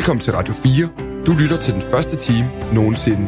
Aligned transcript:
Velkommen 0.00 0.20
til 0.20 0.32
Radio 0.32 0.54
4. 0.54 0.88
Du 1.26 1.32
lytter 1.32 1.56
til 1.56 1.74
den 1.74 1.82
første 1.82 2.16
time 2.16 2.50
nogensinde. 2.72 3.22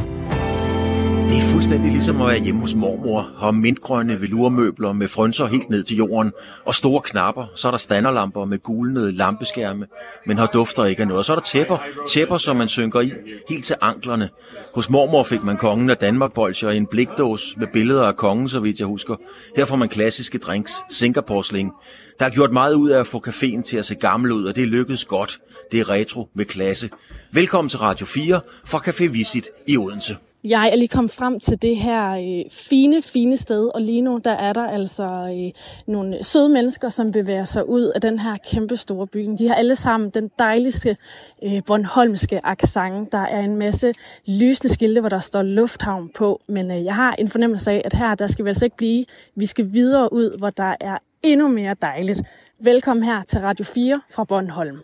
Det 1.29 1.39
er 1.39 1.53
fuldstændig 1.53 1.93
ligesom 1.93 2.21
at 2.23 2.29
være 2.29 2.41
hjemme 2.41 2.61
hos 2.61 2.75
mormor, 2.75 3.31
og 3.39 3.55
mintgrønne 3.55 4.21
velurmøbler 4.21 4.93
med 4.93 5.09
frønser 5.09 5.47
helt 5.47 5.71
ned 5.71 5.83
til 5.83 5.97
jorden, 5.97 6.33
og 6.65 6.75
store 6.75 7.01
knapper, 7.01 7.47
så 7.55 7.69
er 7.69 7.71
der 7.71 7.79
standerlamper 7.79 8.45
med 8.45 8.59
gulnede 8.59 9.13
lampeskærme, 9.13 9.87
men 10.27 10.39
har 10.39 10.47
dufter 10.47 10.85
ikke 10.85 11.03
af 11.03 11.09
noget. 11.09 11.19
Og 11.19 11.25
så 11.25 11.33
er 11.33 11.37
der 11.37 11.43
tæpper, 11.43 11.79
tæpper, 12.09 12.39
som 12.39 12.57
man 12.57 12.69
synker 12.69 13.01
i, 13.01 13.13
helt 13.49 13.65
til 13.65 13.77
anklerne. 13.81 14.29
Hos 14.75 14.91
mormor 14.91 15.23
fik 15.23 15.45
man 15.45 15.57
kongen 15.57 15.91
af 15.91 15.97
Danmark 15.97 16.33
bolcher 16.33 16.71
i 16.71 16.77
en 16.77 16.87
blikdås 16.87 17.55
med 17.57 17.67
billeder 17.73 18.07
af 18.07 18.17
kongen, 18.17 18.49
så 18.49 18.61
vidt 18.61 18.79
jeg 18.79 18.87
husker. 18.87 19.17
Her 19.57 19.65
får 19.65 19.77
man 19.77 19.89
klassiske 19.89 20.39
drinks, 20.39 20.73
sinkerporsling. 20.91 21.73
Der 22.21 22.27
er 22.27 22.31
gjort 22.31 22.53
meget 22.53 22.75
ud 22.75 22.91
af 22.91 23.01
at 23.01 23.07
få 23.07 23.25
caféen 23.29 23.63
til 23.63 23.77
at 23.77 23.85
se 23.85 23.95
gammel 23.95 24.33
ud, 24.33 24.45
og 24.45 24.57
det 24.57 24.69
lykkedes 24.69 25.05
godt. 25.05 25.41
Det 25.73 25.81
er 25.81 25.91
retro 25.91 26.29
med 26.35 26.45
klasse. 26.45 26.91
Velkommen 27.31 27.69
til 27.69 27.79
Radio 27.79 28.07
4 28.07 28.41
fra 28.65 28.79
Café 28.79 29.11
Visit 29.11 29.49
i 29.67 29.77
Odense. 29.77 30.17
Jeg 30.45 30.69
er 30.69 30.77
lige 30.77 30.89
kommet 30.89 31.13
frem 31.13 31.41
til 31.41 31.63
det 31.63 31.77
her 31.77 32.11
øh, 32.11 32.51
fine, 32.51 33.03
fine 33.03 33.37
sted, 33.37 33.71
og 33.75 33.81
lige 33.81 34.03
nu 34.03 34.21
der 34.25 34.31
er 34.31 34.53
der 34.53 34.67
altså 34.67 35.05
øh, 35.05 35.53
nogle 35.87 36.25
søde 36.25 36.49
mennesker, 36.49 36.89
som 36.89 37.13
bevæger 37.13 37.45
sig 37.45 37.69
ud 37.69 37.83
af 37.83 38.01
den 38.01 38.19
her 38.19 38.37
kæmpe 38.51 38.77
store 38.77 39.07
bygning. 39.07 39.39
De 39.39 39.49
har 39.49 39.55
alle 39.55 39.77
sammen 39.77 40.11
den 40.11 40.31
dejligste 40.39 40.97
øh, 41.45 41.63
Bornholmske 41.67 42.47
accent. 42.47 43.13
Der 43.13 43.19
er 43.19 43.41
en 43.41 43.57
masse 43.57 43.95
lysende 44.27 44.73
skilte, 44.73 45.01
hvor 45.01 45.09
der 45.09 45.19
står 45.19 45.43
lufthavn 45.43 46.11
på, 46.15 46.41
men 46.49 46.71
øh, 46.71 46.85
jeg 46.85 46.95
har 46.95 47.13
en 47.13 47.29
fornemmelse 47.29 47.71
af, 47.71 47.83
at 47.85 47.95
her 47.95 48.15
der 48.15 48.27
skal 48.27 48.45
vi 48.45 48.51
altså 48.51 48.65
ikke 48.65 48.77
blive. 48.77 49.05
Vi 49.37 49.47
skal 49.47 49.73
videre 49.73 50.13
ud, 50.13 50.39
hvor 50.39 50.51
der 50.51 50.77
er 50.81 50.99
endnu 51.23 51.49
mere 51.49 51.77
dejligt. 51.83 52.23
Velkommen 52.61 53.05
her 53.05 53.23
til 53.23 53.41
Radio 53.41 53.65
4 53.65 54.01
fra 54.11 54.25
Bornholm. 54.25 54.79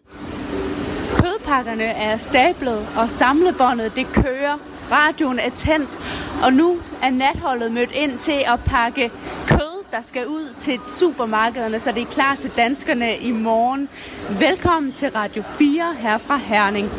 Kødpakkerne 1.49 1.85
er 1.85 2.17
stablet, 2.17 2.89
og 2.97 3.11
samlebåndet 3.11 3.97
det 3.97 4.07
kører. 4.13 4.59
Radioen 4.93 5.39
er 5.39 5.51
tændt, 5.51 5.99
og 6.43 6.53
nu 6.53 6.77
er 7.03 7.11
natholdet 7.11 7.73
mødt 7.73 7.91
ind 7.93 8.19
til 8.19 8.45
at 8.47 8.61
pakke 8.67 9.11
kød, 9.47 9.85
der 9.93 10.01
skal 10.01 10.27
ud 10.27 10.55
til 10.61 10.81
supermarkederne, 10.89 11.81
så 11.81 11.93
det 11.93 12.03
er 12.03 12.07
klar 12.07 12.35
til 12.35 12.51
danskerne 12.57 13.17
i 13.17 13.31
morgen. 13.31 13.89
Velkommen 14.39 14.93
til 14.93 15.11
Radio 15.11 15.43
4 15.43 15.95
her 15.99 16.19
fra 16.19 16.37
Herning. 16.37 16.91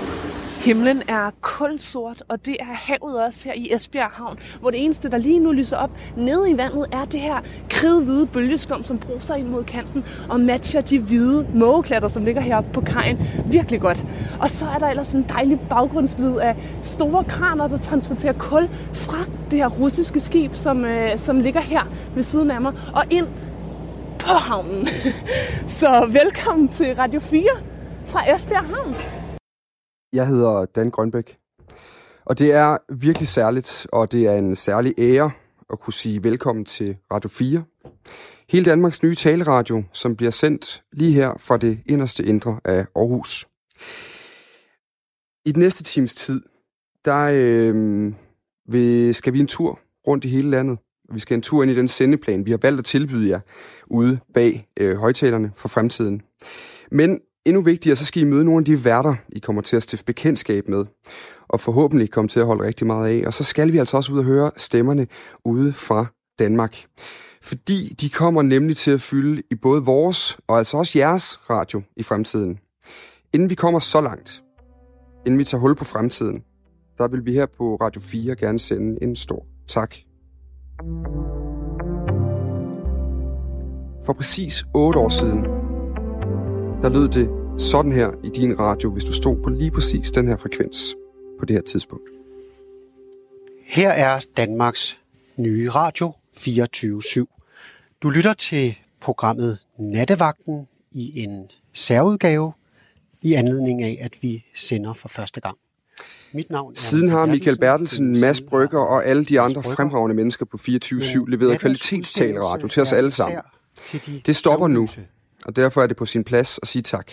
Himlen 0.59 1.01
er 1.07 1.31
kulsort, 1.41 2.23
og 2.27 2.45
det 2.45 2.57
er 2.59 2.73
havet 2.73 3.23
også 3.25 3.45
her 3.45 3.53
i 3.53 3.73
Esbjerg 3.75 4.09
Havn, 4.11 4.39
hvor 4.59 4.69
det 4.69 4.83
eneste, 4.83 5.09
der 5.09 5.17
lige 5.17 5.39
nu 5.39 5.51
lyser 5.51 5.77
op 5.77 5.89
nede 6.17 6.51
i 6.51 6.57
vandet, 6.57 6.85
er 6.91 7.05
det 7.05 7.19
her 7.19 7.37
kridhvide 7.69 8.27
bølgeskum, 8.27 8.83
som 8.83 8.97
bruser 8.97 9.35
ind 9.35 9.47
mod 9.47 9.63
kanten 9.63 10.05
og 10.29 10.39
matcher 10.39 10.81
de 10.81 10.99
hvide 10.99 11.47
mågeklatter, 11.53 12.07
som 12.07 12.25
ligger 12.25 12.41
her 12.41 12.61
på 12.61 12.81
kajen 12.81 13.19
virkelig 13.45 13.81
godt. 13.81 13.97
Og 14.39 14.49
så 14.49 14.65
er 14.65 14.77
der 14.77 14.87
ellers 14.87 15.11
en 15.11 15.25
dejlig 15.29 15.59
baggrundslyd 15.69 16.35
af 16.35 16.55
store 16.83 17.23
kraner, 17.23 17.67
der 17.67 17.77
transporterer 17.77 18.33
kul 18.33 18.69
fra 18.93 19.25
det 19.51 19.59
her 19.59 19.67
russiske 19.67 20.19
skib, 20.19 20.55
som, 20.55 20.85
øh, 20.85 21.17
som 21.17 21.39
ligger 21.39 21.61
her 21.61 21.83
ved 22.15 22.23
siden 22.23 22.51
af 22.51 22.61
mig, 22.61 22.73
og 22.93 23.03
ind 23.09 23.27
på 24.19 24.33
havnen. 24.33 24.87
Så 25.67 26.09
velkommen 26.09 26.67
til 26.67 26.95
Radio 26.95 27.19
4 27.19 27.43
fra 28.05 28.35
Esbjerg 28.35 28.65
Havn. 28.65 29.18
Jeg 30.13 30.27
hedder 30.27 30.65
Dan 30.65 30.91
Grønbæk, 30.91 31.37
og 32.25 32.39
det 32.39 32.51
er 32.51 32.77
virkelig 32.93 33.27
særligt, 33.27 33.87
og 33.91 34.11
det 34.11 34.25
er 34.25 34.35
en 34.35 34.55
særlig 34.55 34.93
ære 34.97 35.31
at 35.69 35.79
kunne 35.79 35.93
sige 35.93 36.23
velkommen 36.23 36.65
til 36.65 36.97
Radio 37.11 37.29
4. 37.29 37.63
Hele 38.49 38.65
Danmarks 38.65 39.03
nye 39.03 39.15
taleradio, 39.15 39.83
som 39.93 40.15
bliver 40.15 40.31
sendt 40.31 40.83
lige 40.93 41.11
her 41.11 41.33
fra 41.37 41.57
det 41.57 41.79
inderste 41.85 42.25
indre 42.25 42.59
af 42.65 42.85
Aarhus. 42.95 43.47
I 45.45 45.51
den 45.51 45.59
næste 45.59 45.83
times 45.83 46.15
tid, 46.15 46.41
der 47.05 47.29
øh, 47.33 48.13
vi, 48.69 49.13
skal 49.13 49.33
vi 49.33 49.39
en 49.39 49.47
tur 49.47 49.79
rundt 50.07 50.25
i 50.25 50.29
hele 50.29 50.49
landet. 50.49 50.77
Vi 51.13 51.19
skal 51.19 51.35
en 51.35 51.41
tur 51.41 51.63
ind 51.63 51.71
i 51.71 51.75
den 51.75 51.87
sendeplan, 51.87 52.45
vi 52.45 52.51
har 52.51 52.59
valgt 52.61 52.79
at 52.79 52.85
tilbyde 52.85 53.29
jer 53.29 53.39
ude 53.87 54.19
bag 54.33 54.67
øh, 54.79 54.97
højtalerne 54.97 55.51
for 55.55 55.67
fremtiden. 55.67 56.21
Men 56.91 57.19
Endnu 57.45 57.61
vigtigere, 57.61 57.95
så 57.95 58.05
skal 58.05 58.21
I 58.21 58.25
møde 58.25 58.45
nogle 58.45 58.59
af 58.59 58.65
de 58.65 58.85
værter, 58.85 59.15
I 59.29 59.39
kommer 59.39 59.61
til 59.61 59.75
at 59.75 59.83
stifte 59.83 60.05
bekendtskab 60.05 60.67
med, 60.67 60.85
og 61.47 61.59
forhåbentlig 61.59 62.11
komme 62.11 62.27
til 62.27 62.39
at 62.39 62.45
holde 62.45 62.63
rigtig 62.63 62.87
meget 62.87 63.09
af. 63.09 63.27
Og 63.27 63.33
så 63.33 63.43
skal 63.43 63.73
vi 63.73 63.77
altså 63.77 63.97
også 63.97 64.13
ud 64.13 64.17
og 64.17 64.23
høre 64.23 64.51
stemmerne 64.57 65.07
ude 65.45 65.73
fra 65.73 66.05
Danmark. 66.39 66.85
Fordi 67.41 67.95
de 68.01 68.09
kommer 68.09 68.41
nemlig 68.41 68.77
til 68.77 68.91
at 68.91 69.01
fylde 69.01 69.43
i 69.51 69.55
både 69.55 69.83
vores 69.83 70.39
og 70.47 70.57
altså 70.57 70.77
også 70.77 70.99
jeres 70.99 71.39
radio 71.49 71.81
i 71.97 72.03
fremtiden. 72.03 72.59
Inden 73.33 73.49
vi 73.49 73.55
kommer 73.55 73.79
så 73.79 74.01
langt, 74.01 74.43
inden 75.25 75.39
vi 75.39 75.43
tager 75.43 75.61
hul 75.61 75.75
på 75.75 75.83
fremtiden, 75.83 76.43
der 76.97 77.07
vil 77.07 77.25
vi 77.25 77.33
her 77.33 77.45
på 77.57 77.75
Radio 77.75 78.01
4 78.01 78.35
gerne 78.35 78.59
sende 78.59 79.03
en 79.03 79.15
stor 79.15 79.45
tak. 79.67 79.95
For 84.05 84.13
præcis 84.13 84.65
8 84.75 84.99
år 84.99 85.09
siden, 85.09 85.58
der 86.81 86.89
lød 86.89 87.09
det 87.09 87.29
sådan 87.61 87.91
her 87.91 88.09
i 88.23 88.29
din 88.29 88.59
radio, 88.59 88.91
hvis 88.91 89.03
du 89.03 89.13
stod 89.13 89.43
på 89.43 89.49
lige 89.49 89.71
præcis 89.71 90.11
den 90.11 90.27
her 90.27 90.37
frekvens 90.37 90.95
på 91.39 91.45
det 91.45 91.55
her 91.55 91.61
tidspunkt. 91.61 92.09
Her 93.65 93.89
er 93.89 94.25
Danmarks 94.37 94.97
nye 95.37 95.69
radio 95.69 96.13
24-7. 96.37 97.97
Du 98.03 98.09
lytter 98.09 98.33
til 98.33 98.77
programmet 99.01 99.57
Nattevagten 99.77 100.67
i 100.91 101.23
en 101.23 101.51
særudgave 101.73 102.53
i 103.21 103.33
anledning 103.33 103.83
af, 103.83 103.97
at 104.01 104.17
vi 104.21 104.45
sender 104.55 104.93
for 104.93 105.07
første 105.07 105.41
gang. 105.41 105.57
Mit 106.33 106.49
navn 106.49 106.73
er 106.73 106.77
Siden 106.77 107.09
har 107.09 107.25
Michael 107.25 107.57
Bertelsen, 107.57 108.19
Mads 108.19 108.41
Brygger 108.41 108.79
og 108.79 109.05
alle 109.05 109.25
de 109.25 109.39
andre 109.39 109.63
fremragende 109.63 110.15
mennesker 110.15 110.45
på 110.45 110.57
24-7 110.57 111.25
leveret 111.27 111.59
kvalitetstaleradio 111.59 112.67
til 112.67 112.81
os 112.81 112.93
alle 112.93 113.11
sammen. 113.11 113.41
Det 114.25 114.35
stopper 114.35 114.67
nu, 114.67 114.87
og 115.45 115.55
derfor 115.55 115.83
er 115.83 115.87
det 115.87 115.97
på 115.97 116.05
sin 116.05 116.23
plads 116.23 116.59
at 116.61 116.67
sige 116.67 116.81
tak. 116.81 117.11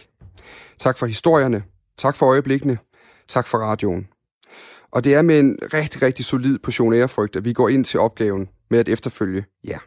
Tak 0.79 0.99
for 0.99 1.07
historierne, 1.07 1.63
tak 1.97 2.17
for 2.17 2.27
øjeblikkene, 2.27 2.79
tak 3.29 3.47
for 3.47 3.59
radioen. 3.59 4.09
Og 4.91 5.05
det 5.05 5.15
er 5.15 5.23
med 5.23 5.41
en 5.41 5.59
rigtig, 5.75 6.03
rigtig 6.03 6.25
solid 6.25 6.59
portion 6.59 6.95
ærefrygt, 6.95 7.37
at 7.37 7.45
vi 7.45 7.53
går 7.53 7.69
ind 7.69 7.85
til 7.85 8.01
opgaven 8.01 8.49
med 8.71 8.79
at 8.79 8.89
efterfølge 8.89 9.45
jer. 9.65 9.79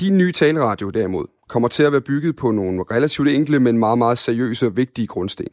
Din 0.00 0.18
nye 0.18 0.32
taleradio 0.32 0.90
derimod 0.90 1.26
kommer 1.48 1.68
til 1.68 1.82
at 1.82 1.92
være 1.92 2.00
bygget 2.00 2.36
på 2.36 2.50
nogle 2.50 2.84
relativt 2.90 3.28
enkle, 3.28 3.60
men 3.60 3.78
meget, 3.78 3.98
meget 3.98 4.18
seriøse 4.18 4.66
og 4.66 4.76
vigtige 4.76 5.06
grundsten. 5.06 5.46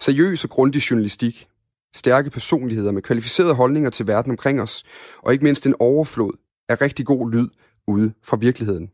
Seriøs 0.00 0.44
og 0.44 0.50
grundig 0.50 0.90
journalistik, 0.90 1.48
stærke 1.94 2.30
personligheder 2.30 2.92
med 2.92 3.02
kvalificerede 3.02 3.54
holdninger 3.54 3.90
til 3.90 4.06
verden 4.06 4.30
omkring 4.30 4.62
os, 4.62 4.84
og 5.18 5.32
ikke 5.32 5.44
mindst 5.44 5.66
en 5.66 5.74
overflod 5.78 6.32
af 6.68 6.80
rigtig 6.80 7.06
god 7.06 7.30
lyd 7.30 7.48
ude 7.86 8.12
fra 8.22 8.36
virkeligheden. 8.36 8.90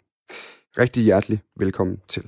Rigtig 0.78 1.04
hjertelig 1.04 1.40
velkommen 1.56 1.96
til. 2.08 2.22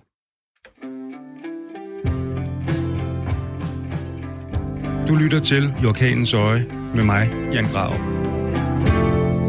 Du 5.09 5.15
lytter 5.15 5.41
til 5.45 5.75
I 5.83 5.87
Orkanens 5.87 6.35
Øje 6.35 6.67
med 6.95 7.05
mig, 7.05 7.51
Jan 7.53 7.65
Grav. 7.65 7.93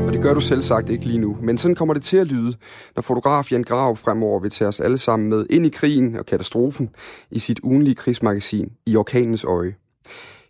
Og 0.08 0.14
det 0.14 0.22
gør 0.22 0.34
du 0.34 0.40
selv 0.40 0.62
sagt 0.62 0.90
ikke 0.90 1.06
lige 1.06 1.20
nu, 1.20 1.38
men 1.42 1.58
sådan 1.58 1.76
kommer 1.76 1.94
det 1.94 2.04
til 2.04 2.18
at 2.18 2.28
lyde, 2.28 2.58
når 2.96 3.02
fotograf 3.02 3.52
Jan 3.52 3.64
Grav 3.64 3.98
fremover 3.98 4.40
vil 4.40 4.52
tage 4.52 4.68
os 4.68 4.80
alle 4.80 4.98
sammen 4.98 5.30
med 5.30 5.46
ind 5.50 5.66
i 5.66 5.70
krigen 5.70 6.16
og 6.16 6.26
katastrofen 6.26 6.90
i 7.32 7.40
sit 7.40 7.60
ugenlige 7.64 7.96
krigsmagasin 7.96 8.72
I 8.86 8.96
Orkanens 8.96 9.44
Øje. 9.44 9.76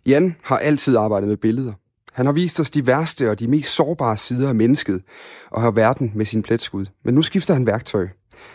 Jan 0.06 0.36
har 0.42 0.58
altid 0.58 0.96
arbejdet 0.96 1.28
med 1.28 1.36
billeder. 1.36 1.72
Han 2.12 2.26
har 2.26 2.32
vist 2.32 2.60
os 2.60 2.70
de 2.70 2.86
værste 2.86 3.30
og 3.30 3.40
de 3.40 3.48
mest 3.48 3.74
sårbare 3.74 4.16
sider 4.16 4.48
af 4.48 4.54
mennesket 4.54 5.02
og 5.50 5.62
har 5.62 5.70
verden 5.70 6.12
med 6.14 6.26
sin 6.26 6.42
pletskud. 6.42 6.86
Men 7.04 7.14
nu 7.14 7.22
skifter 7.22 7.54
han 7.54 7.66
værktøj. 7.66 8.08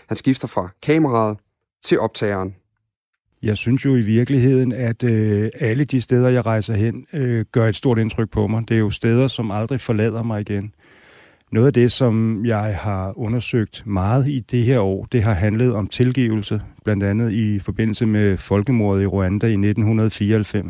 Han 0.08 0.18
skifter 0.18 0.48
fra 0.48 0.70
kameraet 0.84 1.38
til 1.84 2.00
optageren. 2.00 2.56
Jeg 3.44 3.58
synes 3.58 3.85
jo 3.85 3.96
i 3.96 4.02
virkeligheden, 4.02 4.72
at 4.72 5.03
øh, 5.03 5.50
alle 5.59 5.84
de 5.84 6.02
steder, 6.02 6.29
jeg 6.29 6.46
rejser 6.46 6.76
hen, 6.76 7.06
øh, 7.14 7.46
gør 7.52 7.68
et 7.68 7.76
stort 7.76 7.97
indtryk 7.97 8.29
på 8.29 8.47
mig. 8.47 8.70
Det 8.70 8.76
er 8.76 8.79
jo 8.79 8.90
steder, 8.90 9.28
som 9.28 9.52
aldrig 9.52 9.82
forlader 9.82 10.24
mig 10.24 10.41
igen. 10.41 10.74
Noget 11.52 11.68
af 11.68 11.74
det, 11.74 11.91
som 11.91 12.46
jeg 12.46 12.78
har 12.78 13.18
undersøgt 13.18 13.84
meget 13.85 14.28
i 14.28 14.40
det 14.40 14.64
her 14.64 14.79
år, 14.79 15.08
det 15.12 15.24
har 15.24 15.34
handlet 15.34 15.74
om 15.74 15.88
tilgivelse, 15.88 16.62
blandt 16.84 17.03
andet 17.03 17.32
i 17.32 17.59
forbindelse 17.59 18.06
med 18.06 18.38
folkemordet 18.38 19.03
i 19.03 19.06
Rwanda 19.06 19.47
i 19.47 19.52
1994. 19.52 20.66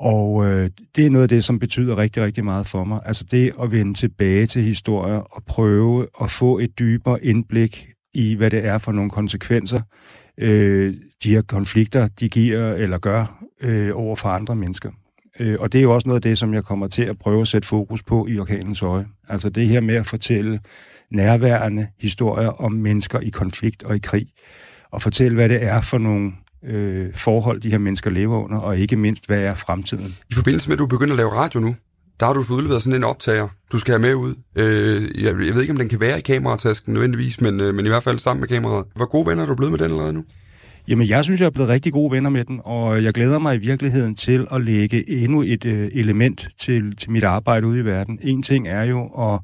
Og 0.00 0.46
øh, 0.46 0.70
det 0.96 1.06
er 1.06 1.10
noget 1.10 1.22
af 1.22 1.28
det, 1.28 1.44
som 1.44 1.58
betyder 1.58 1.98
rigtig, 1.98 2.22
rigtig 2.22 2.44
meget 2.44 2.68
for 2.68 2.84
mig. 2.84 3.00
Altså 3.04 3.24
det 3.30 3.52
at 3.62 3.72
vende 3.72 3.94
tilbage 3.94 4.46
til 4.46 4.62
historier 4.62 5.18
og 5.18 5.44
prøve 5.44 6.06
at 6.22 6.30
få 6.30 6.58
et 6.58 6.78
dybere 6.78 7.24
indblik 7.24 7.88
i, 8.14 8.34
hvad 8.34 8.50
det 8.50 8.66
er 8.66 8.78
for 8.78 8.92
nogle 8.92 9.10
konsekvenser, 9.10 9.80
øh, 10.38 10.94
de 11.24 11.34
her 11.34 11.42
konflikter, 11.42 12.08
de 12.08 12.28
giver 12.28 12.72
eller 12.72 12.98
gør 12.98 13.44
øh, 13.60 13.90
over 13.94 14.16
for 14.16 14.28
andre 14.28 14.56
mennesker. 14.56 14.90
Øh, 15.40 15.56
og 15.60 15.72
det 15.72 15.78
er 15.78 15.82
jo 15.82 15.94
også 15.94 16.08
noget 16.08 16.18
af 16.18 16.22
det, 16.22 16.38
som 16.38 16.54
jeg 16.54 16.64
kommer 16.64 16.88
til 16.88 17.02
at 17.02 17.18
prøve 17.18 17.40
at 17.40 17.48
sætte 17.48 17.68
fokus 17.68 18.02
på 18.02 18.26
i 18.26 18.38
orkanens 18.38 18.82
øje. 18.82 19.06
Altså 19.28 19.50
det 19.50 19.66
her 19.66 19.80
med 19.80 19.94
at 19.94 20.06
fortælle 20.06 20.60
nærværende 21.10 21.86
historier 22.00 22.48
om 22.48 22.72
mennesker 22.72 23.20
i 23.20 23.28
konflikt 23.28 23.82
og 23.82 23.96
i 23.96 23.98
krig, 23.98 24.26
og 24.90 25.02
fortælle, 25.02 25.34
hvad 25.34 25.48
det 25.48 25.62
er 25.62 25.80
for 25.80 25.98
nogle 25.98 26.32
øh, 26.64 27.08
forhold, 27.14 27.60
de 27.60 27.70
her 27.70 27.78
mennesker 27.78 28.10
lever 28.10 28.44
under, 28.44 28.58
og 28.58 28.78
ikke 28.78 28.96
mindst, 28.96 29.26
hvad 29.26 29.40
er 29.40 29.54
fremtiden. 29.54 30.16
I 30.30 30.34
forbindelse 30.34 30.68
med, 30.68 30.74
at 30.74 30.78
du 30.78 30.86
begynder 30.86 31.12
at 31.12 31.16
lave 31.16 31.32
radio 31.32 31.60
nu, 31.60 31.74
der 32.20 32.26
har 32.26 32.32
du 32.32 32.42
fået 32.42 32.56
udleveret 32.56 32.82
sådan 32.82 32.96
en 32.96 33.04
optager, 33.04 33.48
du 33.72 33.78
skal 33.78 33.92
have 33.92 34.00
med 34.00 34.14
ud. 34.14 34.34
Øh, 34.58 35.22
jeg, 35.24 35.46
jeg 35.46 35.54
ved 35.54 35.60
ikke, 35.60 35.72
om 35.72 35.78
den 35.78 35.88
kan 35.88 36.00
være 36.00 36.18
i 36.18 36.22
kameratasken 36.22 36.92
nødvendigvis, 36.92 37.40
men, 37.40 37.60
øh, 37.60 37.74
men 37.74 37.86
i 37.86 37.88
hvert 37.88 38.02
fald 38.02 38.18
sammen 38.18 38.40
med 38.40 38.48
kameraet. 38.48 38.86
Hvor 38.96 39.06
gode 39.06 39.26
venner 39.26 39.42
er 39.42 39.46
du 39.46 39.54
blevet 39.54 39.72
med 39.72 39.78
den 39.78 39.90
allerede 39.90 40.12
nu? 40.12 40.24
Jamen, 40.88 41.08
jeg 41.08 41.24
synes, 41.24 41.40
jeg 41.40 41.46
er 41.46 41.50
blevet 41.50 41.68
rigtig 41.68 41.92
gode 41.92 42.12
venner 42.12 42.30
med 42.30 42.44
den, 42.44 42.60
og 42.64 43.04
jeg 43.04 43.14
glæder 43.14 43.38
mig 43.38 43.54
i 43.54 43.58
virkeligheden 43.58 44.14
til 44.14 44.46
at 44.52 44.60
lægge 44.60 45.10
endnu 45.10 45.42
et 45.42 45.64
øh, 45.64 45.90
element 45.92 46.48
til, 46.58 46.96
til 46.96 47.10
mit 47.10 47.24
arbejde 47.24 47.66
ude 47.66 47.80
i 47.80 47.84
verden. 47.84 48.18
En 48.22 48.42
ting 48.42 48.68
er 48.68 48.82
jo 48.82 49.06
at 49.06 49.40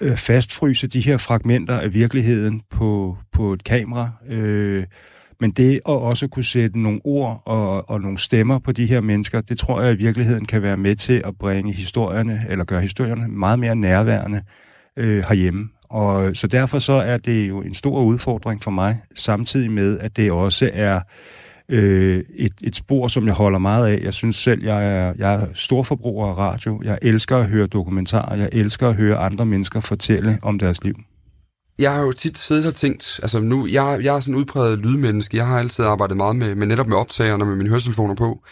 øh, 0.00 0.16
fastfryse 0.16 0.86
de 0.86 1.00
her 1.00 1.16
fragmenter 1.16 1.78
af 1.78 1.94
virkeligheden 1.94 2.60
på, 2.70 3.18
på 3.32 3.52
et 3.52 3.64
kamera, 3.64 4.10
øh, 4.28 4.84
men 5.40 5.50
det 5.50 5.74
at 5.74 5.80
også 5.84 6.28
kunne 6.28 6.44
sætte 6.44 6.80
nogle 6.80 7.00
ord 7.04 7.42
og, 7.44 7.90
og 7.90 8.00
nogle 8.00 8.18
stemmer 8.18 8.58
på 8.58 8.72
de 8.72 8.86
her 8.86 9.00
mennesker, 9.00 9.40
det 9.40 9.58
tror 9.58 9.82
jeg 9.82 9.92
i 9.92 9.96
virkeligheden 9.96 10.44
kan 10.44 10.62
være 10.62 10.76
med 10.76 10.96
til 10.96 11.22
at 11.24 11.36
bringe 11.38 11.72
historierne, 11.72 12.46
eller 12.48 12.64
gøre 12.64 12.80
historierne 12.80 13.28
meget 13.28 13.58
mere 13.58 13.76
nærværende 13.76 14.42
øh, 14.96 15.24
herhjemme. 15.28 15.68
Og 15.88 16.36
så 16.36 16.46
derfor 16.46 16.78
så 16.78 16.92
er 16.92 17.16
det 17.16 17.48
jo 17.48 17.62
en 17.62 17.74
stor 17.74 18.02
udfordring 18.02 18.62
for 18.62 18.70
mig, 18.70 19.00
samtidig 19.14 19.70
med, 19.70 19.98
at 19.98 20.16
det 20.16 20.32
også 20.32 20.70
er 20.72 21.00
øh, 21.68 22.24
et, 22.34 22.52
et 22.62 22.76
spor, 22.76 23.08
som 23.08 23.26
jeg 23.26 23.34
holder 23.34 23.58
meget 23.58 23.88
af. 23.88 24.00
Jeg 24.04 24.14
synes 24.14 24.36
selv, 24.36 24.64
jeg 24.64 24.98
er, 24.98 25.12
jeg 25.18 25.34
er 25.34 25.46
storforbruger 25.54 26.26
af 26.26 26.38
radio. 26.38 26.80
Jeg 26.84 26.98
elsker 27.02 27.36
at 27.36 27.46
høre 27.46 27.66
dokumentarer. 27.66 28.36
Jeg 28.36 28.48
elsker 28.52 28.88
at 28.88 28.94
høre 28.94 29.16
andre 29.16 29.46
mennesker 29.46 29.80
fortælle 29.80 30.38
om 30.42 30.58
deres 30.58 30.84
liv. 30.84 30.94
Jeg 31.78 31.92
har 31.92 32.00
jo 32.00 32.12
tit 32.12 32.38
siddet 32.38 32.66
og 32.66 32.74
tænkt, 32.74 33.20
altså 33.22 33.40
nu, 33.40 33.66
jeg, 33.66 34.00
jeg 34.02 34.16
er 34.16 34.20
sådan 34.20 34.34
en 34.34 34.40
udpræget 34.40 34.78
lydmenneske. 34.78 35.36
Jeg 35.36 35.46
har 35.46 35.58
altid 35.58 35.84
arbejdet 35.84 36.16
meget 36.16 36.36
med, 36.36 36.54
med 36.54 36.66
netop 36.66 36.86
med 36.86 36.96
optagerne 36.96 37.44
med 37.44 37.56
mine 37.56 37.68
høretelefoner 37.68 38.14
på. 38.14 38.42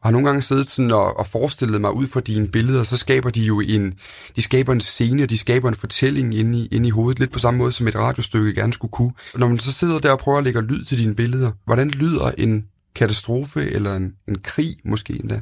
Og 0.00 0.06
har 0.06 0.10
nogle 0.10 0.26
gange 0.26 0.42
siddet 0.42 0.70
sådan 0.70 0.90
og, 0.90 1.18
og 1.18 1.26
forestillet 1.26 1.80
mig 1.80 1.92
ud 1.92 2.06
fra 2.06 2.20
dine 2.20 2.48
billeder, 2.48 2.84
så 2.84 2.96
skaber 2.96 3.30
de 3.30 3.40
jo 3.40 3.60
en, 3.60 3.94
de 4.36 4.42
skaber 4.42 4.72
en 4.72 4.80
scene, 4.80 5.26
de 5.26 5.38
skaber 5.38 5.68
en 5.68 5.74
fortælling 5.74 6.34
inde 6.34 6.58
i, 6.58 6.68
inde 6.72 6.86
i 6.88 6.90
hovedet, 6.90 7.20
lidt 7.20 7.32
på 7.32 7.38
samme 7.38 7.58
måde 7.58 7.72
som 7.72 7.88
et 7.88 7.96
radiostykke 7.96 8.54
gerne 8.54 8.72
skulle 8.72 8.92
kunne. 8.92 9.12
Og 9.34 9.40
når 9.40 9.48
man 9.48 9.58
så 9.58 9.72
sidder 9.72 9.98
der 9.98 10.12
og 10.12 10.18
prøver 10.18 10.38
at 10.38 10.44
lægge 10.44 10.62
lyd 10.62 10.84
til 10.84 10.98
dine 10.98 11.14
billeder, 11.14 11.50
hvordan 11.64 11.90
lyder 11.90 12.30
en 12.38 12.64
katastrofe 12.94 13.70
eller 13.70 13.96
en, 13.96 14.12
en 14.28 14.38
krig 14.38 14.76
måske 14.84 15.12
endda? 15.12 15.40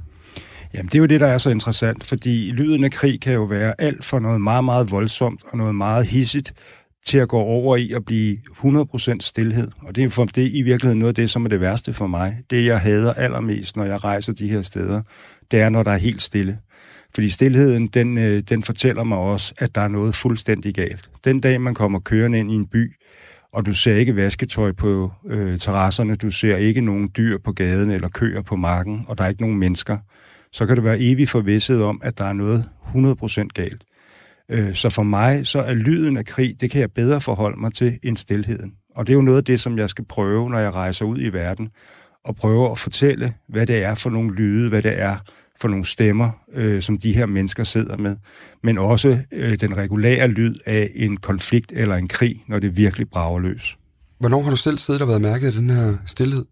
Jamen, 0.75 0.87
det 0.87 0.95
er 0.95 0.99
jo 0.99 1.07
det, 1.07 1.21
der 1.21 1.27
er 1.27 1.39
så 1.39 1.51
interessant, 1.51 2.07
fordi 2.07 2.51
lyden 2.51 2.85
af 2.85 2.91
krig 2.91 3.21
kan 3.21 3.33
jo 3.33 3.45
være 3.45 3.75
alt 3.79 4.07
for 4.07 4.19
noget 4.19 4.41
meget, 4.41 4.65
meget 4.65 4.91
voldsomt 4.91 5.43
og 5.53 5.59
noget 5.59 5.75
meget 5.75 6.07
hissigt, 6.07 6.55
til 7.09 7.19
at 7.19 7.29
gå 7.29 7.39
over 7.39 7.77
i 7.77 7.93
at 7.93 8.05
blive 8.05 8.37
100% 8.37 9.17
stillhed. 9.21 9.71
Og 9.83 9.97
det 9.97 10.05
er, 10.05 10.09
for, 10.09 10.25
det 10.25 10.45
er 10.45 10.51
i 10.53 10.63
virkeligheden 10.63 10.99
noget 10.99 11.09
af 11.09 11.15
det, 11.15 11.31
som 11.31 11.45
er 11.45 11.49
det 11.49 11.61
værste 11.61 11.95
for 11.95 12.07
mig. 12.07 12.37
Det, 12.51 12.67
jeg 12.67 12.81
hader 12.81 13.13
allermest, 13.13 13.77
når 13.77 13.85
jeg 13.85 14.05
rejser 14.05 14.33
de 14.33 14.49
her 14.49 14.63
steder, 14.63 15.03
det 15.51 15.61
er, 15.61 15.69
når 15.69 15.83
der 15.83 15.91
er 15.91 15.97
helt 15.97 16.23
stille. 16.23 16.59
Fordi 17.15 17.29
stillheden, 17.29 17.87
den, 17.87 18.19
øh, 18.19 18.43
den 18.49 18.63
fortæller 18.63 19.05
mig 19.05 19.19
også, 19.19 19.55
at 19.59 19.75
der 19.75 19.81
er 19.81 19.89
noget 19.89 20.15
fuldstændig 20.15 20.75
galt. 20.75 21.11
Den 21.25 21.41
dag, 21.41 21.61
man 21.61 21.75
kommer 21.75 22.01
kørende 22.01 22.39
ind 22.39 22.51
i 22.51 22.55
en 22.55 22.67
by, 22.67 22.93
og 23.53 23.67
du 23.67 23.73
ser 23.73 23.95
ikke 23.95 24.17
vasketøj 24.17 24.73
på 24.73 25.13
øh, 25.27 25.59
terrasserne, 25.59 26.15
du 26.15 26.31
ser 26.31 26.57
ikke 26.57 26.81
nogen 26.81 27.11
dyr 27.17 27.39
på 27.45 27.53
gaden 27.53 27.91
eller 27.91 28.09
køer 28.09 28.43
på 28.43 28.57
marken, 28.57 29.05
og 29.09 29.19
der 29.19 29.25
er 29.25 29.29
ikke 29.29 29.43
nogen 29.43 29.59
mennesker, 29.59 29.99
så 30.53 30.67
kan 30.67 30.77
du 30.77 30.83
være 30.83 31.01
evig 31.01 31.29
forvisset 31.29 31.83
om, 31.83 32.01
at 32.05 32.19
der 32.19 32.25
er 32.25 32.33
noget 32.33 32.65
100% 32.95 33.49
galt. 33.55 33.85
Øh, 34.51 34.75
så 34.75 34.91
for 34.91 35.03
mig, 35.03 35.47
så 35.47 35.61
er 35.61 35.75
lyden 35.75 36.17
af 36.17 36.25
krig, 36.25 36.61
det 36.61 36.71
kan 36.71 36.81
jeg 36.81 36.93
bedre 36.93 37.21
forholde 37.21 37.61
mig 37.61 37.75
til 37.75 37.99
end 38.03 38.17
stillheden. 38.17 38.73
Og 38.95 39.07
det 39.07 39.13
er 39.13 39.17
jo 39.17 39.23
noget 39.23 39.39
af 39.39 39.45
det, 39.45 39.61
som 39.61 39.79
jeg 39.79 39.91
skal 39.91 40.05
prøve, 40.05 40.51
når 40.51 40.59
jeg 40.59 40.75
rejser 40.75 41.05
ud 41.05 41.19
i 41.21 41.29
verden, 41.29 41.71
og 42.25 42.37
prøve 42.37 42.71
at 42.71 42.79
fortælle, 42.79 43.35
hvad 43.49 43.67
det 43.67 43.83
er 43.83 43.95
for 43.95 44.11
nogle 44.11 44.35
lyde, 44.35 44.69
hvad 44.69 44.83
det 44.83 45.01
er 45.01 45.17
for 45.61 45.69
nogle 45.69 45.85
stemmer, 45.85 46.31
øh, 46.55 46.83
som 46.83 46.99
de 46.99 47.15
her 47.15 47.27
mennesker 47.27 47.65
sidder 47.65 47.97
med, 47.97 48.17
men 48.63 48.79
også 48.79 49.19
øh, 49.33 49.61
den 49.61 49.77
regulære 49.77 50.29
lyd 50.29 50.55
af 50.67 50.91
en 50.95 51.17
konflikt 51.17 51.73
eller 51.77 51.97
en 51.97 52.09
krig, 52.09 52.45
når 52.49 52.59
det 52.59 52.77
virkelig 52.77 53.11
brager 53.11 53.39
løs. 53.39 53.79
Hvornår 54.19 54.43
har 54.43 54.51
du 54.51 54.57
selv 54.57 54.79
siddet 54.79 55.03
og 55.03 55.09
været 55.09 55.23
mærket 55.23 55.47
af 55.47 55.53
den 55.53 55.71
her 55.71 55.95
stillhed? 56.07 56.45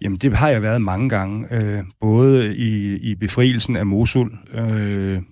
Jamen, 0.00 0.18
det 0.18 0.36
har 0.36 0.48
jeg 0.48 0.62
været 0.62 0.82
mange 0.82 1.08
gange. 1.08 1.54
Øh, 1.54 1.84
både 2.00 2.56
i, 2.56 2.96
i 2.96 3.14
befrielsen 3.14 3.76
af 3.76 3.86
Mosul, 3.86 4.30
øh, 4.54 5.22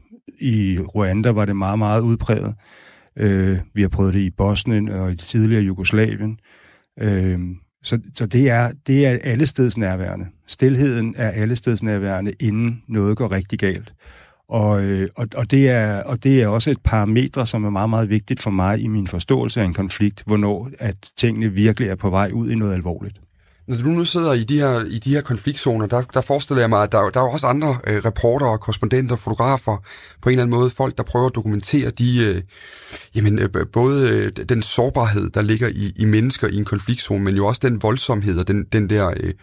i 0.40 0.78
Rwanda 0.94 1.30
var 1.30 1.44
det 1.44 1.56
meget, 1.56 1.78
meget 1.78 2.00
udpræget. 2.00 2.54
Øh, 3.16 3.58
vi 3.74 3.82
har 3.82 3.88
prøvet 3.88 4.14
det 4.14 4.20
i 4.20 4.30
Bosnien 4.30 4.88
og 4.88 5.08
i 5.08 5.14
det 5.14 5.20
tidligere 5.20 5.62
Jugoslavien. 5.62 6.38
Øh, 7.00 7.40
så, 7.82 8.00
så 8.14 8.26
det 8.26 8.50
er, 8.50 8.72
det 8.86 9.06
er 9.06 9.18
allesteds 9.24 9.78
nærværende. 9.78 10.26
Stilheden 10.46 11.14
er 11.18 11.28
allesteds 11.28 11.82
nærværende, 11.82 12.32
inden 12.40 12.82
noget 12.88 13.16
går 13.16 13.32
rigtig 13.32 13.58
galt. 13.58 13.94
Og, 14.48 14.84
øh, 14.84 15.08
og, 15.16 15.28
og, 15.36 15.50
det 15.50 15.70
er, 15.70 16.02
og 16.02 16.24
det 16.24 16.42
er 16.42 16.46
også 16.46 16.70
et 16.70 16.80
parametre, 16.84 17.46
som 17.46 17.64
er 17.64 17.70
meget, 17.70 17.90
meget 17.90 18.08
vigtigt 18.08 18.42
for 18.42 18.50
mig 18.50 18.80
i 18.80 18.86
min 18.86 19.06
forståelse 19.06 19.60
af 19.60 19.64
en 19.64 19.74
konflikt, 19.74 20.22
hvornår 20.26 20.70
at 20.78 20.96
tingene 21.16 21.48
virkelig 21.48 21.88
er 21.88 21.94
på 21.94 22.10
vej 22.10 22.30
ud 22.32 22.50
i 22.50 22.54
noget 22.54 22.74
alvorligt. 22.74 23.20
Når 23.66 23.76
du 23.76 23.88
nu 23.88 24.04
sidder 24.04 24.32
i 24.32 24.44
de 24.44 24.58
her, 24.58 24.84
i 24.84 24.98
de 24.98 25.14
her 25.14 25.20
konfliktzoner, 25.20 25.86
der, 25.86 26.02
der 26.02 26.20
forestiller 26.20 26.62
jeg 26.62 26.70
mig, 26.70 26.82
at 26.82 26.92
der, 26.92 27.10
der 27.10 27.20
er 27.20 27.24
jo 27.24 27.30
også 27.30 27.46
andre 27.46 27.78
øh, 27.86 28.04
reporter, 28.04 28.56
korrespondenter, 28.56 29.16
fotografer, 29.16 29.76
på 30.22 30.28
en 30.28 30.32
eller 30.32 30.42
anden 30.42 30.58
måde, 30.58 30.70
folk, 30.70 30.96
der 30.96 31.02
prøver 31.02 31.26
at 31.26 31.34
dokumentere 31.34 31.90
de, 31.90 32.24
øh, 32.24 32.42
jamen, 33.14 33.38
øh, 33.38 33.50
både 33.72 34.10
øh, 34.10 34.46
den 34.48 34.62
sårbarhed, 34.62 35.30
der 35.30 35.42
ligger 35.42 35.68
i, 35.68 35.92
i 35.96 36.04
mennesker 36.04 36.48
i 36.48 36.56
en 36.56 36.64
konfliktzone, 36.64 37.24
men 37.24 37.36
jo 37.36 37.46
også 37.46 37.60
den 37.64 37.82
voldsomhed 37.82 38.38
og 38.38 38.48
den, 38.48 38.64
den 38.72 38.90
der 38.90 39.14
øh, 39.16 39.34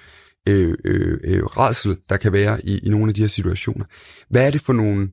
øh, 0.48 0.78
øh, 0.86 1.18
øh 1.24 1.44
redsel, 1.44 1.98
der 2.10 2.18
kan 2.18 2.34
være 2.34 2.66
i, 2.66 2.78
i 2.78 2.90
nogle 2.90 3.10
af 3.10 3.14
de 3.14 3.22
her 3.22 3.28
situationer. 3.28 3.86
Hvad 4.30 4.48
er 4.48 4.52
det 4.52 4.62
for 4.62 4.74
nogle 4.74 5.10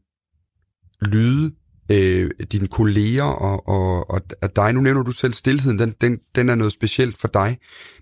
lyde, 1.03 1.53
øh, 1.93 2.31
dine 2.53 2.67
kolleger 2.67 3.23
og, 3.23 3.69
og, 3.69 4.11
og, 4.11 4.23
og 4.43 4.57
dig. 4.57 4.73
Nu 4.73 4.81
nævner 4.81 5.03
du 5.03 5.11
selv 5.11 5.33
stillheden, 5.33 5.79
den, 5.79 5.95
den, 6.01 6.19
den 6.35 6.49
er 6.49 6.55
noget 6.55 6.73
specielt 6.73 7.19
for 7.19 7.29
dig. 7.29 7.59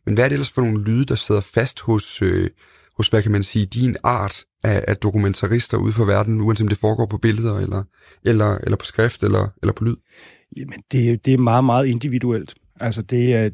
Men 0.07 0.15
hvad 0.15 0.25
er 0.25 0.29
det 0.29 0.35
ellers 0.35 0.51
for 0.51 0.63
nogle 0.63 0.85
lyde, 0.85 1.05
der 1.05 1.15
sidder 1.15 1.41
fast 1.41 1.81
hos, 1.81 2.23
øh, 2.23 2.51
hos 2.97 3.09
hvad 3.09 3.23
kan 3.23 3.33
man 3.33 3.43
sige, 3.43 3.67
din 3.67 3.97
art 4.05 4.45
af, 4.65 4.85
af 4.89 4.97
dokumentarister 4.97 5.77
ude 5.77 5.93
for 5.93 6.05
verden, 6.05 6.41
uanset 6.41 6.65
om 6.65 6.69
det 6.69 6.79
foregår 6.79 7.07
på 7.07 7.19
billeder, 7.19 7.59
eller, 7.59 7.83
eller, 8.25 8.59
eller 8.59 8.77
på 8.77 8.85
skrift, 8.85 9.23
eller, 9.23 9.49
eller 9.63 9.73
på 9.73 9.85
lyd? 9.85 9.97
Jamen, 10.57 10.83
det, 10.93 11.25
det 11.25 11.35
er 11.35 11.39
meget, 11.39 11.65
meget 11.65 11.87
individuelt. 11.87 12.55
Altså, 12.81 13.03
det 13.03 13.35
er, 13.35 13.51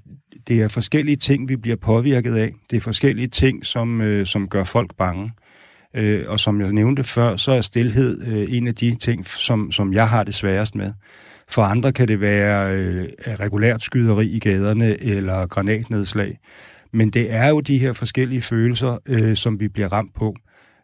det 0.49 0.61
er 0.61 0.69
forskellige 0.69 1.17
ting, 1.17 1.49
vi 1.49 1.57
bliver 1.57 1.77
påvirket 1.77 2.35
af. 2.35 2.53
Det 2.71 2.77
er 2.77 2.81
forskellige 2.81 3.29
ting, 3.29 3.67
som, 3.67 4.01
øh, 4.01 4.27
som 4.27 4.49
gør 4.49 4.65
folk 4.65 4.97
bange. 4.99 5.25
Øh, 5.25 5.50
Øh, 5.95 6.25
og 6.29 6.41
som 6.41 6.61
jeg 6.61 6.73
nævnte 6.73 7.05
før, 7.05 7.37
så 7.37 7.53
er 7.53 7.61
stillhed 7.61 8.27
øh, 8.27 8.57
en 8.57 8.67
af 8.67 8.75
de 8.75 8.95
ting, 8.95 9.27
som, 9.27 9.73
som 9.73 9.93
jeg 9.93 10.09
har 10.09 10.25
det 10.25 10.35
sværest 10.35 10.75
med. 10.75 10.93
For 11.49 11.63
andre 11.63 11.93
kan 11.93 12.09
det 12.09 12.21
være 12.21 12.77
øh, 12.77 13.09
regulært 13.27 13.83
skyderi 13.83 14.27
i 14.27 14.39
gaderne 14.39 15.03
eller 15.03 15.47
granatnedslag. 15.47 16.39
Men 16.93 17.11
det 17.11 17.33
er 17.33 17.49
jo 17.49 17.61
de 17.61 17.79
her 17.79 17.93
forskellige 17.93 18.43
følelser, 18.43 18.99
øh, 19.07 19.37
som 19.37 19.61
vi 19.61 19.69
bliver 19.69 19.93
ramt 19.93 20.15
på. 20.15 20.37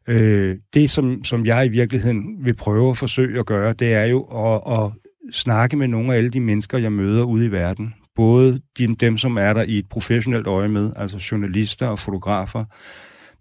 Øh, 0.09 0.57
det, 0.75 0.91
som, 0.91 1.25
som 1.25 1.47
jeg 1.47 1.67
i 1.67 1.69
virkeligheden 1.69 2.45
vil 2.45 2.55
prøve 2.55 2.91
at 2.91 2.97
forsøge 2.97 3.39
at 3.39 3.47
gøre, 3.47 3.73
det 3.73 3.95
er 3.95 4.05
jo 4.05 4.23
at, 4.23 4.85
at 4.85 4.91
snakke 5.33 5.77
med 5.77 5.89
nogle 5.89 6.13
af 6.13 6.17
alle 6.17 6.31
de 6.31 6.41
mennesker, 6.41 6.79
jeg 6.79 6.93
møder 6.93 7.25
ude 7.25 7.47
i 7.47 7.53
verden. 7.53 7.95
Både 8.17 8.61
de, 8.79 8.95
dem, 8.95 9.19
som 9.19 9.37
er 9.37 9.53
der 9.53 9.63
i 9.63 9.79
et 9.79 9.89
professionelt 9.89 10.47
øje 10.47 10.69
med, 10.69 10.93
altså 10.97 11.29
journalister 11.33 11.87
og 11.87 11.99
fotografer, 11.99 12.65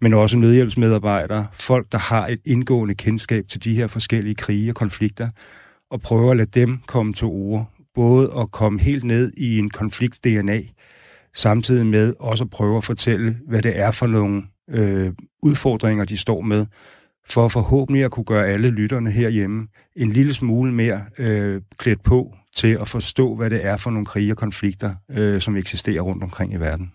men 0.00 0.14
også 0.14 0.38
nødhjælpsmedarbejdere, 0.38 1.46
folk, 1.52 1.92
der 1.92 1.98
har 1.98 2.26
et 2.26 2.40
indgående 2.44 2.94
kendskab 2.94 3.48
til 3.48 3.64
de 3.64 3.74
her 3.74 3.86
forskellige 3.86 4.34
krige 4.34 4.70
og 4.70 4.74
konflikter, 4.74 5.28
og 5.90 6.00
prøve 6.00 6.30
at 6.30 6.36
lade 6.36 6.60
dem 6.60 6.78
komme 6.86 7.12
til 7.12 7.26
ord. 7.26 7.70
Både 7.94 8.32
at 8.38 8.50
komme 8.50 8.80
helt 8.80 9.04
ned 9.04 9.32
i 9.36 9.58
en 9.58 9.70
konflikt-DNA, 9.70 10.60
samtidig 11.34 11.86
med 11.86 12.14
også 12.20 12.44
at 12.44 12.50
prøve 12.50 12.76
at 12.76 12.84
fortælle, 12.84 13.38
hvad 13.48 13.62
det 13.62 13.78
er 13.78 13.90
for 13.90 14.06
nogle 14.06 14.42
øh, 14.70 15.12
udfordringer, 15.42 16.04
de 16.04 16.16
står 16.16 16.40
med, 16.40 16.66
for 17.28 17.48
forhåbentlig 17.48 18.04
at 18.04 18.10
kunne 18.10 18.24
gøre 18.24 18.46
alle 18.46 18.70
lytterne 18.70 19.10
herhjemme 19.10 19.66
en 19.96 20.12
lille 20.12 20.34
smule 20.34 20.72
mere 20.72 21.04
øh, 21.18 21.60
klædt 21.78 22.02
på 22.02 22.34
til 22.56 22.78
at 22.80 22.88
forstå, 22.88 23.34
hvad 23.34 23.50
det 23.50 23.64
er 23.64 23.76
for 23.76 23.90
nogle 23.90 24.06
krige 24.06 24.32
og 24.32 24.36
konflikter, 24.36 24.94
øh, 25.10 25.40
som 25.40 25.56
eksisterer 25.56 26.00
rundt 26.00 26.22
omkring 26.22 26.52
i 26.52 26.56
verden. 26.56 26.92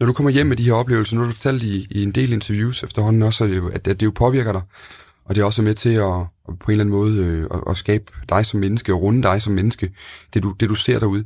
Når 0.00 0.06
du 0.06 0.12
kommer 0.12 0.30
hjem 0.30 0.46
med 0.46 0.56
de 0.56 0.64
her 0.64 0.72
oplevelser, 0.72 1.16
nu 1.16 1.22
har 1.22 1.28
du 1.28 1.34
fortalt 1.34 1.62
i, 1.62 1.86
i 1.90 2.02
en 2.02 2.12
del 2.12 2.32
interviews 2.32 2.82
efterhånden 2.82 3.22
også, 3.22 3.70
at, 3.74 3.88
at 3.88 4.00
det 4.00 4.06
jo 4.06 4.10
påvirker 4.10 4.52
dig, 4.52 4.62
og 5.24 5.34
det 5.34 5.40
er 5.40 5.44
også 5.44 5.62
med 5.62 5.74
til 5.74 5.94
at, 5.94 6.20
at 6.48 6.58
på 6.58 6.66
en 6.66 6.70
eller 6.70 6.84
anden 6.84 6.94
måde 6.94 7.24
øh, 7.26 7.48
at, 7.50 7.60
at 7.66 7.76
skabe 7.76 8.04
dig 8.28 8.46
som 8.46 8.60
menneske, 8.60 8.94
og 8.94 9.02
runde 9.02 9.22
dig 9.22 9.42
som 9.42 9.52
menneske, 9.52 9.92
det 10.34 10.42
du, 10.42 10.54
det 10.60 10.68
du 10.68 10.74
ser 10.74 10.98
derude. 10.98 11.24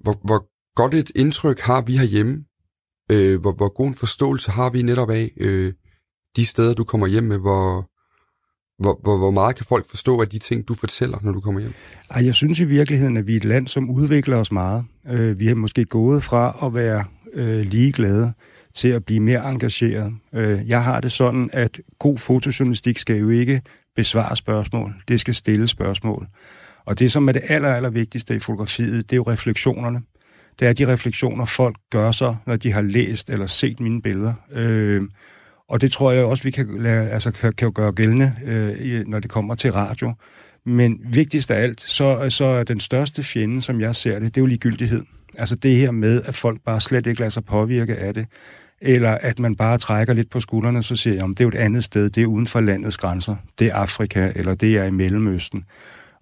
Hvor, 0.00 0.20
hvor 0.24 0.46
godt 0.76 0.94
et 0.94 1.10
indtryk 1.14 1.60
har 1.60 1.80
vi 1.80 1.96
herhjemme? 1.96 2.44
Øh, 3.10 3.40
hvor, 3.40 3.52
hvor 3.52 3.74
god 3.74 3.86
en 3.86 3.94
forståelse 3.94 4.50
har 4.50 4.70
vi 4.70 4.82
netop 4.82 5.10
af 5.10 5.30
øh, 5.36 5.72
de 6.36 6.44
steder, 6.46 6.74
du 6.74 6.84
kommer 6.84 7.06
hjem 7.06 7.24
med, 7.24 7.38
hvor, 7.38 7.90
hvor, 8.82 9.00
hvor, 9.02 9.16
hvor 9.18 9.30
meget 9.30 9.56
kan 9.56 9.66
folk 9.66 9.86
forstå 9.90 10.20
af 10.20 10.28
de 10.28 10.38
ting, 10.38 10.68
du 10.68 10.74
fortæller, 10.74 11.18
når 11.22 11.32
du 11.32 11.40
kommer 11.40 11.60
hjem? 11.60 11.72
Ej, 12.10 12.24
jeg 12.24 12.34
synes 12.34 12.60
i 12.60 12.64
virkeligheden, 12.64 13.16
at 13.16 13.26
vi 13.26 13.32
er 13.32 13.36
et 13.36 13.44
land, 13.44 13.68
som 13.68 13.90
udvikler 13.90 14.36
os 14.36 14.52
meget. 14.52 14.84
Øh, 15.10 15.40
vi 15.40 15.48
er 15.48 15.54
måske 15.54 15.84
gået 15.84 16.22
fra 16.24 16.66
at 16.66 16.74
være 16.74 17.04
øh, 17.34 17.60
ligeglade 17.60 18.32
til 18.74 18.88
at 18.88 19.04
blive 19.04 19.20
mere 19.20 19.50
engageret. 19.50 20.12
Øh, 20.34 20.68
jeg 20.68 20.84
har 20.84 21.00
det 21.00 21.12
sådan, 21.12 21.50
at 21.52 21.80
god 21.98 22.18
fotojournalistik 22.18 22.98
skal 22.98 23.16
jo 23.16 23.28
ikke 23.28 23.62
besvare 23.96 24.36
spørgsmål, 24.36 24.94
det 25.08 25.20
skal 25.20 25.34
stille 25.34 25.68
spørgsmål. 25.68 26.26
Og 26.84 26.98
det, 26.98 27.12
som 27.12 27.28
er 27.28 27.32
det 27.32 27.42
aller, 27.48 27.74
aller 27.74 27.90
vigtigste 27.90 28.36
i 28.36 28.38
fotografiet, 28.38 29.10
det 29.10 29.12
er 29.12 29.16
jo 29.16 29.22
refleksionerne. 29.22 30.02
Det 30.60 30.68
er 30.68 30.72
de 30.72 30.92
refleksioner, 30.92 31.44
folk 31.44 31.76
gør 31.90 32.12
sig, 32.12 32.36
når 32.46 32.56
de 32.56 32.72
har 32.72 32.82
læst 32.82 33.30
eller 33.30 33.46
set 33.46 33.80
mine 33.80 34.02
billeder. 34.02 34.34
Øh, 34.52 35.02
og 35.68 35.80
det 35.80 35.92
tror 35.92 36.12
jeg 36.12 36.24
også, 36.24 36.42
vi 36.42 36.50
kan, 36.50 36.82
lade, 36.82 37.10
altså, 37.10 37.30
kan, 37.30 37.52
kan 37.52 37.72
gøre 37.72 37.92
gældende, 37.92 38.32
øh, 38.44 39.06
når 39.06 39.20
det 39.20 39.30
kommer 39.30 39.54
til 39.54 39.72
radio. 39.72 40.14
Men 40.66 41.00
vigtigst 41.04 41.50
af 41.50 41.62
alt, 41.62 41.80
så, 41.80 42.26
så 42.30 42.44
er 42.44 42.64
den 42.64 42.80
største 42.80 43.22
fjende, 43.22 43.62
som 43.62 43.80
jeg 43.80 43.94
ser 43.94 44.18
det, 44.18 44.34
det 44.34 44.40
er 44.40 44.42
jo 44.42 44.46
ligegyldighed. 44.46 45.02
Altså 45.38 45.56
det 45.56 45.76
her 45.76 45.90
med, 45.90 46.22
at 46.22 46.36
folk 46.36 46.60
bare 46.64 46.80
slet 46.80 47.06
ikke 47.06 47.20
lader 47.20 47.30
sig 47.30 47.44
påvirke 47.44 47.96
af 47.96 48.14
det, 48.14 48.26
eller 48.80 49.10
at 49.10 49.38
man 49.38 49.54
bare 49.54 49.78
trækker 49.78 50.14
lidt 50.14 50.30
på 50.30 50.40
skuldrene, 50.40 50.82
så 50.82 50.96
siger 50.96 51.14
jeg, 51.14 51.24
om 51.24 51.34
det 51.34 51.40
er 51.40 51.44
jo 51.44 51.48
et 51.48 51.64
andet 51.64 51.84
sted, 51.84 52.10
det 52.10 52.22
er 52.22 52.26
uden 52.26 52.46
for 52.46 52.60
landets 52.60 52.96
grænser, 52.96 53.36
det 53.58 53.66
er 53.66 53.74
Afrika, 53.74 54.32
eller 54.36 54.54
det 54.54 54.76
er 54.76 54.84
i 54.84 54.90
Mellemøsten. 54.90 55.64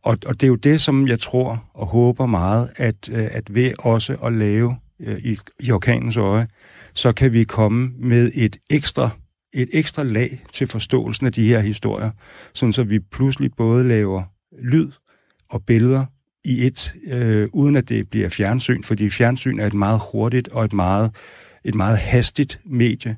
Og, 0.03 0.19
og 0.27 0.35
det 0.41 0.43
er 0.43 0.49
jo 0.49 0.55
det, 0.55 0.81
som 0.81 1.09
jeg 1.09 1.21
tror 1.21 1.65
og 1.75 1.87
håber 1.87 2.27
meget, 2.27 2.71
at, 2.77 3.09
øh, 3.11 3.29
at 3.31 3.55
ved 3.55 3.73
også 3.79 4.15
at 4.25 4.33
lave 4.33 4.77
øh, 5.01 5.19
i, 5.19 5.39
i 5.61 5.73
orkanens 5.73 6.17
øje, 6.17 6.47
så 6.95 7.13
kan 7.13 7.33
vi 7.33 7.45
komme 7.45 7.91
med 7.99 8.31
et 8.35 8.57
ekstra 8.71 9.11
et 9.55 9.69
ekstra 9.73 10.03
lag 10.03 10.43
til 10.53 10.67
forståelsen 10.67 11.27
af 11.27 11.33
de 11.33 11.47
her 11.47 11.61
historier, 11.61 12.11
sådan 12.53 12.73
så 12.73 12.83
vi 12.83 12.99
pludselig 12.99 13.51
både 13.57 13.89
laver 13.89 14.23
lyd 14.59 14.91
og 15.49 15.65
billeder 15.65 16.05
i 16.45 16.67
et, 16.67 16.95
øh, 17.07 17.49
uden 17.53 17.77
at 17.77 17.89
det 17.89 18.11
bliver 18.11 18.29
fjernsyn, 18.29 18.83
fordi 18.83 19.11
fjernsyn 19.11 19.59
er 19.59 19.67
et 19.67 19.75
meget 19.75 20.01
hurtigt 20.13 20.49
og 20.49 20.65
et 20.65 20.73
meget, 20.73 21.15
et 21.65 21.75
meget 21.75 21.99
hastigt 21.99 22.61
medie. 22.65 23.17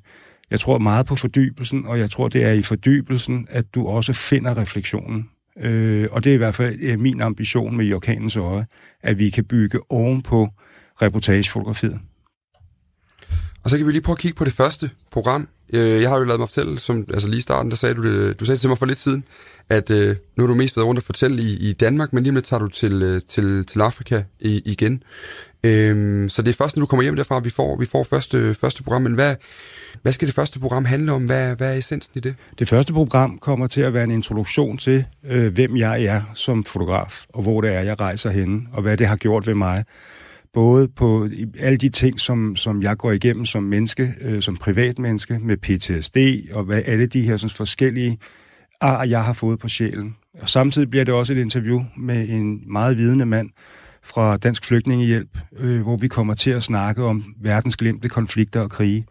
Jeg 0.51 0.61
tror 0.61 0.79
meget 0.79 1.07
på 1.07 1.17
fordybelsen, 1.17 1.87
og 1.87 1.99
jeg 1.99 2.11
tror, 2.11 2.29
det 2.29 2.45
er 2.45 2.53
i 2.53 2.63
fordybelsen, 2.63 3.47
at 3.51 3.75
du 3.75 3.87
også 3.87 4.13
finder 4.13 4.57
refleksionen. 4.57 5.31
Øh, 5.61 6.09
og 6.11 6.25
det 6.25 6.31
er 6.31 6.35
i 6.35 6.39
hvert 6.39 6.55
fald 6.55 6.79
øh, 6.81 7.01
min 7.01 7.21
ambition 7.21 7.77
med 7.77 7.87
i 7.87 7.93
orkanens 7.93 8.37
øje, 8.37 8.67
at 9.03 9.19
vi 9.19 9.31
kan 9.31 9.45
bygge 9.45 9.79
oven 9.89 10.23
på 10.23 10.49
reportagefotografiet. 11.03 12.01
Og 13.65 13.71
så 13.71 13.77
kan 13.77 13.87
vi 13.87 13.93
lige 13.93 14.03
prøve 14.03 14.15
at 14.15 14.19
kigge 14.19 14.37
på 14.37 14.45
det 14.45 14.53
første 14.53 14.91
program. 15.13 15.49
Øh, 15.73 16.03
jeg 16.03 16.11
har 16.11 16.19
jo 16.19 16.25
lavet 16.25 16.41
mig 16.41 16.49
fortælle, 16.49 16.79
som 16.79 17.07
altså 17.15 17.29
lige 17.29 17.39
i 17.39 17.41
starten, 17.41 17.71
der 17.71 17.77
sagde 17.77 17.95
du 17.95 18.03
det, 18.03 18.41
du 18.41 18.45
sagde 18.45 18.57
det 18.57 18.61
til 18.61 18.69
mig 18.69 18.79
for 18.79 18.87
lidt 18.87 19.01
siden, 19.01 19.25
at 19.69 19.91
øh, 19.91 20.17
nu 20.37 20.43
har 20.43 20.49
du 20.49 20.55
mest 20.55 20.77
været 20.77 20.87
rundt 20.87 20.99
og 20.99 21.05
fortælle 21.05 21.43
i, 21.43 21.57
i 21.69 21.73
Danmark, 21.73 22.13
men 22.13 22.23
lige 22.23 22.33
med 22.33 22.43
tager 22.43 22.61
du 22.61 22.69
til, 22.69 23.03
øh, 23.03 23.23
til, 23.29 23.67
til 23.67 23.81
Afrika 23.81 24.23
i, 24.41 24.63
igen. 24.65 25.03
Øh, 25.65 26.31
så 26.31 26.43
det 26.43 26.49
er 26.49 26.53
først, 26.53 26.77
når 26.77 26.81
du 26.81 26.87
kommer 26.87 27.03
hjem 27.03 27.17
derfra, 27.17 27.39
vi 27.39 27.51
får, 27.51 27.77
vi 27.77 27.87
får 27.87 28.05
første, 28.05 28.55
første 28.55 28.83
program. 28.83 29.03
Men 29.03 29.15
hvad, 29.15 29.35
hvad 30.03 30.13
skal 30.13 30.29
det 30.29 30.35
første 30.35 30.61
program 30.61 30.85
handle 30.85 31.13
om? 31.13 31.27
Hvad, 31.27 31.57
hvad 31.57 31.75
er 31.75 31.79
essensen 31.79 32.13
i 32.15 32.21
det? 32.21 32.35
Det 32.59 32.69
første 32.69 32.93
program 32.93 33.39
kommer 33.39 33.67
til 33.67 33.81
at 33.81 33.95
være 33.95 34.05
en 34.05 34.11
introduktion 34.11 34.79
til, 34.79 35.05
øh, 35.25 35.55
hvem 35.55 35.77
jeg 35.77 36.05
er 36.05 36.23
som 36.35 36.65
fotograf, 36.65 37.25
og 37.29 37.43
hvor 37.43 37.61
det 37.61 37.75
er, 37.75 37.81
jeg 37.81 38.01
rejser 38.01 38.31
hen, 38.31 38.69
og 38.73 38.83
hvad 38.83 38.97
det 38.97 39.07
har 39.07 39.17
gjort 39.17 39.47
ved 39.47 39.55
mig 39.55 39.85
både 40.55 40.89
på 40.89 41.29
alle 41.59 41.77
de 41.77 41.89
ting, 41.89 42.21
som, 42.21 42.57
som 42.57 42.83
jeg 42.83 42.97
går 42.97 43.13
igennem 43.13 43.45
som 43.45 43.63
menneske, 43.63 44.15
øh, 44.21 44.43
som 44.43 44.57
privatmenneske, 44.57 45.39
med 45.39 45.57
PTSD, 45.57 46.17
og 46.55 46.65
hvad 46.65 46.83
alle 46.87 47.07
de 47.07 47.23
her 47.23 47.37
sådan, 47.37 47.57
forskellige 47.57 48.19
ar, 48.81 49.05
jeg 49.05 49.25
har 49.25 49.33
fået 49.33 49.59
på 49.59 49.69
sjælen. 49.69 50.17
Og 50.41 50.49
samtidig 50.49 50.91
bliver 50.91 51.05
det 51.05 51.15
også 51.15 51.33
et 51.33 51.39
interview 51.39 51.83
med 51.97 52.29
en 52.29 52.73
meget 52.73 52.97
vidende 52.97 53.27
mand 53.27 53.51
fra 54.03 54.37
Dansk 54.37 54.65
Flygtningehjælp, 54.65 55.39
øh, 55.59 55.83
hvor 55.83 55.97
vi 55.97 56.09
kommer 56.09 56.35
til 56.35 56.51
at 56.51 56.63
snakke 56.63 57.05
om 57.05 57.25
verdens 57.43 57.77
glemte 57.77 58.09
konflikter 58.09 58.61
og 58.61 58.71
krige. 58.71 59.07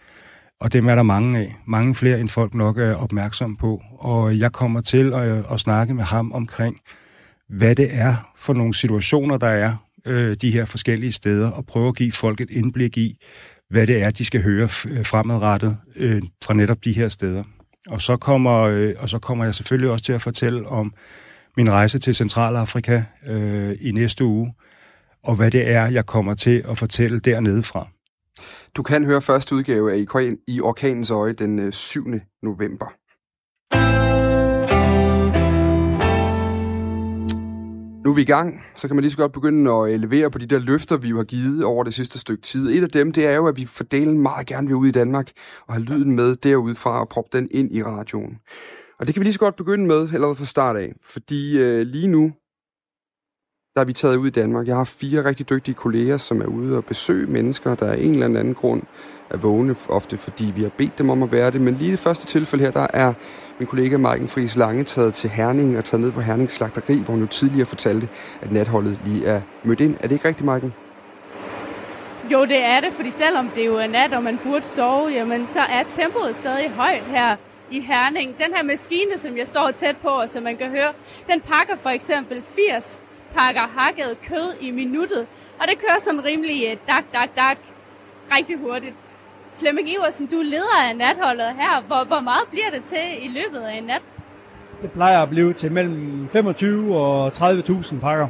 Og 0.62 0.74
dem 0.74 0.88
er 0.88 0.96
der 0.96 1.04
mange 1.04 1.40
af. 1.40 1.56
Mange 1.68 1.96
flere, 1.96 2.20
end 2.20 2.30
folk 2.30 2.54
nok 2.54 2.78
er 2.78 2.96
opmærksom 2.96 3.56
på. 3.56 3.82
Og 4.00 4.40
jeg 4.40 4.52
kommer 4.52 4.82
til 4.82 5.14
at, 5.14 5.46
at 5.52 5.60
snakke 5.60 5.94
med 5.94 6.04
ham 6.04 6.32
omkring, 6.32 6.78
hvad 7.50 7.76
det 7.76 7.90
er 7.92 8.34
for 8.38 8.54
nogle 8.54 8.74
situationer, 8.74 9.38
der 9.38 9.48
er, 9.48 9.76
øh, 10.08 10.38
de 10.42 10.52
her 10.52 10.66
forskellige 10.66 11.12
steder 11.12 11.52
og 11.52 11.66
prøve 11.66 11.88
at 11.88 11.96
give 11.96 12.12
folk 12.12 12.42
et 12.42 12.50
indblik 12.50 12.98
i, 12.98 13.18
hvad 13.70 13.88
det 13.88 14.04
er, 14.04 14.12
de 14.12 14.26
skal 14.26 14.44
høre 14.44 14.70
øh, 14.88 15.06
fremadrettet 15.06 15.78
øh, 15.96 16.22
fra 16.44 16.54
netop 16.54 16.84
de 16.84 16.94
her 16.94 17.10
steder. 17.10 17.44
Og 17.88 18.02
så, 18.02 18.18
kommer, 18.18 18.62
øh, 18.62 18.94
og 18.98 19.10
så 19.10 19.20
kommer 19.20 19.46
jeg 19.46 19.56
selvfølgelig 19.56 19.92
også 19.92 20.06
til 20.06 20.14
at 20.14 20.22
fortælle 20.22 20.68
om 20.68 20.94
min 21.58 21.72
rejse 21.72 22.00
til 22.00 22.16
Centralafrika 22.16 23.04
øh, 23.28 23.76
i 23.82 23.92
næste 23.92 24.26
uge, 24.26 24.54
og 25.24 25.36
hvad 25.36 25.52
det 25.52 25.70
er, 25.72 25.86
jeg 25.86 26.06
kommer 26.06 26.34
til 26.34 26.64
at 26.70 26.78
fortælle 26.78 27.20
dernede 27.20 27.64
fra. 27.64 27.88
Du 28.76 28.84
kan 28.84 29.06
høre 29.06 29.22
første 29.22 29.56
udgave 29.56 29.94
af 29.94 30.06
I 30.48 30.62
Orkanens 30.62 31.12
Øje 31.12 31.34
den 31.34 31.60
øh, 31.60 31.74
7. 31.74 32.06
November. 32.44 32.94
Nu 38.04 38.10
er 38.10 38.16
vi 38.16 38.22
i 38.22 38.26
gang, 38.26 38.64
så 38.76 38.88
kan 38.88 38.96
man 38.96 39.02
lige 39.02 39.12
så 39.12 39.18
godt 39.18 39.32
begynde 39.32 39.72
at 39.72 39.92
øh, 39.92 40.00
levere 40.00 40.32
på 40.32 40.38
de 40.38 40.46
der 40.46 40.60
løfter, 40.60 40.98
vi 40.98 41.08
jo 41.08 41.18
har 41.18 41.24
givet 41.24 41.64
over 41.64 41.84
det 41.84 41.94
sidste 41.94 42.20
stykke 42.20 42.42
tid. 42.42 42.70
Et 42.70 42.84
af 42.84 42.90
dem, 42.90 43.12
det 43.12 43.26
er 43.26 43.36
jo, 43.36 43.48
at 43.48 43.58
vi 43.58 43.66
fordelen 43.66 44.20
meget 44.20 44.48
gerne 44.48 44.68
vil 44.68 44.76
ud 44.76 44.88
i 44.88 44.92
Danmark 44.92 45.32
og 45.68 45.74
have 45.74 45.84
lyden 45.84 46.16
med 46.16 46.36
derudfra 46.36 47.00
og 47.00 47.10
proppe 47.10 47.38
den 47.38 47.48
ind 47.52 47.72
i 47.72 47.84
radioen. 47.84 48.40
Og 49.00 49.08
det 49.08 49.16
kan 49.16 49.20
vi 49.20 49.24
lige 49.24 49.34
så 49.34 49.40
godt 49.40 49.56
begynde 49.56 49.88
med 49.88 50.10
allerede 50.14 50.36
fra 50.36 50.46
start 50.46 50.76
af, 50.76 50.94
fordi 51.02 51.58
øh, 51.58 51.82
lige 51.82 52.08
nu, 52.08 52.34
der 53.76 53.82
er 53.82 53.86
vi 53.86 53.94
taget 53.94 54.16
ud 54.16 54.28
i 54.28 54.32
Danmark. 54.32 54.68
Jeg 54.68 54.76
har 54.76 54.84
fire 54.84 55.26
rigtig 55.26 55.50
dygtige 55.50 55.76
kolleger, 55.76 56.18
som 56.18 56.42
er 56.42 56.46
ude 56.46 56.78
og 56.78 56.86
besøge 56.86 57.28
mennesker, 57.28 57.76
der 57.76 57.92
af 57.92 57.98
en 57.98 58.14
eller 58.14 58.26
anden 58.26 58.54
grund 58.54 58.82
er 59.30 59.38
vågne, 59.38 59.76
ofte 59.90 60.18
fordi 60.18 60.54
vi 60.56 60.62
har 60.62 60.72
bedt 60.78 60.98
dem 60.98 61.10
om 61.10 61.24
at 61.24 61.32
være 61.32 61.52
det. 61.52 61.62
Men 61.62 61.74
lige 61.74 61.88
i 61.88 61.92
det 61.92 62.00
første 62.00 62.26
tilfælde 62.26 62.64
her, 62.64 62.72
der 62.72 62.88
er 62.94 63.14
min 63.64 63.68
kollega 63.68 63.98
Marken 63.98 64.28
Friis 64.28 64.56
Lange 64.56 64.84
taget 64.84 65.14
til 65.14 65.30
Herning 65.30 65.78
og 65.78 65.86
taget 65.86 66.02
ned 66.02 66.12
på 66.12 66.22
Herning 66.22 66.52
Slagteri, 66.52 66.96
hvor 66.96 67.12
hun 67.12 67.22
jo 67.22 67.28
tidligere 67.28 67.66
fortalte, 67.66 68.10
at 68.42 68.52
natholdet 68.52 69.00
lige 69.06 69.26
er 69.26 69.42
mødt 69.64 69.80
ind. 69.80 69.96
Er 70.00 70.02
det 70.02 70.12
ikke 70.12 70.28
rigtigt, 70.28 70.46
Marken? 70.46 70.74
Jo, 72.32 72.46
det 72.46 72.64
er 72.64 72.80
det, 72.80 72.94
fordi 72.94 73.12
selvom 73.12 73.50
det 73.56 73.66
jo 73.66 73.76
er 73.76 73.88
nat, 73.88 74.14
og 74.14 74.24
man 74.24 74.40
burde 74.44 74.66
sove, 74.66 75.10
jamen 75.10 75.46
så 75.46 75.60
er 75.60 75.84
tempoet 75.84 76.36
stadig 76.36 76.70
højt 76.70 77.04
her 77.04 77.36
i 77.72 77.80
Herning. 77.80 78.38
Den 78.38 78.56
her 78.56 78.64
maskine, 78.64 79.18
som 79.18 79.38
jeg 79.38 79.48
står 79.48 79.72
tæt 79.72 79.98
på, 79.98 80.08
og 80.08 80.30
som 80.30 80.44
man 80.44 80.58
kan 80.58 80.70
høre, 80.70 80.94
den 81.32 81.42
pakker 81.42 81.76
for 81.76 81.90
eksempel 81.90 82.44
80 82.56 83.00
pakker 83.36 83.62
hakket 83.78 84.18
kød 84.28 84.54
i 84.62 84.72
minuttet. 84.72 85.28
Og 85.60 85.68
det 85.68 85.80
kører 85.80 86.00
sådan 86.00 86.26
rimelig 86.26 86.66
eh, 86.66 86.78
dak, 86.88 87.04
dak, 87.14 87.30
dak, 87.36 87.58
rigtig 88.38 88.58
hurtigt. 88.58 88.96
Flemming 89.60 89.90
Iversen, 89.90 90.28
du 90.28 90.40
er 90.40 90.44
leder 90.44 90.90
af 90.90 90.96
natholdet 90.96 91.56
her. 91.60 91.82
Hvor, 91.82 92.04
hvor 92.04 92.20
meget 92.20 92.48
bliver 92.50 92.70
det 92.70 92.84
til 92.84 93.26
i 93.26 93.28
løbet 93.28 93.60
af 93.60 93.78
en 93.78 93.84
nat? 93.84 94.02
Det 94.82 94.92
plejer 94.92 95.22
at 95.22 95.30
blive 95.30 95.54
til 95.54 95.72
mellem 95.72 96.30
25 96.32 96.98
og 96.98 97.28
30.000 97.28 98.00
pakker. 98.00 98.28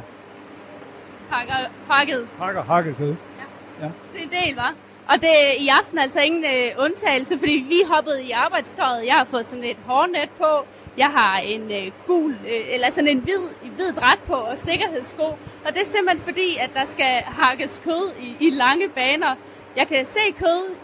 Pakker, 1.30 1.54
pakket? 1.90 2.28
Pakker 2.38 2.62
hakket 2.62 2.96
kød. 2.96 3.14
Ja. 3.38 3.86
ja. 3.86 3.90
Det 4.12 4.20
er 4.20 4.22
en 4.22 4.46
del, 4.46 4.56
var. 4.56 4.74
Og 5.08 5.20
det 5.20 5.28
er 5.46 5.52
i 5.58 5.68
aften 5.80 5.98
altså 5.98 6.20
ingen 6.20 6.44
øh, 6.44 6.84
undtagelse, 6.84 7.38
fordi 7.38 7.64
vi 7.68 7.80
hoppede 7.94 8.24
i 8.24 8.30
arbejdstøjet. 8.30 9.06
Jeg 9.06 9.14
har 9.14 9.24
fået 9.24 9.46
sådan 9.46 9.64
et 9.64 9.76
hårnet 9.86 10.30
på. 10.38 10.66
Jeg 10.96 11.06
har 11.06 11.38
en 11.38 11.72
øh, 11.72 11.92
gul, 12.06 12.30
øh, 12.32 12.74
eller 12.74 12.90
sådan 12.90 13.08
en 13.08 13.18
hvid, 13.18 13.70
hvid 13.76 13.92
dræt 13.92 14.18
på 14.26 14.34
og 14.34 14.58
sikkerhedssko. 14.58 15.24
Og 15.64 15.74
det 15.74 15.80
er 15.80 15.86
simpelthen 15.86 16.20
fordi, 16.24 16.56
at 16.60 16.70
der 16.74 16.84
skal 16.84 17.22
hakkes 17.26 17.80
kød 17.84 18.12
i, 18.20 18.46
i 18.46 18.50
lange 18.50 18.88
baner. 18.88 19.34
Jeg 19.76 19.88
kan 19.88 20.06
se 20.06 20.20
kød 20.38 20.74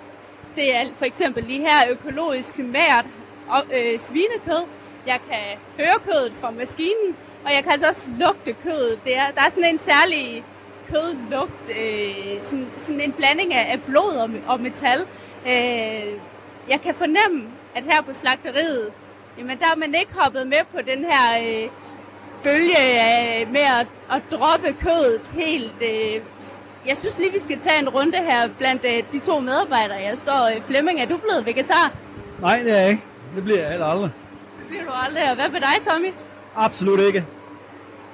det 0.56 0.74
er 0.74 0.84
for 0.98 1.04
eksempel 1.04 1.44
lige 1.44 1.60
her 1.60 1.90
økologisk 1.90 2.58
mært 2.58 3.04
og, 3.48 3.64
øh, 3.72 3.98
svinekød. 3.98 4.64
Jeg 5.06 5.20
kan 5.30 5.58
høre 5.76 5.98
kødet 6.04 6.32
fra 6.40 6.50
maskinen, 6.50 7.16
og 7.44 7.52
jeg 7.52 7.62
kan 7.62 7.72
altså 7.72 7.88
også 7.88 8.08
lugte 8.18 8.52
kødet. 8.52 9.00
Det 9.04 9.16
er, 9.16 9.30
der 9.34 9.40
er 9.46 9.50
sådan 9.50 9.70
en 9.70 9.78
særlig 9.78 10.44
kødlugt, 10.88 11.70
øh, 11.80 12.42
sådan, 12.42 12.66
sådan 12.78 13.00
en 13.00 13.12
blanding 13.12 13.54
af, 13.54 13.72
af 13.72 13.82
blod 13.82 14.16
og, 14.16 14.30
og 14.46 14.60
metal. 14.60 15.00
Øh, 15.46 16.12
jeg 16.68 16.80
kan 16.82 16.94
fornemme, 16.94 17.48
at 17.74 17.84
her 17.84 18.02
på 18.02 18.12
slagteriet, 18.12 18.92
jamen 19.38 19.58
der 19.58 19.66
er 19.66 19.76
man 19.76 19.94
ikke 19.94 20.14
hoppet 20.14 20.46
med 20.46 20.58
på 20.72 20.78
den 20.86 21.04
her 21.04 21.42
øh, 21.42 21.68
bølge 22.42 22.78
af, 22.78 23.46
med 23.46 23.60
at, 23.60 23.86
at 24.10 24.22
droppe 24.30 24.76
kødet 24.80 25.30
helt 25.34 25.82
øh, 25.82 26.22
jeg 26.86 26.96
synes 26.96 27.18
lige, 27.18 27.32
vi 27.32 27.38
skal 27.38 27.60
tage 27.60 27.78
en 27.78 27.88
runde 27.88 28.16
her 28.18 28.48
blandt 28.58 28.84
uh, 28.84 29.12
de 29.12 29.18
to 29.18 29.40
medarbejdere. 29.40 29.98
Jeg 29.98 30.18
står 30.18 30.50
uh, 30.56 30.62
Flemming, 30.62 31.00
er 31.00 31.06
du 31.06 31.16
blevet 31.16 31.46
vegetar? 31.46 31.92
Nej, 32.40 32.62
det 32.62 32.72
er 32.72 32.76
jeg 32.80 32.90
ikke. 32.90 33.02
Det 33.34 33.44
bliver 33.44 33.60
jeg 33.60 33.70
heller 33.70 33.86
aldrig. 33.86 34.10
Det 34.58 34.66
bliver 34.68 34.84
du 34.84 34.90
aldrig. 35.06 35.30
Og 35.30 35.34
hvad 35.34 35.48
med 35.48 35.60
dig, 35.60 35.92
Tommy? 35.92 36.12
Absolut 36.56 37.00
ikke. 37.00 37.24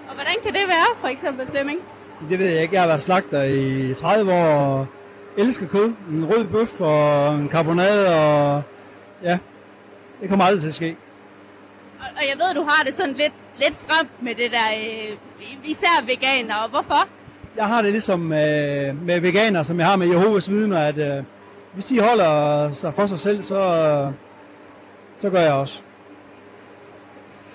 Og 0.09 0.15
hvordan 0.15 0.35
kan 0.43 0.53
det 0.53 0.63
være, 0.67 0.97
for 1.01 1.09
eksempel 1.09 1.47
Flemming? 1.51 1.81
Det 2.31 2.39
ved 2.39 2.47
jeg 2.47 2.63
ikke. 2.63 2.75
Jeg 2.75 2.83
har 2.83 2.89
været 2.89 3.03
slagter 3.03 3.43
i 3.43 3.95
30 3.95 4.33
år 4.33 4.47
og 4.47 4.87
elsker 5.37 5.69
kød. 5.69 5.93
En 6.11 6.25
rød 6.25 6.45
bøf 6.45 6.81
og 6.81 7.35
en 7.35 7.49
carbonade 7.49 8.15
og 8.15 8.63
ja, 9.23 9.39
det 10.21 10.29
kommer 10.29 10.45
aldrig 10.45 10.61
til 10.61 10.69
at 10.69 10.75
ske. 10.75 10.97
Og, 12.01 12.07
og 12.17 12.23
jeg 12.29 12.37
ved, 12.39 12.55
du 12.55 12.63
har 12.69 12.85
det 12.85 12.95
sådan 12.95 13.15
lidt, 13.15 13.33
lidt 13.57 13.75
stramt 13.75 14.23
med 14.23 14.35
det 14.35 14.51
der, 14.51 14.69
øh, 14.79 15.17
især 15.65 16.05
veganer. 16.07 16.69
Hvorfor? 16.69 17.09
Jeg 17.57 17.67
har 17.67 17.83
det 17.83 17.93
ligesom 17.93 18.33
øh, 18.33 19.03
med 19.07 19.21
veganer, 19.21 19.63
som 19.63 19.79
jeg 19.79 19.87
har 19.87 19.97
med 19.97 20.07
Jehovas 20.07 20.51
vidner, 20.51 20.79
at 20.79 20.99
øh, 20.99 21.25
hvis 21.73 21.87
de 21.87 22.01
holder 22.01 22.73
sig 22.73 22.95
for 22.95 23.07
sig 23.07 23.19
selv, 23.19 23.43
så, 23.43 23.61
så 25.21 25.31
gør 25.31 25.41
jeg 25.41 25.53
også. 25.53 25.81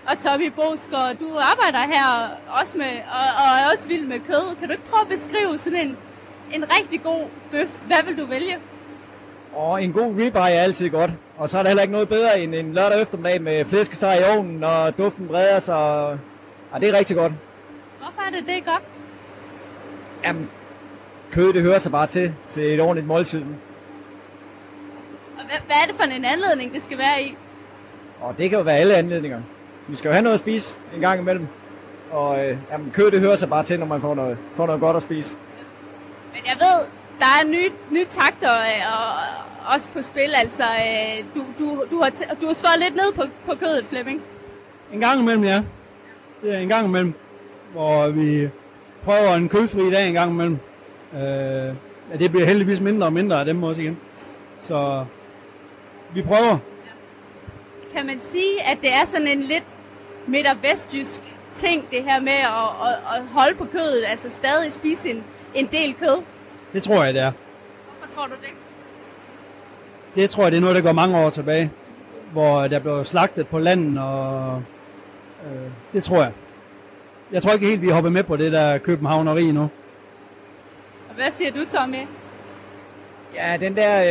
Og 0.07 0.19
Tommy 0.19 0.51
Bosgaard, 0.55 1.15
du 1.15 1.27
arbejder 1.37 1.93
her 1.93 2.29
også 2.61 2.77
med, 2.77 2.85
og, 2.85 3.25
og 3.37 3.59
er 3.61 3.71
også 3.73 3.87
vild 3.87 4.05
med 4.05 4.19
kød. 4.19 4.55
Kan 4.59 4.67
du 4.67 4.71
ikke 4.71 4.85
prøve 4.89 5.01
at 5.01 5.07
beskrive 5.07 5.57
sådan 5.57 5.79
en, 5.79 5.97
en 6.53 6.65
rigtig 6.79 7.03
god 7.03 7.21
bøf? 7.51 7.69
Hvad 7.87 7.97
vil 8.05 8.17
du 8.17 8.25
vælge? 8.25 8.57
Og 9.55 9.83
en 9.83 9.93
god 9.93 10.15
ribeye 10.17 10.41
er 10.41 10.61
altid 10.61 10.89
godt. 10.89 11.11
Og 11.37 11.49
så 11.49 11.57
er 11.57 11.63
der 11.63 11.69
heller 11.69 11.81
ikke 11.83 11.91
noget 11.91 12.09
bedre 12.09 12.39
end 12.39 12.55
en 12.55 12.73
lørdag 12.73 13.01
eftermiddag 13.01 13.41
med 13.41 13.65
flæskesteg 13.65 14.17
i 14.21 14.37
ovnen, 14.37 14.63
og 14.63 14.97
duften 14.97 15.27
breder 15.27 15.59
sig. 15.59 16.17
Ja, 16.73 16.79
det 16.79 16.89
er 16.89 16.97
rigtig 16.97 17.15
godt. 17.15 17.33
Hvorfor 17.99 18.21
er 18.21 18.29
det 18.29 18.47
det 18.47 18.65
godt? 18.65 18.83
Jamen, 20.23 20.49
kød 21.31 21.53
det 21.53 21.61
hører 21.61 21.79
sig 21.79 21.91
bare 21.91 22.07
til, 22.07 22.33
til 22.49 22.73
et 22.73 22.81
ordentligt 22.81 23.07
måltid. 23.07 23.41
Og 25.37 25.45
hvad, 25.45 25.57
hvad 25.65 25.75
er 25.83 25.87
det 25.87 25.95
for 25.95 26.03
en 26.03 26.25
anledning, 26.25 26.73
det 26.73 26.83
skal 26.83 26.97
være 26.97 27.23
i? 27.23 27.35
Og 28.21 28.35
det 28.37 28.49
kan 28.49 28.59
jo 28.59 28.63
være 28.63 28.77
alle 28.77 28.95
anledninger. 28.95 29.41
Vi 29.87 29.95
skal 29.95 30.09
jo 30.09 30.13
have 30.13 30.23
noget 30.23 30.33
at 30.33 30.39
spise 30.39 30.75
en 30.95 31.01
gang 31.01 31.19
imellem. 31.19 31.47
Og 32.11 32.45
øh, 32.45 32.57
jamen, 32.71 32.91
kød 32.91 33.11
det 33.11 33.19
hører 33.19 33.35
sig 33.35 33.49
bare 33.49 33.63
til, 33.63 33.79
når 33.79 33.85
man 33.85 34.01
får 34.01 34.15
noget, 34.15 34.37
får 34.55 34.65
noget 34.65 34.81
godt 34.81 34.95
at 34.95 35.01
spise. 35.01 35.35
Men 36.33 36.41
jeg 36.45 36.55
ved, 36.59 36.85
der 37.19 37.25
er 37.41 37.47
nye, 37.47 37.71
nye 37.91 38.05
takter 38.09 38.51
øh, 38.51 38.93
og, 38.93 39.73
også 39.73 39.89
på 39.93 40.01
spil. 40.01 40.33
Altså, 40.35 40.63
øh, 40.63 41.25
du, 41.35 41.45
du, 41.59 41.83
du, 41.91 42.01
har, 42.01 42.09
du 42.41 42.45
har 42.45 42.53
skåret 42.53 42.79
lidt 42.79 42.95
ned 42.95 43.13
på, 43.15 43.23
på 43.45 43.55
kødet, 43.59 43.85
Flemming. 43.89 44.21
En 44.93 44.99
gang 44.99 45.19
imellem, 45.19 45.43
ja. 45.43 45.63
Det 46.41 46.55
er 46.55 46.59
en 46.59 46.69
gang 46.69 46.87
imellem, 46.87 47.13
hvor 47.73 48.07
vi 48.07 48.49
prøver 49.03 49.33
en 49.33 49.49
kødfri 49.49 49.91
dag 49.91 50.07
en 50.07 50.13
gang 50.13 50.31
imellem. 50.31 50.59
Øh, 51.13 51.19
ja, 52.11 52.17
det 52.19 52.31
bliver 52.31 52.45
heldigvis 52.45 52.79
mindre 52.79 53.07
og 53.07 53.13
mindre 53.13 53.39
af 53.39 53.45
dem 53.45 53.63
også 53.63 53.81
igen. 53.81 53.97
Så 54.61 55.05
vi 56.13 56.21
prøver. 56.21 56.57
Kan 57.95 58.05
man 58.05 58.21
sige, 58.21 58.63
at 58.63 58.77
det 58.81 58.89
er 58.89 59.05
sådan 59.05 59.27
en 59.27 59.43
lidt 59.43 59.63
midt- 60.27 60.47
og 60.47 60.57
vestjysk 60.63 61.21
ting, 61.53 61.85
det 61.91 62.03
her 62.03 62.21
med 62.21 62.31
at, 62.31 62.87
at, 62.87 63.15
at 63.15 63.23
holde 63.31 63.55
på 63.55 63.65
kødet, 63.65 64.03
altså 64.07 64.29
stadig 64.29 64.73
spise 64.73 65.09
en, 65.09 65.23
en 65.53 65.69
del 65.71 65.93
kød? 65.93 66.21
Det 66.73 66.83
tror 66.83 67.03
jeg, 67.03 67.13
det 67.13 67.21
er. 67.21 67.31
Hvorfor 67.99 68.15
tror 68.15 68.25
du 68.25 68.33
det? 68.41 68.49
Det 70.15 70.29
tror 70.29 70.43
jeg, 70.43 70.51
det 70.51 70.57
er 70.57 70.61
noget, 70.61 70.75
der 70.75 70.81
går 70.81 70.91
mange 70.91 71.17
år 71.17 71.29
tilbage, 71.29 71.71
hvor 72.31 72.67
der 72.67 72.79
blev 72.79 73.05
slagtet 73.05 73.47
på 73.47 73.59
landet, 73.59 73.99
og 73.99 74.63
øh, 75.45 75.71
det 75.93 76.03
tror 76.03 76.17
jeg. 76.17 76.31
Jeg 77.31 77.43
tror 77.43 77.51
ikke 77.51 77.67
helt, 77.67 77.81
vi 77.81 77.89
er 77.89 77.93
hoppet 77.93 78.13
med 78.13 78.23
på 78.23 78.37
det 78.37 78.51
der 78.51 78.77
københavneri 78.77 79.51
nu. 79.51 79.61
Og 81.09 81.15
hvad 81.15 81.31
siger 81.31 81.51
du, 81.51 81.65
Tommy? 81.69 81.97
Ja, 83.35 83.57
den 83.59 83.75
der 83.75 84.03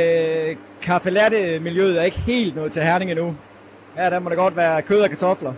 øh, 0.48 0.56
kaffelatte-miljøet 0.82 1.98
er 1.98 2.02
ikke 2.02 2.18
helt 2.18 2.56
noget 2.56 2.72
til 2.72 2.82
Herning 2.82 3.10
endnu. 3.10 3.36
Her 3.96 4.10
der 4.10 4.18
må 4.18 4.30
det 4.30 4.38
godt 4.38 4.56
være 4.56 4.82
kød 4.82 5.00
og 5.00 5.10
kartofler 5.10 5.52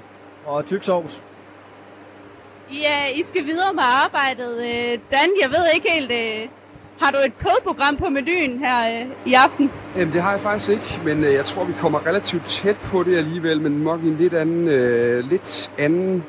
og 0.47 0.67
tyk 0.67 0.85
sovs. 0.85 1.23
I, 2.71 2.79
uh, 2.79 3.19
I 3.19 3.23
skal 3.23 3.45
videre 3.45 3.75
med 3.75 3.83
arbejdet. 4.05 4.57
Uh, 4.57 5.01
Dan, 5.11 5.29
jeg 5.43 5.51
ved 5.51 5.67
ikke 5.75 5.91
helt... 5.91 6.11
Uh, 6.11 6.51
har 7.01 7.11
du 7.11 7.19
et 7.27 7.39
kødprogram 7.39 7.97
på 7.97 8.09
menuen 8.09 8.59
her 8.59 9.07
i 9.27 9.35
aften? 9.35 9.71
Jamen, 9.97 10.13
det 10.13 10.23
har 10.23 10.31
jeg 10.31 10.41
faktisk 10.41 10.71
ikke, 10.71 11.01
men 11.05 11.25
øh, 11.25 11.33
jeg 11.33 11.45
tror, 11.45 11.65
vi 11.65 11.73
kommer 11.73 12.07
relativt 12.07 12.45
tæt 12.45 12.77
på 12.77 13.03
det 13.03 13.17
alligevel, 13.17 13.61
men 13.61 13.73
nok 13.73 14.01
i 14.03 14.09
en 14.09 14.17
lidt 14.17 14.35
anden, 14.35 14.69
øh, 14.69 15.31
lidt 15.31 15.71
anden 15.79 16.25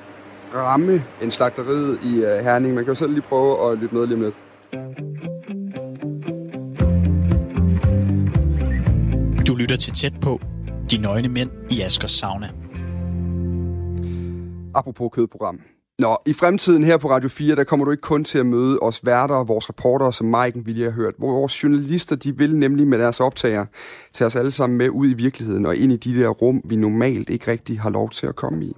ramme 0.53 1.03
end 1.21 1.31
slagteriet 1.31 1.99
i 2.03 2.15
øh, 2.15 2.43
Herning. 2.43 2.75
Man 2.75 2.83
kan 2.83 2.91
jo 2.91 2.95
selv 2.95 3.11
lige 3.11 3.21
prøve 3.21 3.71
at 3.71 3.77
lytte 3.77 3.95
med 3.95 4.07
lige 4.07 4.15
om 4.15 4.21
lidt. 4.21 4.35
Du 9.47 9.55
lytter 9.55 9.75
til 9.75 9.93
tæt 9.93 10.13
på 10.21 10.39
De 10.91 10.97
Nøgne 10.97 11.27
Mænd 11.27 11.49
i 11.69 11.81
Askers 11.81 12.11
Sauna. 12.11 12.49
Apropos 14.75 15.09
kødprogram. 15.13 15.59
Nå, 15.99 16.17
i 16.25 16.33
fremtiden 16.33 16.83
her 16.83 16.97
på 16.97 17.09
Radio 17.09 17.29
4, 17.29 17.55
der 17.55 17.63
kommer 17.63 17.85
du 17.85 17.91
ikke 17.91 18.01
kun 18.01 18.23
til 18.23 18.37
at 18.39 18.45
møde 18.45 18.79
os 18.81 19.05
værter 19.05 19.35
og 19.35 19.47
vores 19.47 19.69
reportere, 19.69 20.13
som 20.13 20.27
Maiken 20.27 20.65
ville 20.65 20.83
have 20.83 20.93
hørt. 20.93 21.13
Vores 21.19 21.63
journalister, 21.63 22.15
de 22.15 22.37
vil 22.37 22.55
nemlig 22.57 22.87
med 22.87 22.99
deres 22.99 23.19
optager 23.19 23.65
tage 24.13 24.25
os 24.25 24.35
alle 24.35 24.51
sammen 24.51 24.77
med 24.77 24.89
ud 24.89 25.09
i 25.09 25.13
virkeligheden 25.13 25.65
og 25.65 25.75
ind 25.75 25.91
i 25.91 25.97
de 25.97 26.19
der 26.19 26.27
rum, 26.29 26.61
vi 26.65 26.75
normalt 26.75 27.29
ikke 27.29 27.51
rigtig 27.51 27.79
har 27.79 27.89
lov 27.89 28.09
til 28.09 28.27
at 28.27 28.35
komme 28.35 28.65
i. 28.65 28.75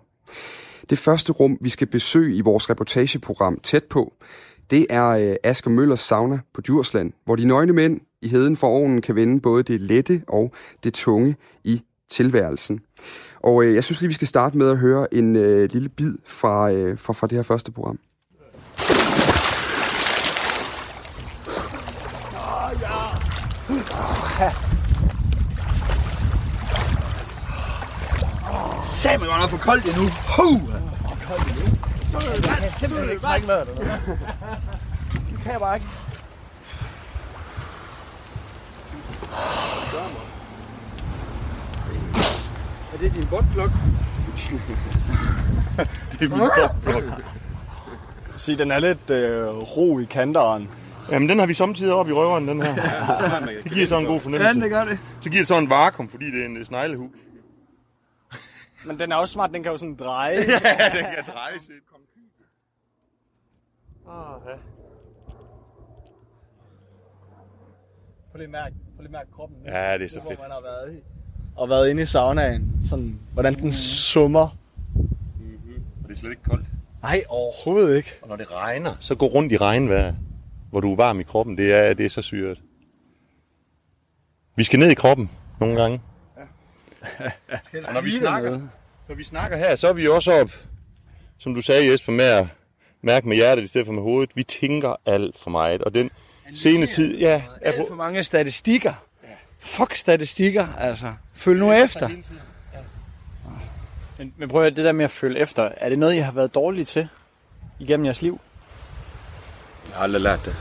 Det 0.89 0.97
første 0.97 1.31
rum, 1.33 1.57
vi 1.61 1.69
skal 1.69 1.87
besøge 1.87 2.35
i 2.35 2.41
vores 2.41 2.69
reportageprogram 2.69 3.59
Tæt 3.63 3.83
på, 3.83 4.13
det 4.69 4.87
er 4.89 5.07
øh, 5.07 5.35
Asger 5.43 5.71
Møllers 5.71 5.99
sauna 5.99 6.39
på 6.53 6.61
Djursland, 6.61 7.13
hvor 7.25 7.35
de 7.35 7.45
nøgne 7.45 7.73
mænd 7.73 7.99
i 8.21 8.27
heden 8.27 8.57
for 8.57 8.67
ovnen 8.67 9.01
kan 9.01 9.15
vende 9.15 9.41
både 9.41 9.63
det 9.63 9.81
lette 9.81 10.21
og 10.27 10.53
det 10.83 10.93
tunge 10.93 11.35
i 11.63 11.81
tilværelsen. 12.09 12.79
Og 13.43 13.63
øh, 13.63 13.75
jeg 13.75 13.83
synes 13.83 14.01
lige, 14.01 14.07
vi 14.07 14.13
skal 14.13 14.27
starte 14.27 14.57
med 14.57 14.69
at 14.69 14.77
høre 14.77 15.13
en 15.13 15.35
øh, 15.35 15.69
lille 15.71 15.89
bid 15.89 16.13
fra, 16.25 16.71
øh, 16.71 16.97
fra, 16.97 17.13
fra 17.13 17.27
det 17.27 17.35
her 17.35 17.43
første 17.43 17.71
program. 17.71 17.99
Sagde 29.05 29.17
man 29.17 29.27
godt 29.27 29.41
nok 29.41 29.49
for 29.49 29.57
koldt 29.57 29.85
endnu. 29.85 30.03
Huh! 30.37 30.61
Koldt 31.27 31.47
endnu. 31.49 31.65
Jeg 32.49 32.57
kan 32.59 32.71
simpelthen 32.79 33.09
ikke 33.09 33.21
trække 33.21 33.47
vejret. 33.47 33.67
Det 35.31 35.39
kan 35.43 35.51
jeg 35.51 35.59
bare 35.59 35.75
ikke. 35.75 35.87
Er 42.93 42.97
det 42.99 43.13
din 43.13 43.27
botblok? 43.29 43.69
det 46.11 46.21
er 46.21 46.29
min 46.29 46.29
botblok. 46.29 47.21
Sig, 48.37 48.57
den 48.57 48.71
er 48.71 48.79
lidt 48.79 49.09
øh, 49.09 49.47
ro 49.47 49.99
i 49.99 50.03
kanteren. 50.03 50.69
Jamen, 51.11 51.29
den 51.29 51.39
har 51.39 51.45
vi 51.45 51.53
samtidig 51.53 51.93
op 51.93 52.09
i 52.09 52.11
røveren, 52.11 52.47
den 52.47 52.61
her. 52.61 52.75
det 53.63 53.71
giver 53.71 53.87
så 53.87 53.97
en 53.97 54.05
god 54.05 54.19
fornemmelse. 54.19 54.57
Ja, 54.57 54.63
det 54.63 54.71
gør 54.71 54.83
det. 54.83 54.99
Så 55.21 55.29
giver 55.29 55.41
det 55.41 55.47
så 55.47 55.57
en 55.57 55.69
vakuum, 55.69 56.09
fordi 56.09 56.25
det 56.31 56.41
er 56.41 56.45
en 56.45 56.65
sneglehus. 56.65 57.09
Men 58.85 58.99
den 58.99 59.11
er 59.11 59.15
også 59.15 59.33
smart, 59.33 59.53
den 59.53 59.63
kan 59.63 59.71
jo 59.71 59.77
sådan 59.77 59.95
dreje. 59.95 60.35
ja, 60.39 60.89
den 60.97 61.05
kan 61.15 61.33
dreje 61.33 61.59
sig. 61.59 61.73
Ah, 64.07 64.41
ja. 64.47 64.55
Prøv 68.31 68.37
lige 68.37 68.43
at 68.43 68.49
mærke, 68.51 68.75
prøv 68.95 69.01
lige 69.01 69.05
at 69.07 69.11
mærke 69.11 69.31
kroppen. 69.31 69.57
Ja, 69.65 69.97
det 69.97 70.05
er 70.05 70.09
så 70.09 70.19
Nu, 70.19 70.29
fedt. 70.29 70.39
Hvor 70.39 70.47
man 70.47 70.51
har 70.51 70.61
været 70.61 70.93
i. 70.93 70.99
Og 71.55 71.69
været 71.69 71.89
inde 71.89 72.01
i 72.01 72.05
saunaen. 72.05 72.79
Sådan, 72.89 73.19
hvordan 73.33 73.53
den 73.53 73.73
summer. 73.73 74.57
Og 76.03 76.09
det 76.09 76.15
er 76.15 76.19
slet 76.19 76.29
ikke 76.29 76.43
koldt. 76.43 76.65
Nej, 77.01 77.23
overhovedet 77.27 77.97
ikke. 77.97 78.09
Og 78.21 78.27
når 78.27 78.35
det 78.35 78.51
regner, 78.51 78.95
så 78.99 79.15
gå 79.15 79.25
rundt 79.25 79.51
i 79.51 79.57
regnvejr, 79.57 80.13
hvor 80.69 80.79
du 80.81 80.91
er 80.91 80.95
varm 80.95 81.19
i 81.19 81.23
kroppen. 81.23 81.57
Det 81.57 81.73
er, 81.73 81.93
det 81.93 82.05
er 82.05 82.09
så 82.09 82.21
syret. 82.21 82.61
Vi 84.55 84.63
skal 84.63 84.79
ned 84.79 84.89
i 84.89 84.93
kroppen 84.93 85.29
nogle 85.59 85.81
gange. 85.81 86.01
Og 87.87 87.93
når 87.93 88.01
vi 88.01 88.17
snakker, 88.17 88.59
når 89.07 89.15
vi 89.15 89.23
snakker 89.23 89.57
her, 89.57 89.75
så 89.75 89.87
er 89.87 89.93
vi 89.93 90.03
jo 90.03 90.15
også 90.15 90.33
op, 90.33 90.51
som 91.37 91.55
du 91.55 91.61
sagde 91.61 91.91
Jesper, 91.91 92.11
med 92.11 92.25
at 92.25 92.47
mærke 93.01 93.27
med 93.27 93.35
hjertet 93.35 93.63
i 93.63 93.67
stedet 93.67 93.85
for 93.85 93.93
med 93.93 94.03
hovedet. 94.03 94.35
Vi 94.35 94.43
tænker 94.43 94.95
alt 95.05 95.37
for 95.39 95.49
meget, 95.49 95.81
og 95.81 95.93
den 95.93 96.09
sene 96.55 96.87
tid, 96.87 97.17
ja, 97.17 97.43
er 97.61 97.71
Alt 97.71 97.87
for 97.87 97.95
mange 97.95 98.23
statistikker. 98.23 98.93
Fuck 99.59 99.95
statistikker, 99.95 100.67
altså. 100.79 101.13
Følg 101.33 101.59
nu 101.59 101.71
efter. 101.71 102.09
Men, 104.17 104.33
men 104.37 104.49
prøv 104.49 104.61
at 104.61 104.65
høre, 104.67 104.75
det 104.75 104.85
der 104.85 104.91
med 104.91 105.05
at 105.05 105.11
følge 105.11 105.39
efter, 105.39 105.69
er 105.77 105.89
det 105.89 105.99
noget, 105.99 106.15
I 106.15 106.17
har 106.17 106.31
været 106.31 106.55
dårlige 106.55 106.85
til 106.85 107.07
igennem 107.79 108.05
jeres 108.05 108.21
liv? 108.21 108.41
Jeg 109.89 109.97
har 109.97 110.03
aldrig 110.03 110.21
lært 110.21 110.45
det. 110.45 110.55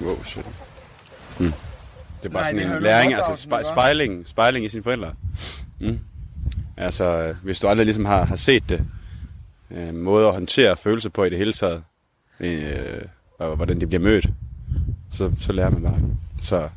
Wow, 0.00 0.24
shit. 0.24 0.46
Det 2.26 2.32
er 2.32 2.38
bare 2.38 2.52
Nej, 2.52 2.60
sådan 2.60 2.70
det 2.70 2.76
en 2.76 2.82
læring, 2.82 3.14
altså 3.14 3.48
gøre. 3.48 3.64
spejling, 3.64 4.28
spejling 4.28 4.66
i 4.66 4.68
sine 4.68 4.82
forældre. 4.82 5.12
Mm. 5.80 5.98
Altså, 6.76 7.04
øh, 7.04 7.34
hvis 7.42 7.60
du 7.60 7.68
aldrig 7.68 7.86
ligesom 7.86 8.04
har, 8.04 8.24
har 8.24 8.36
set 8.36 8.68
det, 8.68 8.84
øh, 9.70 9.94
måde 9.94 10.26
at 10.26 10.32
håndtere 10.32 10.76
følelser 10.76 11.10
på 11.10 11.24
i 11.24 11.30
det 11.30 11.38
hele 11.38 11.52
taget, 11.52 11.82
øh, 12.40 13.02
og 13.38 13.56
hvordan 13.56 13.80
de 13.80 13.86
bliver 13.86 14.02
mødt, 14.02 14.28
så, 15.12 15.32
så 15.40 15.52
lærer 15.52 15.70
man 15.70 15.82
bare. 15.82 15.98
Så, 16.42 16.68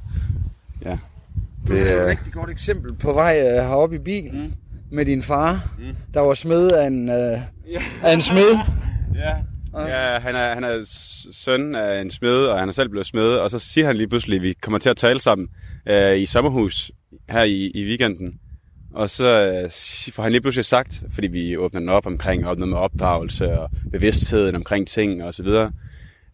ja. 0.85 0.97
Det 1.67 1.91
er 1.91 1.95
et 1.95 2.01
øh, 2.01 2.07
rigtig 2.07 2.33
godt 2.33 2.49
eksempel 2.49 2.93
på 2.93 3.13
vej 3.13 3.39
uh, 3.43 3.67
heroppe 3.67 3.95
i 3.95 3.99
bilen 3.99 4.41
mm. 4.41 4.53
med 4.89 5.05
din 5.05 5.23
far, 5.23 5.69
mm. 5.79 5.95
der 6.13 6.19
var 6.19 6.33
smed 6.33 6.71
af 6.71 6.87
en, 6.87 7.09
uh, 7.09 7.41
af 8.03 8.13
en 8.13 8.21
smed. 8.21 8.57
Ja. 9.15 9.35
Ja, 9.77 10.19
han 10.19 10.35
er, 10.35 10.53
han 10.53 10.63
er 10.63 10.81
søn 11.31 11.75
af 11.75 12.01
en 12.01 12.11
smed, 12.11 12.45
og 12.45 12.59
han 12.59 12.67
er 12.67 12.73
selv 12.73 12.89
blevet 12.89 13.07
smed, 13.07 13.35
og 13.35 13.49
så 13.49 13.59
siger 13.59 13.87
han 13.87 13.95
lige 13.95 14.07
pludselig, 14.07 14.35
at 14.35 14.41
vi 14.41 14.53
kommer 14.53 14.77
til 14.77 14.89
at 14.89 14.97
tale 14.97 15.19
sammen 15.19 15.47
øh, 15.85 16.17
i 16.19 16.25
sommerhus 16.25 16.91
her 17.29 17.43
i, 17.43 17.71
i 17.75 17.85
weekenden. 17.85 18.39
Og 18.93 19.09
så 19.09 19.25
øh, 19.25 19.71
får 20.13 20.23
han 20.23 20.31
lige 20.31 20.41
pludselig 20.41 20.65
sagt, 20.65 21.03
fordi 21.13 21.27
vi 21.27 21.57
åbner 21.57 21.79
den 21.79 21.89
op 21.89 22.05
omkring 22.05 22.47
op 22.47 22.57
noget 22.57 22.69
med 22.69 22.77
opdragelse 22.77 23.59
og 23.59 23.69
bevidstheden 23.91 24.55
omkring 24.55 24.87
ting 24.87 25.23
og 25.23 25.33
så 25.33 25.43
videre, 25.43 25.71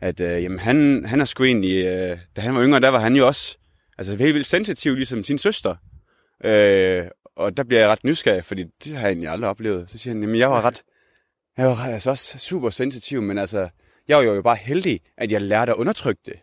at 0.02 0.20
øh, 0.20 0.44
jamen, 0.44 0.60
han, 0.60 1.06
han 1.06 1.22
er 1.22 1.26
sgu 1.26 1.44
egentlig, 1.44 1.86
øh, 1.86 2.18
da 2.36 2.42
han 2.42 2.56
var 2.56 2.64
yngre, 2.64 2.80
der 2.80 2.90
var 2.90 3.00
han 3.00 3.16
jo 3.16 3.28
også 3.28 3.58
altså 3.98 4.16
helt 4.16 4.34
vildt 4.34 4.48
sensitiv, 4.48 4.96
ligesom 4.96 5.24
sin 5.24 5.38
søster. 5.38 5.76
Øh, 6.44 7.04
og 7.36 7.58
der 7.58 7.64
bliver 7.64 7.80
jeg 7.80 7.90
ret 7.90 8.04
nysgerrig, 8.04 8.46
fordi 8.46 8.64
det 8.84 8.94
har 8.94 9.02
jeg 9.02 9.08
egentlig 9.08 9.30
aldrig 9.30 9.50
oplevet. 9.50 9.90
Så 9.90 9.98
siger 9.98 10.14
han, 10.14 10.22
jamen 10.22 10.36
jeg 10.36 10.50
var 10.52 10.62
ret, 10.62 10.82
jeg 11.58 11.68
var 11.68 11.86
altså 11.86 12.10
også 12.10 12.38
super 12.38 12.70
sensitiv, 12.70 13.22
men 13.22 13.38
altså, 13.38 13.70
jeg 14.08 14.18
var 14.18 14.24
jo 14.24 14.42
bare 14.42 14.56
heldig, 14.56 15.02
at 15.18 15.32
jeg 15.32 15.42
lærte 15.42 15.72
at 15.72 15.76
undertrykke 15.78 16.22
det. 16.26 16.34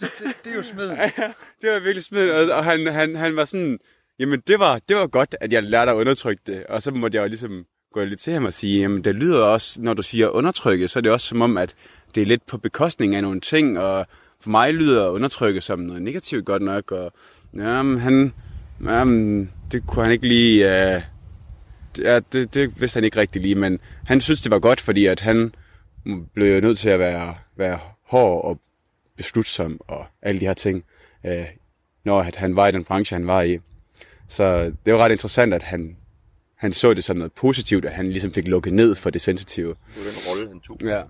det, 0.00 0.36
det 0.44 0.52
er 0.52 0.56
jo 0.56 0.62
smid. 0.62 0.88
det 1.62 1.70
var 1.70 1.78
virkelig 1.78 2.04
smid, 2.04 2.30
og, 2.30 2.56
og 2.56 2.64
han, 2.64 2.86
han, 2.86 3.16
han 3.16 3.36
var 3.36 3.44
sådan, 3.44 3.78
jamen 4.18 4.42
det 4.46 4.58
var, 4.58 4.80
det 4.88 4.96
var 4.96 5.06
godt, 5.06 5.36
at 5.40 5.52
jeg 5.52 5.62
lærte 5.62 5.90
at 5.90 5.96
undertrykke 5.96 6.42
det. 6.46 6.66
Og 6.66 6.82
så 6.82 6.90
måtte 6.90 7.16
jeg 7.16 7.22
jo 7.22 7.28
ligesom 7.28 7.64
gå 7.92 8.04
lidt 8.04 8.20
til 8.20 8.32
ham 8.32 8.44
og 8.44 8.54
sige, 8.54 8.80
jamen 8.80 9.04
det 9.04 9.14
lyder 9.14 9.42
også, 9.42 9.82
når 9.82 9.94
du 9.94 10.02
siger 10.02 10.28
undertrykke, 10.28 10.88
så 10.88 10.98
er 10.98 11.00
det 11.00 11.12
også 11.12 11.26
som 11.26 11.42
om, 11.42 11.58
at 11.58 11.74
det 12.14 12.20
er 12.20 12.26
lidt 12.26 12.46
på 12.46 12.58
bekostning 12.58 13.14
af 13.14 13.22
nogle 13.22 13.40
ting, 13.40 13.78
og 13.78 14.06
for 14.40 14.50
mig 14.50 14.74
lyder 14.74 15.08
undertrykke 15.08 15.60
som 15.60 15.78
noget 15.78 16.02
negativt 16.02 16.44
godt 16.44 16.62
nok, 16.62 16.92
og 16.92 17.12
jamen, 17.54 17.98
han, 17.98 18.34
jamen, 18.84 19.52
det 19.72 19.86
kunne 19.86 20.02
han 20.02 20.12
ikke 20.12 20.28
lige, 20.28 20.94
uh, 20.96 21.02
ja, 21.98 22.20
det, 22.32 22.54
det 22.54 22.80
vidste 22.80 22.96
han 22.96 23.04
ikke 23.04 23.20
rigtig 23.20 23.42
lige, 23.42 23.54
men 23.54 23.80
han 24.06 24.20
synes, 24.20 24.40
det 24.40 24.50
var 24.50 24.58
godt, 24.58 24.80
fordi 24.80 25.06
at 25.06 25.20
han 25.20 25.54
blev 26.34 26.54
jo 26.54 26.60
nødt 26.60 26.78
til 26.78 26.88
at 26.88 26.98
være, 26.98 27.34
være 27.56 27.78
hård 28.02 28.44
og 28.44 28.60
beslutsom 29.16 29.80
og 29.88 30.06
alle 30.22 30.40
de 30.40 30.46
her 30.46 30.54
ting, 30.54 30.84
uh, 31.24 31.30
når 32.04 32.20
at 32.20 32.36
han 32.36 32.56
var 32.56 32.68
i 32.68 32.72
den 32.72 32.84
branche, 32.84 33.14
han 33.16 33.26
var 33.26 33.42
i. 33.42 33.58
Så 34.28 34.72
det 34.86 34.92
var 34.92 34.98
ret 34.98 35.12
interessant, 35.12 35.54
at 35.54 35.62
han, 35.62 35.96
han 36.56 36.72
så 36.72 36.94
det 36.94 37.04
som 37.04 37.16
noget 37.16 37.32
positivt, 37.32 37.84
at 37.84 37.92
han 37.92 38.10
ligesom 38.10 38.32
fik 38.32 38.48
lukket 38.48 38.72
ned 38.72 38.94
for 38.94 39.10
det 39.10 39.20
sensitive. 39.20 39.68
Det 39.68 39.76
var 39.96 40.02
den 40.02 40.30
rolle, 40.30 40.48
han 40.48 40.60
tog. 40.60 40.78
Ja. 40.84 41.02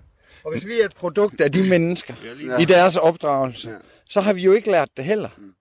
Og 0.43 0.51
hvis 0.51 0.67
vi 0.67 0.81
er 0.81 0.85
et 0.85 0.95
produkt 0.95 1.41
af 1.41 1.51
de 1.51 1.69
mennesker 1.69 2.13
ja. 2.47 2.57
i 2.57 2.65
deres 2.65 2.95
opdragelse, 2.95 3.69
ja. 3.69 3.75
så 4.09 4.21
har 4.21 4.33
vi 4.33 4.41
jo 4.41 4.53
ikke 4.53 4.71
lært 4.71 4.89
det 4.97 5.05
heller. 5.05 5.29
Mm. 5.37 5.53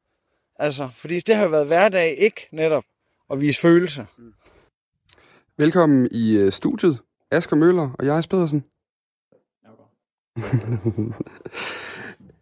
Altså, 0.58 0.88
fordi 0.92 1.20
det 1.20 1.36
har 1.36 1.44
jo 1.44 1.50
været 1.50 1.66
hverdag 1.66 2.14
ikke 2.18 2.48
netop 2.52 2.84
at 3.32 3.40
vise 3.40 3.60
følelser. 3.60 4.04
Mm. 4.18 4.32
Velkommen 5.58 6.08
i 6.10 6.38
øh, 6.38 6.52
studiet, 6.52 6.98
Asger 7.30 7.56
Møller 7.56 7.90
og 7.98 8.06
jeg, 8.06 8.24
Pedersen. 8.30 8.64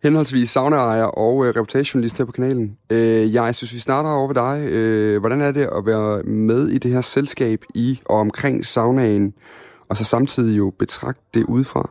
Henholdsvis 0.03 0.51
saunaejer 0.51 1.05
og 1.05 1.47
øh, 1.47 1.57
reputationalist 1.57 2.19
her 2.19 2.25
på 2.25 2.33
kanalen. 2.33 2.79
Øh, 2.91 3.35
jeg 3.35 3.55
synes, 3.55 3.75
vi 3.75 3.79
starter 3.79 4.11
over 4.11 4.27
ved 4.27 4.35
dig. 4.35 4.73
Øh, 4.73 5.21
hvordan 5.21 5.41
er 5.41 5.51
det 5.51 5.69
at 5.77 5.87
være 5.87 6.23
med 6.23 6.69
i 6.69 6.79
det 6.79 6.91
her 6.91 7.01
selskab 7.01 7.65
i 7.75 8.01
og 8.05 8.17
omkring 8.17 8.67
saunaen, 8.67 9.35
og 9.89 9.97
så 9.97 10.05
samtidig 10.05 10.59
jo 10.59 10.71
betragte 10.79 11.23
det 11.35 11.45
udefra? 11.45 11.91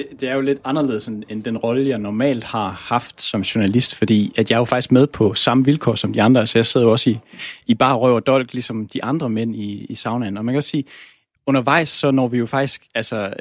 Det, 0.00 0.20
det 0.20 0.28
er 0.28 0.34
jo 0.34 0.40
lidt 0.40 0.58
anderledes 0.64 1.08
end, 1.08 1.24
end 1.28 1.44
den 1.44 1.58
rolle, 1.58 1.88
jeg 1.88 1.98
normalt 1.98 2.44
har 2.44 2.70
haft 2.88 3.20
som 3.20 3.40
journalist, 3.40 3.94
fordi 3.94 4.32
at 4.36 4.50
jeg 4.50 4.56
er 4.56 4.60
jo 4.60 4.64
faktisk 4.64 4.92
med 4.92 5.06
på 5.06 5.34
samme 5.34 5.64
vilkår 5.64 5.94
som 5.94 6.12
de 6.12 6.22
andre, 6.22 6.46
så 6.46 6.58
jeg 6.58 6.66
sidder 6.66 6.86
jo 6.86 6.92
også 6.92 7.10
i, 7.10 7.18
i 7.66 7.74
bare 7.74 7.94
røv 7.94 8.14
og 8.14 8.26
dolk, 8.26 8.52
ligesom 8.52 8.88
de 8.88 9.04
andre 9.04 9.30
mænd 9.30 9.56
i, 9.56 9.86
i 9.88 9.94
saunaen. 9.94 10.36
Og 10.36 10.44
man 10.44 10.52
kan 10.52 10.56
også 10.56 10.68
sige, 10.68 10.84
undervejs 11.46 11.88
så 11.88 12.10
når 12.10 12.28
vi 12.28 12.38
jo 12.38 12.46
faktisk, 12.46 12.86
altså 12.94 13.32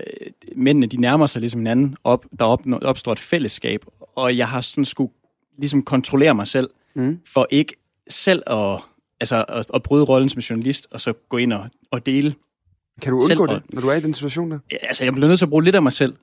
mændene 0.56 0.88
de 0.88 0.98
nærmer 0.98 1.28
sig 1.28 1.40
ligesom 1.40 1.60
hinanden, 1.60 1.96
op, 2.04 2.26
der 2.40 2.46
op, 2.46 2.62
opstår 2.82 3.12
et 3.12 3.20
fællesskab, 3.20 3.86
og 4.16 4.38
jeg 4.38 4.48
har 4.48 4.62
sådan 4.62 4.86
skulle 4.86 5.12
ligesom 5.58 5.84
kontrollere 5.84 6.36
mig 6.36 6.48
selv, 6.48 6.70
mm. 6.96 7.20
for 7.34 7.48
ikke 7.50 7.76
selv 8.10 8.44
at, 8.48 8.80
altså, 9.20 9.46
at, 9.50 9.66
at 9.74 9.84
bryde 9.84 10.04
rollen 10.04 10.30
som 10.30 10.40
journalist, 10.40 10.88
og 10.92 11.02
så 11.02 11.14
gå 11.30 11.38
ind 11.38 11.54
og, 11.54 11.70
og 11.92 12.06
dele 12.06 12.36
kan 13.02 13.12
du 13.12 13.18
undgå 13.18 13.48
selv, 13.48 13.56
det, 13.56 13.74
når 13.74 13.82
du 13.82 13.88
er 13.88 13.94
i 13.94 14.02
den 14.02 14.14
situation 14.14 14.52
der? 14.52 14.60
Altså, 14.82 15.04
jeg 15.04 15.14
bliver 15.14 15.28
nødt 15.28 15.40
til 15.40 15.46
at 15.46 15.50
bruge 15.50 15.64
lidt 15.64 15.76
af 15.76 15.82
mig 15.82 15.94
selv. 15.94 16.16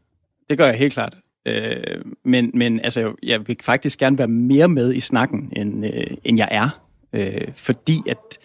Det 0.50 0.58
gør 0.58 0.64
jeg 0.64 0.74
helt 0.74 0.92
klart. 0.92 1.16
Øh, 1.46 2.04
men, 2.24 2.50
men 2.54 2.80
altså, 2.80 3.14
jeg 3.22 3.48
vil 3.48 3.56
faktisk 3.60 3.98
gerne 3.98 4.18
være 4.18 4.28
mere 4.28 4.68
med 4.68 4.94
i 4.94 5.00
snakken, 5.00 5.52
end, 5.56 5.86
øh, 5.86 6.16
end 6.24 6.38
jeg 6.38 6.48
er. 6.50 6.80
Øh, 7.12 7.52
fordi 7.54 8.02
at, 8.08 8.38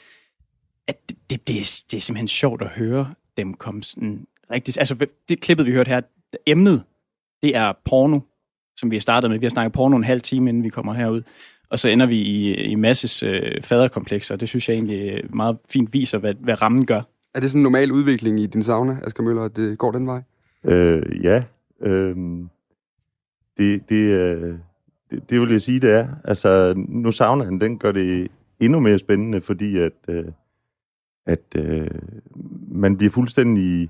at 0.87 1.09
det, 1.09 1.17
det, 1.29 1.47
det, 1.47 1.55
er, 1.55 1.83
det 1.91 1.97
er 1.97 2.01
simpelthen 2.01 2.27
sjovt 2.27 2.61
at 2.61 2.67
høre 2.67 3.13
dem 3.37 3.53
komme 3.53 3.83
sådan 3.83 4.27
rigtig... 4.51 4.79
Altså, 4.79 5.07
det 5.29 5.41
klippet, 5.41 5.65
vi 5.65 5.71
hørte 5.71 5.89
her, 5.89 6.01
emnet, 6.45 6.83
det 7.41 7.55
er 7.55 7.73
porno, 7.85 8.19
som 8.77 8.91
vi 8.91 8.95
har 8.95 9.01
startet 9.01 9.31
med. 9.31 9.39
Vi 9.39 9.45
har 9.45 9.49
snakket 9.49 9.73
porno 9.73 9.97
en 9.97 10.03
halv 10.03 10.21
time, 10.21 10.49
inden 10.49 10.63
vi 10.63 10.69
kommer 10.69 10.93
herud. 10.93 11.21
Og 11.69 11.79
så 11.79 11.87
ender 11.87 12.05
vi 12.05 12.17
i, 12.17 12.53
i 12.53 12.75
masses 12.75 13.23
øh, 13.23 13.61
faderkomplekser. 13.61 14.35
Det 14.35 14.49
synes 14.49 14.69
jeg 14.69 14.75
egentlig 14.75 15.35
meget 15.35 15.57
fint 15.69 15.93
viser, 15.93 16.17
hvad, 16.17 16.33
hvad 16.39 16.61
rammen 16.61 16.85
gør. 16.85 17.01
Er 17.35 17.39
det 17.39 17.51
sådan 17.51 17.59
en 17.59 17.63
normal 17.63 17.91
udvikling 17.91 18.39
i 18.39 18.45
din 18.45 18.63
sauna, 18.63 18.97
Asger 19.03 19.23
Møller, 19.23 19.43
at 19.43 19.55
det 19.55 19.77
går 19.77 19.91
den 19.91 20.07
vej? 20.07 20.21
Øh, 20.65 21.23
ja, 21.23 21.43
Øhm, 21.81 22.49
det, 23.57 23.89
det, 23.89 24.11
øh, 24.11 24.55
det, 25.11 25.29
det 25.29 25.41
vil 25.41 25.51
jeg 25.51 25.61
sige, 25.61 25.79
det 25.79 25.91
er. 25.93 26.07
Altså, 26.23 26.73
nu 26.77 27.11
savner 27.11 27.45
han, 27.45 27.61
den 27.61 27.79
gør 27.79 27.91
det 27.91 28.31
endnu 28.59 28.79
mere 28.79 28.99
spændende, 28.99 29.41
fordi 29.41 29.77
at, 29.77 29.93
øh, 30.07 30.25
at 31.25 31.55
øh, 31.55 31.87
man 32.67 32.97
bliver 32.97 33.11
fuldstændig 33.11 33.89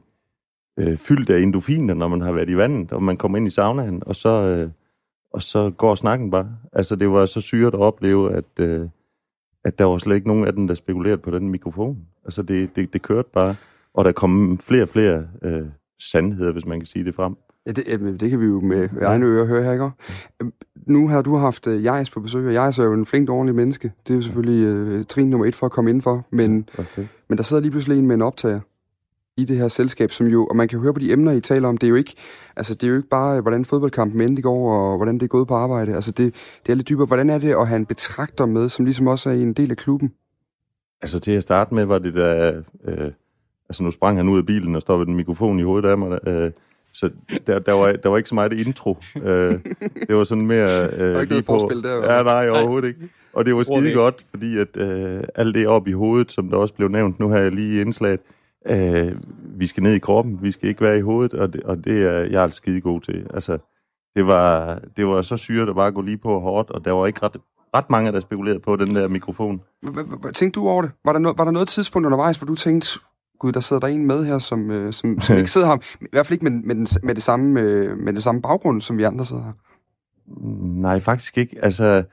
øh, 0.80 0.98
fyldt 0.98 1.30
af 1.30 1.40
endofiner, 1.40 1.94
når 1.94 2.08
man 2.08 2.22
har 2.22 2.32
været 2.32 2.50
i 2.50 2.58
vandet, 2.58 2.92
og 2.92 3.04
man 3.04 3.18
kommer 3.18 3.38
ind 3.38 3.48
i 3.48 3.52
saunaen, 3.52 4.04
og 4.06 4.16
så, 4.16 4.30
øh, 4.30 4.70
og 5.34 5.42
så 5.42 5.70
går 5.70 5.96
snakken 5.96 6.32
bare. 6.32 6.58
Altså, 6.74 6.96
det 6.96 7.12
var 7.12 7.26
så 7.26 7.42
syret 7.42 7.74
at 7.74 7.80
opleve, 7.80 8.34
at, 8.34 8.60
øh, 8.60 8.90
at 9.64 9.80
der 9.80 9.86
var 9.86 9.98
slet 9.98 10.16
ikke 10.16 10.28
nogen 10.28 10.48
af 10.48 10.54
dem, 10.54 10.68
der 10.68 10.76
spekulerede 10.76 11.18
på 11.18 11.32
den 11.32 11.50
mikrofon. 11.50 12.08
Altså, 12.26 12.42
det, 12.42 12.76
det, 12.76 12.94
det 12.94 13.02
kørte 13.02 13.30
bare, 13.34 13.56
og 13.94 14.06
der 14.06 14.12
kom 14.12 14.58
flere 14.58 14.84
og 14.84 14.90
flere 14.90 15.28
øh, 15.42 15.68
sandheder, 16.00 16.52
hvis 16.52 16.66
man 16.66 16.80
kan 16.80 16.88
sige 16.88 17.06
det 17.06 17.16
frem. 17.16 17.36
Ja, 17.66 17.72
det, 17.72 18.20
det 18.20 18.30
kan 18.30 18.40
vi 18.40 18.46
jo 18.46 18.60
med 18.60 18.90
egne 19.02 19.26
ører 19.26 19.46
høre 19.46 19.64
her, 19.64 19.72
ikke? 19.72 19.92
Øhm, 20.42 20.54
nu 20.88 21.08
har 21.08 21.22
du 21.22 21.36
haft 21.36 21.68
uh, 21.68 21.84
Jais 21.84 22.10
på 22.10 22.20
besøg, 22.20 22.48
og 22.48 22.54
Jais 22.54 22.80
er 22.80 22.84
jo 22.84 22.94
en 22.94 23.06
flink, 23.06 23.30
ordentlig 23.30 23.56
menneske. 23.56 23.92
Det 24.08 24.14
er 24.14 24.18
jo 24.18 24.22
selvfølgelig 24.22 24.96
uh, 25.00 25.06
trin 25.06 25.30
nummer 25.30 25.48
et 25.48 25.56
for 25.56 25.66
at 25.66 25.72
komme 25.72 25.90
indenfor. 25.90 26.26
Men, 26.30 26.70
okay. 26.78 27.08
men 27.30 27.38
der 27.38 27.44
sidder 27.44 27.62
lige 27.62 27.72
pludselig 27.72 27.98
en 27.98 28.08
med 28.08 28.16
en 28.16 28.22
optager 28.22 28.60
i 29.38 29.46
det 29.46 29.58
her 29.58 29.68
selskab, 29.68 30.12
som 30.12 30.28
jo, 30.28 30.46
og 30.46 30.56
man 30.56 30.68
kan 30.68 30.80
høre 30.80 30.94
på 30.94 31.00
de 31.00 31.12
emner, 31.12 31.32
I 31.32 31.40
taler 31.42 31.68
om, 31.68 31.78
det 31.78 31.88
er 31.88 31.90
jo 31.90 31.96
ikke, 31.96 32.16
altså 32.56 32.74
det 32.74 32.84
er 32.84 32.88
jo 32.88 32.96
ikke 32.96 33.10
bare, 33.10 33.42
hvordan 33.42 33.66
fodboldkampen 33.66 34.22
endte 34.22 34.42
går, 34.42 34.76
og 34.76 34.98
hvordan 34.98 35.16
det 35.16 35.24
er 35.24 35.28
gået 35.28 35.48
på 35.48 35.56
arbejde. 35.56 35.96
Altså 35.96 36.12
det, 36.12 36.36
det 36.66 36.72
er 36.72 36.76
lidt 36.76 36.90
dybere. 36.90 37.06
Hvordan 37.06 37.30
er 37.30 37.38
det 37.38 37.52
at 37.52 37.68
have 37.68 37.78
en 37.80 37.86
betragter 37.86 38.46
med, 38.46 38.70
som 38.70 38.86
ligesom 38.86 39.08
også 39.08 39.30
er 39.30 39.34
en 39.34 39.54
del 39.54 39.72
af 39.72 39.78
klubben? 39.78 40.14
Altså 41.02 41.20
til 41.20 41.32
at 41.32 41.44
starte 41.44 41.74
med 41.74 41.86
var 41.86 42.00
det 42.00 42.14
der, 42.14 42.62
øh, 42.86 43.12
altså 43.70 43.84
nu 43.84 43.92
sprang 43.92 44.18
han 44.18 44.30
ud 44.30 44.38
af 44.38 44.46
bilen 44.46 44.76
og 44.76 44.82
stoppede 44.82 45.10
en 45.10 45.16
mikrofon 45.16 45.60
i 45.60 45.64
hovedet 45.64 45.90
af 45.90 45.98
mig, 45.98 46.20
øh, 46.28 46.52
så 46.94 47.10
der, 47.48 47.60
der, 47.60 47.72
var, 47.72 47.92
der 47.92 48.10
var 48.10 48.18
ikke 48.18 48.30
så 48.30 48.36
meget 48.36 48.54
intro. 48.54 48.98
Uh, 49.16 49.22
det 50.08 50.16
var 50.16 50.24
sådan 50.24 50.46
mere... 50.46 50.90
Uh, 50.94 51.00
der 51.00 51.14
var 51.14 51.22
ikke 51.22 51.32
noget 51.32 51.46
på, 51.46 51.60
forspil 51.60 51.84
der? 51.84 52.16
Ja, 52.16 52.24
nej, 52.24 52.50
overhovedet 52.50 52.88
ikke. 52.88 53.10
Og 53.34 53.46
det 53.46 53.56
var 53.56 53.64
skide 53.64 53.94
godt, 53.94 54.26
fordi 54.30 54.58
at 54.58 54.78
uh, 54.78 55.24
alt 55.36 55.56
det 55.56 55.68
op 55.68 55.88
i 55.88 55.92
hovedet, 55.92 56.32
som 56.32 56.50
der 56.50 56.58
også 56.58 56.74
blev 56.74 56.88
nævnt 56.88 57.20
nu 57.20 57.30
her 57.30 57.50
lige 57.50 57.82
indslaget, 57.82 58.20
uh, 58.70 59.12
vi 59.60 59.68
skal 59.68 59.84
ned 59.84 59.94
i 59.94 60.00
kroppen, 60.00 60.40
vi 60.42 60.52
skal 60.52 60.70
ikke 60.70 60.82
være 60.82 60.98
i 60.98 61.02
hovedet, 61.02 61.34
og 61.34 61.54
det, 61.54 61.64
og 61.64 61.86
det 61.86 62.04
er 62.04 62.20
jeg 62.20 62.44
er 62.44 62.50
skide 62.50 62.82
god 62.82 63.02
til. 63.02 63.28
Altså, 63.34 63.58
det 64.16 64.28
var, 64.28 64.80
det 64.98 65.08
var 65.08 65.22
så 65.22 65.38
syret 65.38 65.70
at 65.70 65.76
bare 65.76 65.92
gå 65.92 66.02
lige 66.02 66.18
på 66.18 66.40
hårdt, 66.40 66.70
og 66.70 66.86
der 66.86 66.92
var 66.92 67.08
ikke 67.08 67.20
ret, 67.24 67.38
ret 67.76 67.90
mange, 67.90 68.12
der 68.12 68.20
spekulerede 68.20 68.60
på 68.60 68.76
den 68.76 68.96
der 68.96 69.08
mikrofon. 69.08 69.62
Hvad 70.22 70.34
tænkte 70.34 70.60
du 70.60 70.68
over 70.68 70.82
det? 70.82 70.92
Var 71.06 71.14
der, 71.14 71.20
no, 71.20 71.34
var 71.38 71.44
der 71.44 71.52
noget 71.52 71.68
tidspunkt 71.68 72.06
undervejs, 72.06 72.38
hvor 72.38 72.46
du 72.46 72.56
tænkte, 72.56 73.00
gud, 73.42 73.52
der 73.52 73.60
sidder 73.60 73.80
der 73.80 73.88
en 73.88 74.06
med 74.06 74.26
her, 74.26 74.40
som, 74.40 74.72
øh, 74.72 74.94
som, 74.94 75.20
som 75.20 75.38
ikke 75.38 75.52
sidder 75.56 75.68
her, 75.68 75.98
i 76.02 76.08
hvert 76.12 76.28
fald 76.28 76.42
ikke 76.42 76.50
med, 76.50 76.64
med, 76.64 76.76
den, 76.76 76.88
med, 77.04 77.16
det 77.16 77.24
samme, 77.24 77.62
øh, 77.62 77.98
med 77.98 78.14
det 78.14 78.24
samme 78.24 78.42
baggrund, 78.42 78.82
som 78.82 78.98
vi 78.98 79.04
andre 79.04 79.26
sidder 79.26 79.44
her. 79.44 79.54
Nej, 80.82 81.00
faktisk 81.00 81.38
ikke. 81.38 81.58
Altså, 81.64 82.04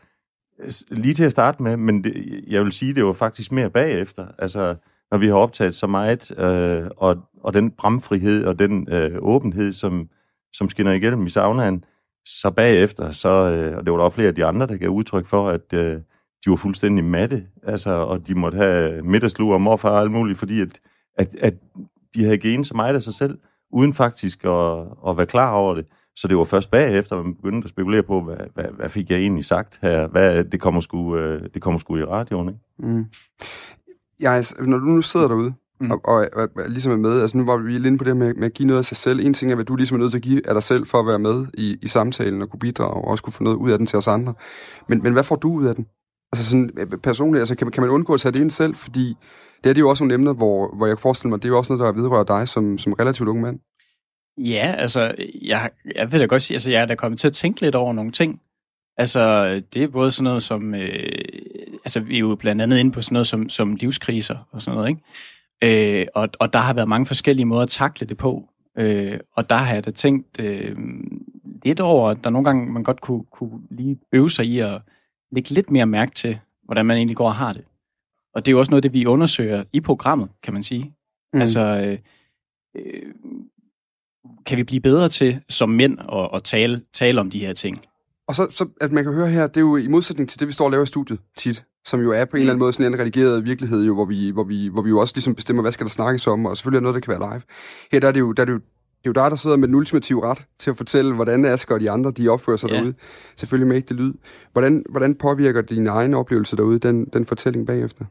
lige 0.91 1.15
til 1.15 1.25
at 1.25 1.33
starte 1.33 1.63
med, 1.63 1.77
men 1.77 2.05
det, 2.05 2.45
jeg 2.47 2.65
vil 2.65 2.73
sige, 2.73 2.95
det 2.95 3.05
var 3.05 3.13
faktisk 3.13 3.53
mere 3.53 3.71
bagefter. 3.71 4.27
Altså, 4.39 4.75
når 5.11 5.19
vi 5.19 5.27
har 5.27 5.35
optaget 5.35 5.75
så 5.75 5.87
meget, 5.87 6.39
øh, 6.39 6.91
og, 6.97 7.17
og 7.43 7.55
den 7.55 7.71
bramfrihed 7.71 8.45
og 8.45 8.59
den 8.59 8.89
øh, 8.93 9.17
åbenhed, 9.19 9.73
som, 9.73 10.09
som 10.53 10.69
skinner 10.69 10.93
igennem 10.93 11.27
i 11.27 11.31
saunaen, 11.31 11.85
så 12.27 12.51
bagefter, 12.51 13.13
så, 13.13 13.29
øh, 13.29 13.77
og 13.77 13.85
det 13.85 13.93
var 13.93 13.99
der 13.99 14.05
også 14.05 14.15
flere 14.15 14.29
af 14.29 14.35
de 14.35 14.45
andre, 14.45 14.67
der 14.67 14.77
gav 14.77 14.89
udtryk 14.89 15.27
for, 15.27 15.49
at 15.49 15.73
øh, 15.75 16.01
de 16.45 16.51
var 16.51 16.57
fuldstændig 16.57 17.05
matte, 17.05 17.47
altså, 17.63 17.91
og 17.91 18.27
de 18.27 18.35
måtte 18.35 18.57
have 18.57 19.03
middagslur 19.03 19.55
og 19.55 19.61
morfar 19.61 19.91
og 19.91 20.01
alt 20.01 20.11
muligt, 20.11 20.39
fordi 20.39 20.61
at 20.61 20.81
at, 21.19 21.35
at 21.41 21.55
de 22.15 22.25
havde 22.25 22.39
genet 22.39 22.67
så 22.67 22.75
meget 22.75 22.95
af 22.95 23.03
sig 23.03 23.15
selv, 23.15 23.39
uden 23.73 23.95
faktisk 23.95 24.45
at, 24.45 24.81
at 25.09 25.17
være 25.17 25.27
klar 25.27 25.53
over 25.53 25.75
det. 25.75 25.87
Så 26.17 26.29
det 26.29 26.37
var 26.37 26.45
først 26.45 26.71
bagefter, 26.71 27.23
man 27.23 27.35
begyndte 27.35 27.67
at 27.67 27.71
spekulere 27.71 28.03
på, 28.03 28.21
hvad, 28.21 28.37
hvad, 28.55 28.65
hvad 28.77 28.89
fik 28.89 29.11
jeg 29.11 29.19
egentlig 29.19 29.45
sagt 29.45 29.79
her? 29.83 30.07
Hvad, 30.07 30.45
det, 30.45 30.61
kommer 30.61 30.81
sgu, 30.81 31.17
øh, 31.17 31.43
det 31.55 31.63
kommer 31.63 31.81
sgu 31.81 31.97
i 31.97 32.05
radioen, 32.05 32.49
ikke? 32.49 32.61
Mm. 32.79 33.05
Jeg, 34.21 34.45
når 34.61 34.79
du 34.79 34.85
nu 34.85 35.03
sidder 35.03 35.29
derude, 35.29 35.55
mm. 35.81 35.91
og, 35.91 36.01
og, 36.05 36.29
og, 36.33 36.49
og 36.57 36.69
ligesom 36.69 36.93
er 36.93 36.97
med, 36.97 37.21
altså 37.21 37.39
nu 37.39 37.45
var 37.45 37.57
vi 37.57 37.71
lige 37.71 37.87
inde 37.87 37.99
på 37.99 38.05
det 38.05 38.17
med, 38.17 38.35
med 38.35 38.45
at 38.45 38.55
give 38.55 38.67
noget 38.67 38.79
af 38.79 38.85
sig 38.85 38.97
selv. 38.97 39.21
En 39.21 39.35
ting 39.35 39.51
er, 39.51 39.55
hvad 39.55 39.65
du 39.65 39.77
ligesom 39.77 39.95
er 39.95 39.99
nødt 39.99 40.11
til 40.11 40.19
at 40.19 40.23
give 40.23 40.49
af 40.49 40.55
dig 40.55 40.63
selv 40.63 40.87
for 40.87 41.01
at 41.01 41.07
være 41.07 41.19
med 41.19 41.47
i, 41.55 41.79
i 41.83 41.87
samtalen 41.87 42.43
og 42.43 42.51
kunne 42.51 42.61
bidrage, 42.61 42.95
og 42.95 43.05
også 43.05 43.25
kunne 43.25 43.33
få 43.33 43.43
noget 43.43 43.57
ud 43.57 43.71
af 43.71 43.79
den 43.79 43.87
til 43.87 43.97
os 43.97 44.09
andre. 44.09 44.35
Men, 44.89 45.03
men 45.03 45.13
hvad 45.13 45.25
får 45.25 45.37
du 45.37 45.53
ud 45.53 45.67
af 45.67 45.75
den? 45.75 45.87
Altså 46.33 46.51
sådan 46.51 46.71
øh, 46.79 46.87
personligt, 46.87 47.41
altså 47.41 47.55
kan, 47.57 47.71
kan 47.71 47.81
man 47.81 47.91
undgå 47.91 48.15
at 48.15 48.21
tage 48.21 48.33
det 48.33 48.41
ind 48.41 48.51
selv, 48.51 48.75
fordi 48.75 49.17
det 49.65 49.71
er 49.71 49.75
det 49.75 49.81
jo 49.81 49.91
også 49.91 50.05
nogle 50.05 50.15
emner, 50.15 50.33
hvor, 50.33 50.77
hvor 50.77 50.87
jeg 50.87 50.97
kan 50.97 51.03
forestille 51.03 51.31
mig, 51.31 51.43
det 51.43 51.45
er 51.45 51.53
jo 51.53 51.59
også 51.59 51.73
noget, 51.73 51.95
der 51.95 52.03
vedrører 52.03 52.25
dig 52.25 52.49
som, 52.49 52.79
som 52.79 52.93
relativt 52.93 53.29
ung 53.29 53.41
mand. 53.41 53.59
Ja, 54.39 54.75
altså, 54.79 55.15
jeg, 55.43 55.71
jeg 55.97 56.13
vil 56.13 56.21
da 56.21 56.25
godt 56.25 56.43
sige, 56.43 56.55
altså, 56.55 56.71
jeg 56.71 56.83
er 56.83 56.87
da 56.87 56.95
kommet 56.95 57.21
til 57.21 57.29
at 57.29 57.33
tænke 57.33 57.61
lidt 57.61 57.75
over 57.75 57.93
nogle 57.93 58.13
ting. 58.13 58.41
Altså, 58.97 59.51
det 59.75 59.83
er 59.83 59.89
både 59.89 60.11
sådan 60.11 60.25
noget 60.25 60.43
som, 60.43 60.75
øh, 60.75 61.25
altså, 61.85 62.01
vi 62.01 62.15
er 62.15 62.21
jo 62.21 62.35
blandt 62.35 62.63
andet 62.63 62.79
inde 62.79 62.93
på 62.93 63.03
sådan 63.03 63.15
noget 63.15 63.27
som, 63.27 63.49
som 63.49 63.75
livskriser 63.75 64.49
og 64.51 64.63
sådan 64.63 64.77
noget, 64.77 64.89
ikke? 64.89 66.01
Øh, 66.01 66.07
og, 66.15 66.29
og 66.39 66.53
der 66.53 66.59
har 66.59 66.73
været 66.73 66.89
mange 66.89 67.07
forskellige 67.07 67.47
måder 67.47 67.63
at 67.63 67.69
takle 67.69 68.07
det 68.07 68.17
på. 68.17 68.49
Øh, 68.79 69.19
og 69.37 69.51
der 69.51 69.57
har 69.57 69.75
jeg 69.75 69.85
da 69.85 69.91
tænkt 69.91 70.41
øh, 70.41 70.77
lidt 71.65 71.81
over, 71.81 72.11
at 72.11 72.25
der 72.25 72.31
nogle 72.31 72.45
gange 72.45 72.73
man 72.73 72.83
godt 72.83 73.01
kunne, 73.01 73.25
kunne 73.33 73.61
lige 73.71 73.99
øve 74.13 74.31
sig 74.31 74.47
i 74.47 74.59
at 74.59 74.81
lægge 75.33 75.51
lidt 75.51 75.71
mere 75.71 75.87
mærke 75.87 76.13
til, 76.15 76.39
hvordan 76.65 76.87
man 76.87 76.97
egentlig 76.97 77.17
går 77.17 77.27
og 77.27 77.35
har 77.35 77.53
det. 77.53 77.65
Og 78.35 78.47
det 78.47 78.51
er 78.51 78.53
jo 78.53 78.59
også 78.59 78.71
noget, 78.71 78.83
det 78.83 78.93
vi 78.93 79.07
undersøger 79.07 79.65
i 79.73 79.81
programmet, 79.81 80.29
kan 80.43 80.53
man 80.53 80.63
sige. 80.63 80.95
Mm. 81.35 81.41
Altså, 81.41 81.61
øh, 81.61 81.99
øh, 82.77 83.03
kan 84.47 84.59
vi 84.59 84.63
blive 84.63 84.81
bedre 84.81 85.09
til 85.09 85.41
som 85.49 85.69
mænd 85.69 85.99
at, 86.13 86.31
at 86.35 86.45
tale, 86.45 86.83
tale 86.95 87.21
om 87.21 87.31
de 87.31 87.39
her 87.39 87.53
ting? 87.53 87.81
Og 88.29 88.35
så, 88.35 88.47
så, 88.51 88.69
at 88.81 88.93
man 88.93 89.05
kan 89.05 89.13
høre 89.13 89.29
her, 89.29 89.47
det 89.47 89.57
er 89.57 89.61
jo 89.61 89.77
i 89.77 89.89
modsætning 89.89 90.29
til 90.29 90.41
det, 90.41 90.49
vi 90.49 90.53
står 90.53 90.65
og 90.65 90.71
laver 90.71 90.83
i 90.83 90.87
studiet 90.87 91.21
tit, 91.37 91.65
som 91.85 92.01
jo 92.01 92.13
er 92.13 92.25
på 92.25 92.37
en 92.37 92.41
eller 92.41 92.53
anden 92.53 92.59
måde 92.59 92.73
sådan 92.73 92.93
en 92.93 92.99
redigeret 92.99 93.45
virkelighed, 93.45 93.85
jo, 93.85 93.95
hvor, 93.95 94.05
vi, 94.05 94.31
hvor, 94.31 94.45
vi, 94.45 94.69
hvor 94.69 94.83
vi 94.83 94.89
jo 94.89 94.99
også 94.99 95.13
ligesom 95.17 95.35
bestemmer, 95.35 95.63
hvad 95.63 95.73
skal 95.73 95.85
der 95.85 95.91
snakkes 95.91 96.27
om, 96.27 96.47
og 96.47 96.57
selvfølgelig 96.57 96.79
er 96.79 96.83
noget, 96.83 96.95
der 96.95 97.01
kan 97.01 97.21
være 97.21 97.31
live. 97.31 97.43
Her 97.93 98.01
der 98.01 98.09
er 98.09 98.13
det 98.13 98.21
jo, 98.21 98.33
der 98.33 98.43
er 98.43 98.45
det 98.45 98.53
jo 98.53 98.61
det 98.99 99.07
er 99.07 99.23
jo 99.23 99.25
dig, 99.25 99.31
der 99.31 99.37
sidder 99.37 99.57
med 99.57 99.69
den 99.69 99.75
ultimative 99.75 100.23
ret 100.23 100.47
til 100.59 100.71
at 100.71 100.77
fortælle, 100.77 101.15
hvordan 101.15 101.45
Asger 101.45 101.75
og 101.75 101.81
de 101.81 101.91
andre, 101.91 102.11
de 102.11 102.29
opfører 102.29 102.57
sig 102.57 102.71
ja. 102.71 102.77
derude. 102.77 102.95
Selvfølgelig 103.37 103.69
med 103.69 103.77
ikke 103.77 103.89
det 103.89 103.97
lyd. 103.97 104.13
Hvordan, 104.53 104.85
hvordan 104.91 105.15
påvirker 105.15 105.63
dine 105.63 105.91
egne 105.91 106.17
oplevelser 106.17 106.57
derude, 106.57 106.79
den, 106.79 107.05
den 107.05 107.27
fortælling 107.27 107.67
bagefter? 107.67 108.05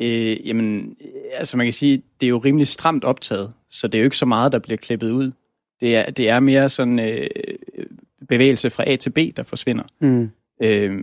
Øh, 0.00 0.48
jamen, 0.48 0.96
altså 1.34 1.56
man 1.56 1.66
kan 1.66 1.72
sige, 1.72 2.02
det 2.20 2.26
er 2.26 2.30
jo 2.30 2.38
rimelig 2.38 2.66
stramt 2.66 3.04
optaget, 3.04 3.52
så 3.70 3.86
det 3.86 3.98
er 3.98 4.02
jo 4.02 4.04
ikke 4.04 4.16
så 4.16 4.26
meget, 4.26 4.52
der 4.52 4.58
bliver 4.58 4.76
klippet 4.76 5.10
ud. 5.10 5.32
Det 5.80 5.96
er, 5.96 6.10
det 6.10 6.28
er 6.28 6.40
mere 6.40 6.68
sådan 6.68 6.98
øh, 6.98 7.26
bevægelse 8.28 8.70
fra 8.70 8.84
A 8.90 8.96
til 8.96 9.10
B, 9.10 9.18
der 9.36 9.42
forsvinder. 9.42 9.84
Mm. 10.00 10.30
Øh, 10.62 10.98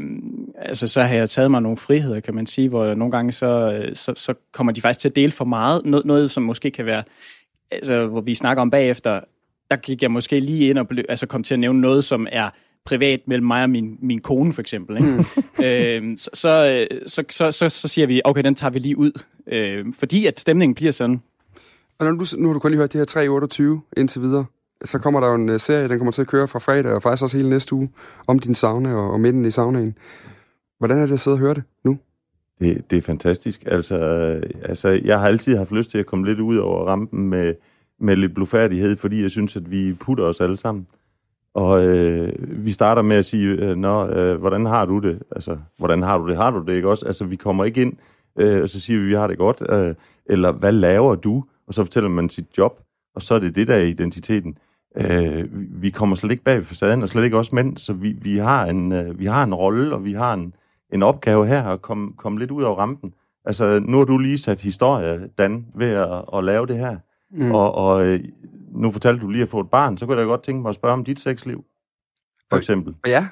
altså 0.56 0.88
så 0.88 1.02
har 1.02 1.16
jeg 1.16 1.30
taget 1.30 1.52
mig 1.52 1.62
nogle 1.62 1.78
friheder, 1.78 2.20
kan 2.20 2.36
man 2.36 2.46
sige, 2.46 2.70
hvor 2.70 2.94
nogle 2.94 3.12
gange 3.12 3.32
så, 3.32 3.82
så, 3.94 4.14
så 4.16 4.34
kommer 4.54 4.74
de 4.74 4.82
faktisk 4.82 5.00
til 5.00 5.10
at 5.10 5.16
dele 5.16 5.32
for 5.32 5.46
meget. 5.46 5.86
Noget, 5.86 6.06
noget 6.06 6.32
som 6.32 6.44
måske 6.44 6.72
kan 6.72 6.86
være, 6.86 7.04
altså 7.72 8.08
hvor 8.08 8.22
vi 8.22 8.36
snakker 8.36 8.62
om 8.62 8.72
bagefter, 8.72 9.20
der 9.72 9.76
gik 9.76 10.02
jeg 10.02 10.12
måske 10.12 10.40
lige 10.40 10.70
ind 10.70 10.78
og 10.78 10.88
ble, 10.88 11.04
altså 11.10 11.26
kom 11.26 11.44
til 11.44 11.54
at 11.54 11.60
nævne 11.60 11.82
noget, 11.82 12.04
som 12.04 12.28
er 12.32 12.50
privat 12.86 13.22
mellem 13.28 13.48
mig 13.48 13.64
og 13.64 13.70
min, 13.70 13.98
min 14.02 14.22
kone, 14.22 14.54
for 14.54 14.62
eksempel. 14.62 14.98
Ikke? 14.98 15.10
Mm. 15.10 15.26
øh, 15.66 16.18
så, 16.18 16.30
så, 16.34 16.88
så, 17.08 17.24
så, 17.30 17.52
så, 17.52 17.70
så 17.70 17.88
siger 17.88 18.08
vi, 18.08 18.22
okay, 18.26 18.44
den 18.44 18.56
tager 18.56 18.72
vi 18.72 18.80
lige 18.80 18.98
ud. 18.98 19.12
Øh, 19.48 19.86
fordi 20.00 20.26
at 20.26 20.40
stemningen 20.40 20.76
bliver 20.76 20.92
sådan. 20.92 21.22
Og 22.00 22.06
når 22.06 22.12
du, 22.12 22.26
nu 22.38 22.48
har 22.48 22.54
du 22.54 22.60
kun 22.60 22.72
lige 22.72 22.80
hørt 22.80 22.94
det 22.94 23.00
her 23.00 23.06
328 23.06 23.82
indtil 23.98 24.22
videre 24.22 24.46
så 24.86 25.00
kommer 25.00 25.20
der 25.20 25.28
jo 25.28 25.36
en 25.36 25.50
uh, 25.50 25.60
serie, 25.60 25.88
den 25.88 25.98
kommer 25.98 26.12
til 26.12 26.22
at 26.22 26.28
køre 26.28 26.48
fra 26.48 26.60
fredag, 26.60 26.94
og 26.94 27.02
faktisk 27.02 27.24
også 27.24 27.38
hele 27.38 27.50
næste 27.50 27.76
uge, 27.76 27.90
om 28.28 28.40
din 28.40 28.56
sauna 28.56 28.96
og, 28.96 29.12
og 29.12 29.20
midten 29.20 29.46
i 29.46 29.52
saunaen. 29.52 29.98
Hvordan 30.80 30.98
er 30.98 31.06
det 31.06 31.14
at 31.14 31.20
sidde 31.20 31.36
og 31.36 31.40
høre 31.40 31.54
det 31.54 31.64
nu? 31.84 31.98
Det, 32.62 32.92
det 32.92 32.98
er 32.98 33.02
fantastisk. 33.02 33.64
Altså, 33.66 34.00
øh, 34.00 34.50
altså, 34.64 34.90
jeg 34.90 35.20
har 35.20 35.28
altid 35.28 35.58
haft 35.58 35.72
lyst 35.72 35.92
til 35.92 35.98
at 35.98 36.06
komme 36.06 36.26
lidt 36.26 36.40
ud 36.40 36.58
over 36.58 36.86
rampen 36.86 37.30
med, 37.30 37.56
med 38.00 38.16
lidt 38.16 38.34
blufærdighed, 38.34 38.96
fordi 38.98 39.22
jeg 39.22 39.32
synes, 39.32 39.56
at 39.56 39.72
vi 39.72 39.94
putter 39.94 40.24
os 40.24 40.42
alle 40.42 40.58
sammen. 40.58 40.88
Og 41.54 41.86
øh, 41.86 42.34
vi 42.66 42.72
starter 42.72 43.02
med 43.02 43.16
at 43.16 43.26
sige, 43.26 43.48
øh, 43.48 43.76
Nå, 43.76 44.08
øh, 44.08 44.40
hvordan 44.40 44.66
har 44.66 44.86
du 44.86 45.00
det? 45.00 45.24
Altså, 45.32 45.58
hvordan 45.78 46.02
har 46.02 46.18
du 46.18 46.28
det? 46.28 46.38
Har 46.38 46.52
du 46.52 46.64
det 46.66 46.76
ikke 46.76 46.90
også? 46.90 47.06
Altså, 47.06 47.26
vi 47.26 47.36
kommer 47.36 47.66
ikke 47.66 47.82
ind, 47.82 47.94
øh, 48.40 48.62
og 48.62 48.70
så 48.70 48.80
siger 48.80 49.00
vi, 49.00 49.06
vi 49.06 49.14
har 49.14 49.28
det 49.28 49.38
godt. 49.38 49.62
Øh, 49.70 49.96
eller, 50.26 50.52
hvad 50.52 50.72
laver 50.72 51.16
du? 51.16 51.44
Og 51.68 51.74
så 51.74 51.84
fortæller 51.84 52.10
man 52.10 52.30
sit 52.30 52.46
job, 52.58 52.80
og 53.16 53.22
så 53.22 53.36
er 53.36 53.40
det 53.40 53.56
det, 53.56 53.68
der 53.68 53.76
er 53.76 53.84
identiteten. 53.84 54.58
Øh, 54.98 55.46
vi 55.82 55.90
kommer 55.90 56.16
slet 56.16 56.32
ikke 56.32 56.44
bag 56.44 56.66
facaden, 56.66 57.04
og 57.04 57.10
slet 57.10 57.24
ikke 57.24 57.38
også 57.38 57.56
mænd, 57.56 57.78
så 57.78 57.94
vi, 57.94 58.12
vi, 58.22 58.38
har 58.38 58.66
en, 58.66 58.92
øh, 58.92 59.20
vi 59.20 59.26
har 59.26 59.44
en 59.44 59.54
rolle, 59.54 59.94
og 59.96 60.06
vi 60.06 60.14
har 60.14 60.34
en, 60.34 60.54
en 60.92 61.04
opgave 61.04 61.48
her 61.48 61.64
at 61.64 61.82
komme, 61.82 62.14
komme 62.18 62.40
lidt 62.40 62.52
ud 62.52 62.64
af 62.64 62.78
rampen. 62.78 63.14
Altså, 63.46 63.80
nu 63.80 63.98
har 63.98 64.06
du 64.06 64.18
lige 64.18 64.38
sat 64.38 64.62
historie, 64.62 65.30
Dan, 65.38 65.66
ved 65.76 65.90
at, 65.90 66.26
at 66.34 66.44
lave 66.44 66.68
det 66.68 66.78
her. 66.78 66.98
Mm. 67.32 67.52
Og, 67.52 67.76
og 67.76 68.06
øh, 68.06 68.24
nu 68.72 68.92
fortalte 68.92 69.22
du 69.22 69.30
lige 69.30 69.44
at 69.44 69.50
få 69.50 69.60
et 69.60 69.70
barn, 69.70 69.98
så 69.98 70.06
kunne 70.06 70.20
jeg 70.20 70.28
godt 70.28 70.44
tænke 70.44 70.62
mig 70.62 70.70
at 70.70 70.76
spørge 70.76 70.94
om 70.94 71.04
dit 71.04 71.20
sexliv, 71.20 71.66
for 72.50 72.58
eksempel. 72.58 72.96
Ja, 73.08 73.28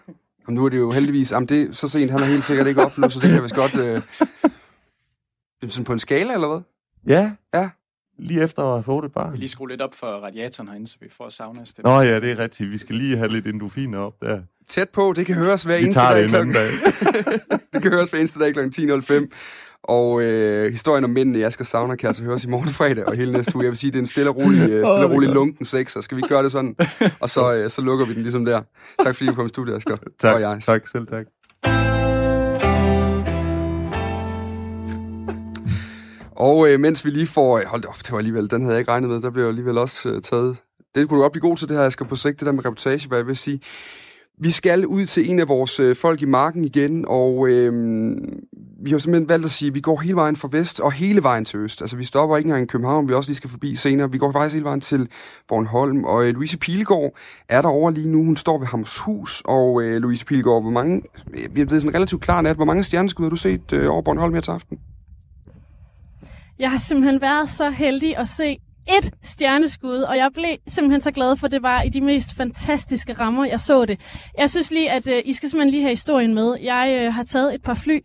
og 0.48 0.54
nu 0.54 0.66
er 0.66 0.70
det 0.70 0.78
jo 0.78 0.92
heldigvis, 0.92 1.32
jamen 1.32 1.50
det 1.50 1.76
så 1.76 1.88
sent, 1.88 2.12
han 2.12 2.20
har 2.20 2.28
helt 2.28 2.44
sikkert 2.44 2.68
ikke 2.68 2.86
oplevet, 2.86 3.14
så 3.14 3.20
det 3.20 3.28
kan 3.28 3.36
jeg 3.36 3.44
vist 3.44 3.56
godt... 3.56 3.78
Øh, 3.78 4.02
sådan 5.70 5.86
på 5.86 5.94
en 5.94 6.00
skala, 6.00 6.34
eller 6.34 6.48
hvad? 6.48 6.62
Ja. 7.08 7.32
Ja 7.54 7.70
lige 8.20 8.44
efter 8.44 8.64
at 8.64 8.70
have 8.70 8.84
fået 8.84 9.06
et 9.06 9.12
barn. 9.12 9.34
Vi 9.34 9.38
lige 9.38 9.50
skrue 9.50 9.70
lidt 9.70 9.82
op 9.82 9.94
for 9.94 10.08
radiatoren 10.08 10.70
herinde, 10.70 10.88
så 10.88 10.96
vi 11.02 11.08
får 11.18 11.30
sauna 11.30 11.66
stemme. 11.66 11.92
Nå 11.92 12.02
ja, 12.02 12.20
det 12.20 12.32
er 12.32 12.40
rigtigt. 12.40 12.72
Vi 12.72 12.78
skal 12.78 12.96
lige 12.96 13.18
have 13.18 13.30
lidt 13.30 13.48
endofiner 13.48 14.00
op 14.00 14.14
der. 14.22 14.42
Tæt 14.70 14.90
på, 14.90 15.14
det 15.16 15.26
kan 15.26 15.36
høres 15.36 15.64
hver 15.64 15.78
vi 15.78 15.84
eneste 15.84 16.02
dag. 16.02 16.24
Det 16.24 16.32
dag. 16.32 16.72
det 17.74 17.82
kan 17.82 17.92
høres 17.92 18.10
hver 18.10 18.20
eneste 18.20 18.40
dag 18.40 18.54
kl. 18.54 18.60
10.05. 18.60 19.28
Og 19.84 20.22
øh, 20.22 20.72
historien 20.72 21.04
om 21.04 21.10
mændene 21.10 21.40
i 21.40 21.42
Asger 21.42 21.66
Sauna 21.66 21.96
kan 21.96 22.08
altså 22.08 22.24
høres 22.24 22.44
i 22.44 22.48
morgen 22.48 22.70
fredag 22.70 23.06
og 23.06 23.16
hele 23.16 23.32
næste 23.32 23.56
uge. 23.56 23.64
Jeg 23.64 23.70
vil 23.70 23.78
sige, 23.78 23.92
det 23.92 23.98
er 23.98 24.02
en 24.02 24.08
stille 24.08 24.30
og 24.30 24.38
rolig, 24.38 24.60
øh, 24.60 24.68
stille 24.68 25.06
og 25.06 25.12
rolig 25.12 25.30
lunken 25.30 25.66
sex, 25.66 25.92
så 25.92 26.02
skal 26.02 26.18
vi 26.18 26.22
gøre 26.22 26.44
det 26.44 26.52
sådan? 26.52 26.76
Og 27.20 27.30
så, 27.30 27.54
øh, 27.54 27.70
så 27.70 27.82
lukker 27.82 28.06
vi 28.06 28.14
den 28.14 28.22
ligesom 28.22 28.46
der. 28.46 28.62
Tak 29.04 29.16
fordi 29.16 29.30
du 29.30 29.36
kom 29.36 29.46
i 29.46 29.50
studiet, 29.50 29.76
Asger. 29.76 29.98
Tak, 30.20 30.36
og 30.36 30.42
jeg. 30.42 30.60
tak 30.62 30.88
selv 30.88 31.08
tak. 31.08 31.26
Og 36.40 36.70
øh, 36.70 36.80
mens 36.80 37.06
vi 37.06 37.10
lige 37.10 37.28
får... 37.28 37.58
Øh, 37.58 37.66
hold 37.66 37.86
op, 37.86 37.98
det 37.98 38.12
var 38.12 38.18
alligevel... 38.18 38.52
Den 38.52 38.62
havde 38.62 38.74
jeg 38.74 38.80
ikke 38.80 38.92
regnet 38.92 39.10
med. 39.10 39.22
Der 39.22 39.30
blev 39.30 39.48
alligevel 39.48 39.78
også 39.78 40.10
øh, 40.10 40.22
taget... 40.22 40.58
Det 40.96 41.10
kunne 41.10 41.18
du 41.18 41.22
godt 41.22 41.32
blive 41.32 41.42
god 41.42 41.58
til, 41.58 41.68
det 41.68 41.76
her. 41.76 41.84
Jeg 41.84 41.92
skal 41.92 42.06
på 42.06 42.16
sigt 42.16 42.40
det 42.40 42.46
der 42.46 42.52
med 42.52 42.66
reportage, 42.66 43.08
hvad 43.08 43.18
jeg 43.18 43.28
vil 43.28 43.38
sige. 43.38 43.60
Vi 44.42 44.52
skal 44.52 44.86
ud 44.86 45.06
til 45.06 45.30
en 45.30 45.40
af 45.40 45.48
vores 45.48 45.80
øh, 45.80 45.96
folk 45.96 46.22
i 46.22 46.26
marken 46.26 46.66
igen, 46.66 47.06
og 47.08 47.50
øh, 47.50 47.74
vi 48.84 48.92
har 48.92 48.98
simpelthen 48.98 49.30
valgt 49.30 49.46
at 49.46 49.52
sige, 49.52 49.70
at 49.70 49.76
vi 49.76 49.82
går 49.82 50.00
hele 50.00 50.16
vejen 50.16 50.36
fra 50.36 50.50
vest 50.52 50.80
og 50.80 50.92
hele 50.92 51.24
vejen 51.24 51.46
til 51.46 51.60
øst. 51.60 51.82
Altså, 51.82 51.98
vi 51.98 52.04
stopper 52.04 52.38
ikke 52.38 52.48
engang 52.48 52.64
i 52.64 52.66
København, 52.66 53.10
vi 53.10 53.14
også 53.14 53.30
lige 53.30 53.36
skal 53.36 53.50
forbi 53.50 53.76
senere. 53.76 54.12
Vi 54.12 54.18
går 54.18 54.32
faktisk 54.32 54.54
hele 54.54 54.66
vejen 54.66 54.82
til 54.82 55.10
Bornholm, 55.48 56.04
og 56.04 56.28
øh, 56.28 56.34
Louise 56.34 56.58
Pilegaard 56.58 57.18
er 57.50 57.62
der 57.62 57.70
over 57.70 57.92
lige 57.92 58.08
nu. 58.08 58.26
Hun 58.26 58.36
står 58.36 58.60
ved 58.60 58.68
Hammershus, 58.68 59.42
og 59.46 59.82
øh, 59.82 60.02
Louise 60.02 60.26
Pilegaard, 60.26 60.62
hvor 60.62 60.72
mange... 60.72 61.02
Øh, 61.34 61.56
vi 61.56 61.62
er 61.62 61.66
sådan 61.70 61.96
relativt 61.96 62.22
klar 62.22 62.42
nat. 62.42 62.56
Hvor 62.56 62.66
mange 62.66 62.84
stjerneskud 62.84 63.26
har 63.26 63.30
du 63.30 63.36
set 63.36 63.74
øh, 63.74 63.92
over 63.92 64.02
Bornholm 64.02 64.34
her 64.34 64.42
til 64.42 64.52
aften? 64.52 64.80
Jeg 66.60 66.72
har 66.72 66.78
simpelthen 66.78 67.22
været 67.22 67.50
så 67.50 67.70
heldig 67.70 68.18
at 68.18 68.28
se 68.28 68.58
et 68.98 69.14
stjerneskud, 69.24 69.98
og 69.98 70.18
jeg 70.18 70.30
blev 70.34 70.56
simpelthen 70.68 71.02
så 71.02 71.12
glad 71.12 71.36
for, 71.36 71.46
at 71.46 71.52
det 71.52 71.64
var 71.64 71.82
i 71.82 71.90
de 71.90 72.02
mest 72.02 72.36
fantastiske 72.36 73.14
rammer, 73.14 73.46
jeg 73.46 73.60
så 73.60 73.86
det. 73.86 74.00
Jeg 74.38 74.50
synes 74.50 74.72
lige, 74.72 74.92
at 74.92 75.08
øh, 75.08 75.22
I 75.26 75.34
skal 75.34 75.50
simpelthen 75.50 75.72
lige 75.72 75.82
have 75.82 75.92
historien 75.92 76.34
med. 76.34 76.58
Jeg 76.62 77.00
øh, 77.02 77.14
har 77.14 77.24
taget 77.24 77.56
et 77.56 77.62
par 77.62 77.74
fly. 77.74 78.00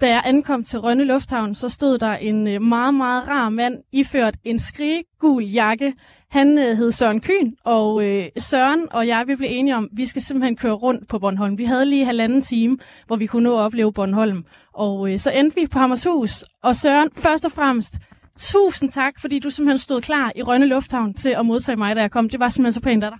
Da 0.00 0.08
jeg 0.08 0.22
ankom 0.24 0.64
til 0.64 0.80
Rønne 0.80 1.04
Lufthavn, 1.04 1.54
så 1.54 1.68
stod 1.68 1.98
der 1.98 2.12
en 2.12 2.46
øh, 2.46 2.62
meget, 2.62 2.94
meget 2.94 3.28
rar 3.28 3.48
mand, 3.48 3.74
iført 3.92 4.36
en 4.44 4.58
skrigegul 4.58 5.44
jakke. 5.44 5.94
Han 6.32 6.58
uh, 6.58 6.64
hed 6.64 6.90
Søren 6.90 7.20
Kyn, 7.20 7.52
og 7.64 7.94
uh, 7.94 8.24
Søren 8.38 8.88
og 8.90 9.06
jeg, 9.06 9.24
vi 9.26 9.36
blev 9.36 9.48
enige 9.52 9.76
om, 9.76 9.84
at 9.84 9.90
vi 9.92 10.06
skal 10.06 10.22
simpelthen 10.22 10.56
køre 10.56 10.72
rundt 10.72 11.08
på 11.08 11.18
Bornholm. 11.18 11.58
Vi 11.58 11.64
havde 11.64 11.86
lige 11.86 12.04
halvanden 12.04 12.40
time, 12.40 12.78
hvor 13.06 13.16
vi 13.16 13.26
kunne 13.26 13.42
nå 13.42 13.54
at 13.58 13.60
opleve 13.60 13.92
Bornholm. 13.92 14.44
Og 14.74 15.12
øh, 15.12 15.18
så 15.18 15.30
endte 15.30 15.60
vi 15.60 15.66
på 15.66 15.78
Hammershus. 15.78 16.44
Og 16.62 16.76
Søren, 16.76 17.08
først 17.16 17.44
og 17.44 17.52
fremmest, 17.52 17.98
tusind 18.38 18.90
tak, 18.90 19.20
fordi 19.20 19.38
du 19.38 19.50
simpelthen 19.50 19.78
stod 19.78 20.00
klar 20.00 20.32
i 20.36 20.42
Rønne 20.42 20.66
Lufthavn 20.66 21.14
til 21.14 21.30
at 21.30 21.46
modtage 21.46 21.76
mig, 21.76 21.96
da 21.96 22.00
jeg 22.00 22.10
kom. 22.10 22.28
Det 22.28 22.40
var 22.40 22.48
simpelthen 22.48 22.72
så 22.72 22.80
pænt 22.80 23.04
af 23.04 23.10
dig. 23.10 23.18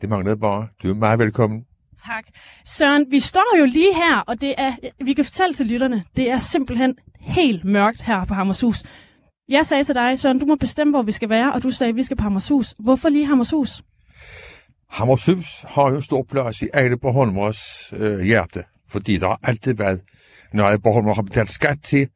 Det 0.00 0.08
manglede 0.08 0.36
bare. 0.36 0.68
Du 0.82 0.90
er 0.90 0.94
meget 0.94 1.18
velkommen. 1.18 1.64
Tak. 2.06 2.24
Søren, 2.66 3.06
vi 3.10 3.18
står 3.18 3.58
jo 3.58 3.64
lige 3.64 3.94
her, 3.94 4.16
og 4.26 4.40
det 4.40 4.54
er, 4.58 4.72
vi 5.04 5.12
kan 5.12 5.24
fortælle 5.24 5.54
til 5.54 5.66
lytterne, 5.66 6.04
det 6.16 6.30
er 6.30 6.36
simpelthen 6.36 6.94
helt 7.20 7.64
mørkt 7.64 8.02
her 8.02 8.24
på 8.24 8.34
Hammershus. 8.34 8.84
Jeg 9.48 9.66
sagde 9.66 9.84
til 9.84 9.94
dig, 9.94 10.18
Søren, 10.18 10.38
du 10.38 10.46
må 10.46 10.54
bestemme, 10.54 10.90
hvor 10.90 11.02
vi 11.02 11.12
skal 11.12 11.28
være, 11.28 11.52
og 11.52 11.62
du 11.62 11.70
sagde, 11.70 11.88
at 11.88 11.96
vi 11.96 12.02
skal 12.02 12.16
på 12.16 12.22
Hammershus. 12.22 12.74
Hvorfor 12.78 13.08
lige 13.08 13.26
Hammershus? 13.26 13.82
Hammershus 14.90 15.64
har 15.68 15.90
jo 15.90 16.00
stor 16.00 16.22
plads 16.22 16.62
i 16.62 16.68
alle 16.72 16.98
Bornholmers 16.98 17.92
øh, 17.96 18.20
hjerte, 18.20 18.64
fordi 18.88 19.16
der 19.16 19.26
har 19.26 19.40
altid 19.42 19.74
været 19.74 20.00
noget, 20.52 20.82
Bornholmer 20.82 21.14
har 21.14 21.22
betalt 21.22 21.50
skat 21.50 21.78
til, 21.84 22.08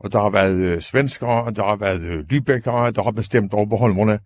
og 0.00 0.12
der 0.12 0.20
har 0.20 0.30
været 0.30 0.56
øh, 0.56 0.80
svenskere, 0.80 1.52
der 1.52 1.64
har 1.64 1.76
været 1.76 2.02
øh, 2.02 2.18
lybækkere, 2.18 2.90
der 2.90 3.02
har 3.02 3.10
bestemt 3.10 3.54
over 3.54 3.66
Bornholmerne. 3.66 4.18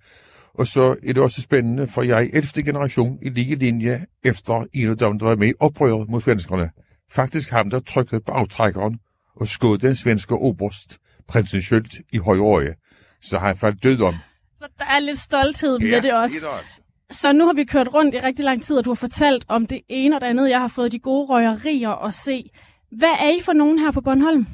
Og 0.55 0.67
så 0.67 0.83
er 1.07 1.13
det 1.13 1.19
også 1.19 1.43
spændende, 1.43 1.87
for 1.87 2.03
jeg 2.03 2.25
er 2.25 2.29
11. 2.33 2.63
generation 2.65 3.19
i 3.23 3.29
lige 3.29 3.55
linje 3.55 4.07
efter 4.25 4.65
en 4.73 4.89
af 4.89 4.97
dem, 4.97 5.19
der 5.19 5.27
var 5.27 5.37
med 5.37 5.49
i 5.49 5.53
oprøret 5.61 6.09
mod 6.09 6.21
svenskerne. 6.21 6.71
Faktisk 7.11 7.51
ham, 7.51 7.71
der 7.71 7.81
trykkede 7.81 8.21
på 8.21 8.33
aftrækkeren 8.33 8.99
og 9.37 9.49
skød 9.49 9.79
den 9.79 9.97
svenske 9.97 10.35
oberst, 10.35 10.99
prinsen 11.29 11.63
Schølt, 11.63 11.95
i 12.13 12.19
højre 12.19 12.41
øje. 12.41 12.75
Så 13.23 13.39
har 13.39 13.47
han 13.47 13.57
faldt 13.57 13.83
død 13.83 14.03
om. 14.03 14.15
Så 14.57 14.69
der 14.79 14.85
er 14.85 14.99
lidt 14.99 15.19
stolthed 15.19 15.79
ja, 15.79 15.91
med 15.91 16.03
det 16.03 16.13
også. 16.13 16.37
Det 16.41 16.49
også. 16.49 16.81
Så 17.11 17.33
nu 17.33 17.47
har 17.47 17.53
vi 17.53 17.65
kørt 17.65 17.89
rundt 17.95 18.15
i 18.15 18.21
rigtig 18.21 18.45
lang 18.45 18.63
tid, 18.63 18.77
og 18.77 18.85
du 18.85 18.91
har 18.91 18.95
fortalt 18.95 19.45
om 19.49 19.67
det 19.67 19.81
ene 19.89 20.17
og 20.17 20.21
det 20.21 20.27
andet. 20.27 20.51
Jeg 20.51 20.61
har 20.61 20.69
fået 20.69 20.93
de 20.93 20.99
gode 20.99 21.27
røgerier 21.27 22.05
at 22.05 22.15
se. 22.15 22.51
Hvad 22.91 23.15
er 23.21 23.31
I 23.39 23.41
for 23.45 23.53
nogen 23.53 23.79
her 23.79 23.91
på 23.91 24.01
Bornholm? 24.01 24.47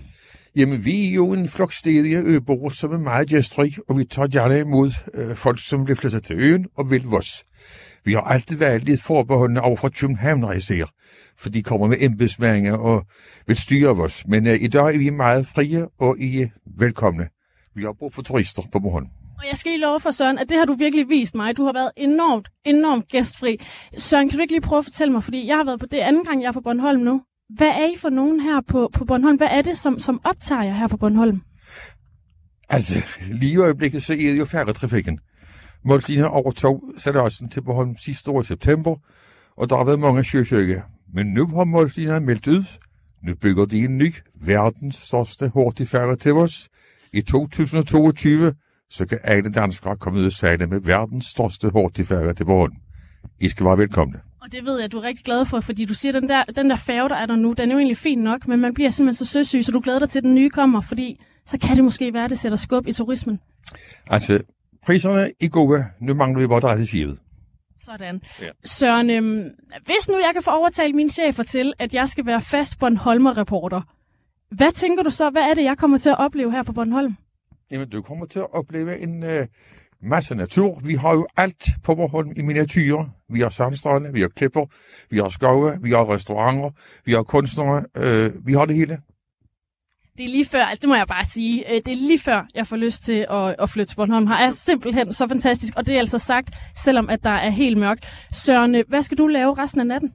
Jamen, 0.56 0.84
vi 0.84 1.08
er 1.08 1.12
jo 1.14 1.32
en 1.32 1.48
flok 1.48 1.72
stedige 1.72 2.18
øboere, 2.18 2.74
som 2.74 2.92
er 2.92 2.98
meget 2.98 3.28
gæstrig, 3.28 3.74
og 3.88 3.98
vi 3.98 4.04
tager 4.04 4.28
gerne 4.28 4.58
imod 4.58 4.92
øh, 5.14 5.36
folk, 5.36 5.68
som 5.68 5.84
bliver 5.84 5.96
flyttet 5.96 6.24
til 6.24 6.36
øen 6.38 6.66
og 6.76 6.90
vil 6.90 7.02
vores. 7.02 7.44
Vi 8.04 8.12
har 8.12 8.20
altid 8.20 8.56
været 8.56 8.84
lidt 8.84 9.02
forbeholdende 9.02 9.60
over 9.60 9.76
for 9.76 9.88
København, 9.88 10.56
især, 10.56 10.84
for 11.38 11.48
de 11.48 11.62
kommer 11.62 11.86
med 11.86 11.96
embedsmænd 12.00 12.68
og 12.68 13.06
vil 13.46 13.56
styre 13.56 13.90
os. 13.90 14.26
Men 14.26 14.46
øh, 14.46 14.62
i 14.62 14.68
dag 14.68 14.94
er 14.94 14.98
vi 14.98 15.10
meget 15.10 15.46
frie, 15.46 15.88
og 16.00 16.18
I 16.18 16.40
er 16.42 16.48
velkomne. 16.78 17.28
Vi 17.74 17.82
har 17.82 17.92
brug 17.92 18.14
for 18.14 18.22
turister 18.22 18.62
på 18.72 18.80
Bornholm. 18.80 19.06
Og 19.38 19.48
jeg 19.50 19.56
skal 19.56 19.72
lige 19.72 19.80
love 19.80 20.00
for 20.00 20.10
Søren, 20.10 20.38
at 20.38 20.48
det 20.48 20.56
har 20.56 20.64
du 20.64 20.74
virkelig 20.74 21.08
vist 21.08 21.34
mig. 21.34 21.56
Du 21.56 21.64
har 21.64 21.72
været 21.72 21.90
enormt, 21.96 22.48
enormt 22.64 23.08
gæstfri. 23.08 23.56
Søren, 23.96 24.28
kan 24.28 24.38
du 24.38 24.42
ikke 24.42 24.52
lige 24.52 24.60
prøve 24.60 24.78
at 24.78 24.84
fortælle 24.84 25.12
mig, 25.12 25.22
fordi 25.22 25.46
jeg 25.46 25.56
har 25.56 25.64
været 25.64 25.80
på 25.80 25.86
det 25.86 25.98
anden 25.98 26.24
gang, 26.24 26.42
jeg 26.42 26.48
er 26.48 26.52
på 26.52 26.60
Bornholm 26.60 27.00
nu. 27.00 27.22
Hvad 27.56 27.68
er 27.68 27.86
I 27.92 27.96
for 27.96 28.10
nogen 28.10 28.40
her 28.40 28.60
på, 28.68 28.90
på 28.92 29.04
Bornholm? 29.04 29.36
Hvad 29.36 29.48
er 29.50 29.62
det, 29.62 29.78
som, 29.78 29.98
som 29.98 30.20
optager 30.24 30.62
jer 30.62 30.74
her 30.74 30.86
på 30.86 30.96
Bornholm? 30.96 31.40
Altså, 32.68 33.04
lige 33.32 33.52
i 33.52 33.56
øjeblikket, 33.56 34.02
så 34.02 34.12
er 34.12 34.16
det 34.16 34.38
jo 34.38 34.44
færgetrafikken. 34.44 35.18
Målslinjen 35.84 36.26
overtog 36.26 36.82
Sadadsen 36.98 37.48
til 37.48 37.62
Bornholm 37.62 37.96
sidste 37.96 38.30
år 38.30 38.40
i 38.40 38.44
september, 38.44 38.96
og 39.56 39.70
der 39.70 39.76
har 39.76 39.84
været 39.84 40.00
mange 40.00 40.24
søsøge. 40.24 40.82
Men 41.14 41.26
nu 41.26 41.46
har 41.46 41.64
målslinjen 41.64 42.26
meldt 42.26 42.46
ud. 42.46 42.64
Nu 43.22 43.34
bygger 43.34 43.64
de 43.64 43.78
en 43.78 43.98
ny, 43.98 44.14
verdens 44.34 44.96
største 44.96 45.48
hurtigfærge 45.48 46.16
til 46.16 46.32
os. 46.32 46.68
I 47.12 47.20
2022, 47.22 48.54
så 48.90 49.06
kan 49.06 49.18
alle 49.24 49.52
danskere 49.52 49.96
komme 49.96 50.20
ud 50.20 50.26
og 50.26 50.32
sejle 50.32 50.66
med 50.66 50.80
verdens 50.80 51.24
største 51.24 51.70
hurtigfærge 51.70 52.34
til 52.34 52.44
Bornholm. 52.44 52.74
I 53.40 53.48
skal 53.48 53.66
være 53.66 53.78
velkomne. 53.78 54.20
Og 54.40 54.52
det 54.52 54.64
ved 54.64 54.76
jeg, 54.76 54.84
at 54.84 54.92
du 54.92 54.98
er 54.98 55.02
rigtig 55.02 55.24
glad 55.24 55.44
for, 55.46 55.60
fordi 55.60 55.84
du 55.84 55.94
siger, 55.94 56.16
at 56.16 56.22
den 56.22 56.28
der, 56.28 56.44
den 56.44 56.70
der 56.70 56.76
færge, 56.76 57.08
der 57.08 57.16
er 57.16 57.26
der 57.26 57.36
nu, 57.36 57.52
den 57.52 57.70
er 57.70 57.74
jo 57.74 57.78
egentlig 57.78 57.96
fin 57.96 58.18
nok, 58.18 58.48
men 58.48 58.60
man 58.60 58.74
bliver 58.74 58.90
simpelthen 58.90 59.26
så 59.26 59.32
søsyg, 59.32 59.64
så 59.64 59.72
du 59.72 59.80
glæder 59.80 59.98
dig 59.98 60.08
til, 60.08 60.18
at 60.18 60.24
den 60.24 60.34
nye 60.34 60.50
kommer, 60.50 60.80
fordi 60.80 61.20
så 61.46 61.58
kan 61.58 61.76
det 61.76 61.84
måske 61.84 62.12
være, 62.12 62.24
at 62.24 62.30
det 62.30 62.38
sætter 62.38 62.56
skub 62.56 62.86
i 62.86 62.92
turismen. 62.92 63.40
Altså, 64.10 64.40
priserne 64.86 65.30
er 65.40 65.48
gode. 65.48 65.86
Nu 66.00 66.14
mangler 66.14 66.40
vi 66.40 66.46
bare 66.46 66.60
drejseskivet. 66.60 67.18
Sådan. 67.84 68.22
Ja. 68.40 68.48
Søren, 68.64 69.10
øhm, 69.10 69.50
hvis 69.84 70.08
nu 70.08 70.14
jeg 70.14 70.30
kan 70.32 70.42
få 70.42 70.50
overtalt 70.50 70.94
mine 70.94 71.10
chefer 71.10 71.42
til, 71.42 71.72
at 71.78 71.94
jeg 71.94 72.08
skal 72.08 72.26
være 72.26 72.40
fast 72.40 72.78
Bornholmer-reporter, 72.78 73.80
hvad 74.50 74.72
tænker 74.72 75.02
du 75.02 75.10
så, 75.10 75.30
hvad 75.30 75.42
er 75.42 75.54
det, 75.54 75.64
jeg 75.64 75.78
kommer 75.78 75.98
til 75.98 76.08
at 76.08 76.18
opleve 76.18 76.50
her 76.50 76.62
på 76.62 76.72
Bornholm? 76.72 77.16
Jamen, 77.70 77.88
du 77.88 78.02
kommer 78.02 78.26
til 78.26 78.38
at 78.38 78.54
opleve 78.54 78.98
en 78.98 79.22
øh, 79.24 79.46
masse 80.02 80.34
natur. 80.34 80.80
Vi 80.84 80.94
har 80.94 81.14
jo 81.14 81.26
alt 81.36 81.64
på 81.84 81.94
Bornholm 81.94 82.32
i 82.36 82.42
miniatyrer. 82.42 83.04
Vi 83.28 83.40
har 83.40 83.48
sandstrande, 83.48 84.12
vi 84.12 84.20
har 84.20 84.28
klipper, 84.28 84.66
vi 85.10 85.18
har 85.18 85.28
skove, 85.28 85.78
vi 85.82 85.90
har 85.90 86.14
restauranter, 86.14 86.70
vi 87.04 87.12
har 87.12 87.22
kunstnere, 87.22 87.84
øh, 87.96 88.46
vi 88.46 88.52
har 88.52 88.64
det 88.64 88.76
hele. 88.76 88.98
Det 90.22 90.28
er 90.28 90.32
lige 90.32 90.44
før, 90.44 90.64
altså 90.64 90.80
det 90.80 90.88
må 90.88 90.94
jeg 90.94 91.06
bare 91.08 91.24
sige, 91.24 91.70
øh, 91.70 91.76
det 91.76 91.88
er 91.88 91.96
lige 91.96 92.18
før, 92.18 92.46
jeg 92.54 92.66
får 92.66 92.76
lyst 92.76 93.02
til 93.04 93.26
at, 93.30 93.56
at 93.58 93.70
flytte 93.70 93.90
til 93.90 93.96
Bornholm. 93.96 94.26
Her 94.26 94.34
er 94.34 94.50
simpelthen 94.50 95.12
så 95.12 95.28
fantastisk, 95.28 95.72
og 95.76 95.86
det 95.86 95.94
er 95.94 95.98
altså 95.98 96.18
sagt, 96.18 96.54
selvom 96.76 97.10
at 97.10 97.24
der 97.24 97.30
er 97.30 97.50
helt 97.50 97.78
mørkt. 97.78 98.08
Søren, 98.32 98.74
øh, 98.74 98.84
hvad 98.88 99.02
skal 99.02 99.18
du 99.18 99.26
lave 99.26 99.58
resten 99.58 99.80
af 99.80 99.86
natten? 99.86 100.12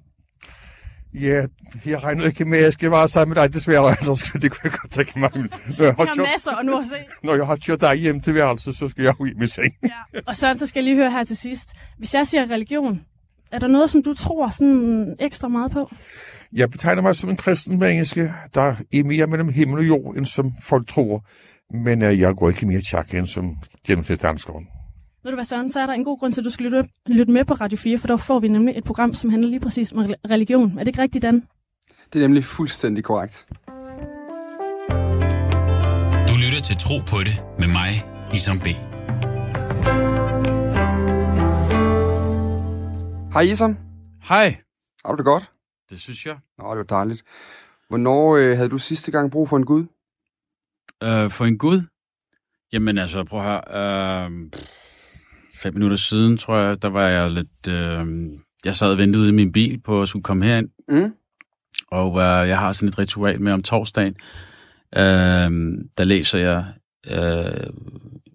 Ja, 1.13 1.45
jeg 1.85 2.03
regner 2.03 2.25
ikke 2.25 2.45
med, 2.45 2.57
at 2.57 2.63
jeg 2.63 2.73
skal 2.73 2.91
være 2.91 3.09
sammen 3.09 3.35
med 3.35 3.43
dig 3.43 3.53
desværre, 3.53 3.95
ellers 4.01 4.21
det 4.21 4.51
kunne 4.51 4.61
jeg 4.63 4.71
godt 4.71 4.91
tænke 4.91 5.19
mig. 5.19 5.31
Når 5.33 5.83
jeg 5.85 5.93
har, 5.97 6.05
har 6.05 6.13
kørt, 6.15 6.27
masser 6.33 6.51
at 6.51 6.65
nu 6.65 6.77
at 6.77 6.87
se. 6.87 6.95
Når 7.23 7.35
jeg 7.35 7.45
har 7.45 7.57
kørt 7.65 7.81
dig 7.81 7.95
hjem 7.95 8.21
til 8.21 8.33
værelset, 8.33 8.75
så 8.75 8.87
skal 8.87 9.03
jeg 9.03 9.13
ud 9.19 9.33
med 9.39 9.47
seng. 9.47 9.73
Ja. 9.83 10.19
Og 10.27 10.35
så, 10.35 10.53
så 10.55 10.65
skal 10.65 10.79
jeg 10.79 10.83
lige 10.83 10.95
høre 10.95 11.11
her 11.11 11.23
til 11.23 11.37
sidst. 11.37 11.75
Hvis 11.97 12.13
jeg 12.13 12.27
siger 12.27 12.51
religion, 12.51 13.01
er 13.51 13.59
der 13.59 13.67
noget, 13.67 13.89
som 13.89 14.03
du 14.03 14.13
tror 14.13 14.47
sådan 14.47 15.15
ekstra 15.19 15.47
meget 15.47 15.71
på? 15.71 15.91
Jeg 16.53 16.69
betegner 16.71 17.01
mig 17.01 17.15
som 17.15 17.29
en 17.29 17.37
kristen 17.37 17.79
menneske, 17.79 18.33
der 18.53 18.61
er 18.61 19.03
mere 19.03 19.27
mellem 19.27 19.49
himmel 19.49 19.79
og 19.79 19.87
jord, 19.87 20.15
end 20.17 20.25
som 20.25 20.53
folk 20.63 20.87
tror. 20.87 21.25
Men 21.73 22.01
uh, 22.01 22.19
jeg 22.19 22.35
går 22.35 22.49
ikke 22.49 22.65
mere 22.65 22.81
tjak 22.81 23.13
end 23.13 23.27
som 23.27 23.57
gennemsnitsdanskeren. 23.87 24.67
Ved 25.23 25.31
du 25.31 25.35
hvad, 25.35 25.45
Søren, 25.45 25.69
så 25.69 25.79
er 25.79 25.85
der 25.85 25.93
en 25.93 26.03
god 26.03 26.19
grund 26.19 26.33
til, 26.33 26.41
at 26.41 26.45
du 26.45 26.49
skal 26.49 26.65
lytte, 26.65 26.89
lytte 27.07 27.31
med 27.31 27.45
på 27.45 27.53
Radio 27.53 27.77
4, 27.77 27.97
for 27.97 28.07
der 28.07 28.17
får 28.17 28.39
vi 28.39 28.47
nemlig 28.47 28.77
et 28.77 28.83
program, 28.83 29.13
som 29.13 29.29
handler 29.29 29.49
lige 29.49 29.59
præcis 29.59 29.91
om 29.91 30.05
religion. 30.29 30.71
Er 30.71 30.79
det 30.79 30.87
ikke 30.87 31.01
rigtigt, 31.01 31.21
Dan? 31.21 31.43
Det 32.13 32.19
er 32.19 32.27
nemlig 32.27 32.43
fuldstændig 32.43 33.03
korrekt. 33.03 33.45
Du 36.29 36.33
lytter 36.45 36.61
til 36.63 36.77
Tro 36.77 36.99
på 37.07 37.17
det 37.23 37.43
med 37.59 37.67
mig, 37.67 37.91
Isam 38.33 38.59
B. 38.59 38.67
Hej 43.33 43.41
Isam. 43.41 43.77
Hej. 44.23 44.55
Har 45.05 45.11
du 45.11 45.17
det 45.17 45.25
godt? 45.25 45.56
Det 45.89 45.99
synes 45.99 46.25
jeg. 46.25 46.37
Nå, 46.57 46.71
det 46.71 46.77
var 46.77 46.83
dejligt. 46.83 47.23
Hvornår 47.89 48.35
øh, 48.35 48.55
havde 48.57 48.69
du 48.69 48.77
sidste 48.77 49.11
gang 49.11 49.31
brug 49.31 49.49
for 49.49 49.57
en 49.57 49.65
Gud? 49.65 49.85
Øh, 51.03 51.31
for 51.31 51.45
en 51.45 51.57
Gud? 51.57 51.81
Jamen 52.73 52.97
altså, 52.97 53.23
prøv 53.23 53.39
at 53.39 53.45
høre. 53.45 54.25
Øh, 54.25 54.51
fem 55.61 55.73
minutter 55.73 55.97
siden, 55.97 56.37
tror 56.37 56.57
jeg, 56.57 56.81
der 56.81 56.87
var 56.87 57.07
jeg 57.07 57.31
lidt... 57.31 57.71
Øh, 57.71 58.29
jeg 58.65 58.75
sad 58.75 58.91
og 58.91 58.97
ventede 58.97 59.21
ude 59.21 59.29
i 59.29 59.33
min 59.33 59.51
bil 59.51 59.81
på 59.81 60.01
at 60.01 60.07
skulle 60.07 60.23
komme 60.23 60.45
herind. 60.45 60.69
Mm. 60.89 61.13
Og 61.91 62.11
øh, 62.11 62.47
jeg 62.49 62.59
har 62.59 62.73
sådan 62.73 62.89
et 62.89 62.99
ritual 62.99 63.41
med 63.41 63.51
om 63.51 63.63
torsdagen. 63.63 64.15
Øh, 64.95 65.51
der 65.97 66.03
læser 66.03 66.39
jeg 66.39 66.65
øh, 67.07 67.69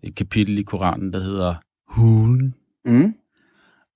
et 0.02 0.14
kapitel 0.14 0.58
i 0.58 0.62
Koranen, 0.62 1.12
der 1.12 1.20
hedder 1.20 1.54
Hulen. 1.86 2.54
Mm. 2.84 3.14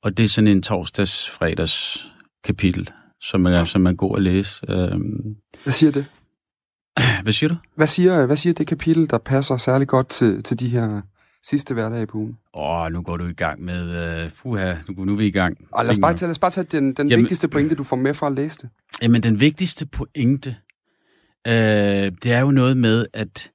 Og 0.03 0.17
det 0.17 0.25
er 0.25 0.29
sådan 0.29 0.49
en 0.49 0.63
torsdags-fredags 0.63 2.07
kapitel, 2.45 2.91
som 3.31 3.47
er, 3.47 3.65
som 3.65 3.87
er 3.87 3.93
god 3.93 4.17
at 4.17 4.23
læse. 4.23 4.71
Øh, 4.71 5.01
Hvad 5.65 5.73
siger 5.73 5.93
det? 5.93 6.07
Hvad 7.23 7.33
siger 7.33 7.49
du? 7.49 7.57
Hvad 7.75 7.87
siger, 7.87 8.27
hvad 8.27 8.37
siger 8.37 8.55
det 8.55 8.67
kapitel, 8.67 9.11
der 9.11 9.19
passer 9.19 9.57
særlig 9.57 9.89
godt 9.89 10.09
til, 10.09 10.43
til 10.43 10.61
de 10.61 10.69
her 10.69 11.01
sidste 11.45 11.75
hverdag 11.75 12.09
på 12.09 12.19
ugen? 12.19 12.39
Åh, 12.55 12.81
oh, 12.81 12.93
nu 12.93 13.03
går 13.03 13.17
du 13.17 13.27
i 13.27 13.33
gang 13.33 13.65
med... 13.65 14.25
Uh, 14.25 14.31
fuha, 14.31 14.75
nu, 14.89 15.05
nu 15.05 15.13
er 15.13 15.17
vi 15.17 15.27
i 15.27 15.31
gang. 15.31 15.59
Og 15.73 15.85
lad 15.85 15.91
os 15.91 15.99
bare 16.01 16.15
tage, 16.15 16.27
lad 16.27 16.31
os 16.31 16.39
bare 16.39 16.51
tage 16.51 16.67
den, 16.71 16.93
den 16.93 17.09
jamen, 17.09 17.23
vigtigste 17.23 17.49
pointe, 17.49 17.75
du 17.75 17.85
får 17.85 17.97
med 17.97 18.15
fra 18.15 18.27
at 18.27 18.33
læse 18.33 18.59
det. 18.63 18.71
Jamen, 19.03 19.23
den 19.23 19.41
vigtigste 19.41 19.87
pointe, 19.87 20.57
uh, 21.49 21.53
det 22.23 22.27
er 22.27 22.41
jo 22.41 22.51
noget 22.51 22.77
med, 22.77 23.07
at, 23.13 23.51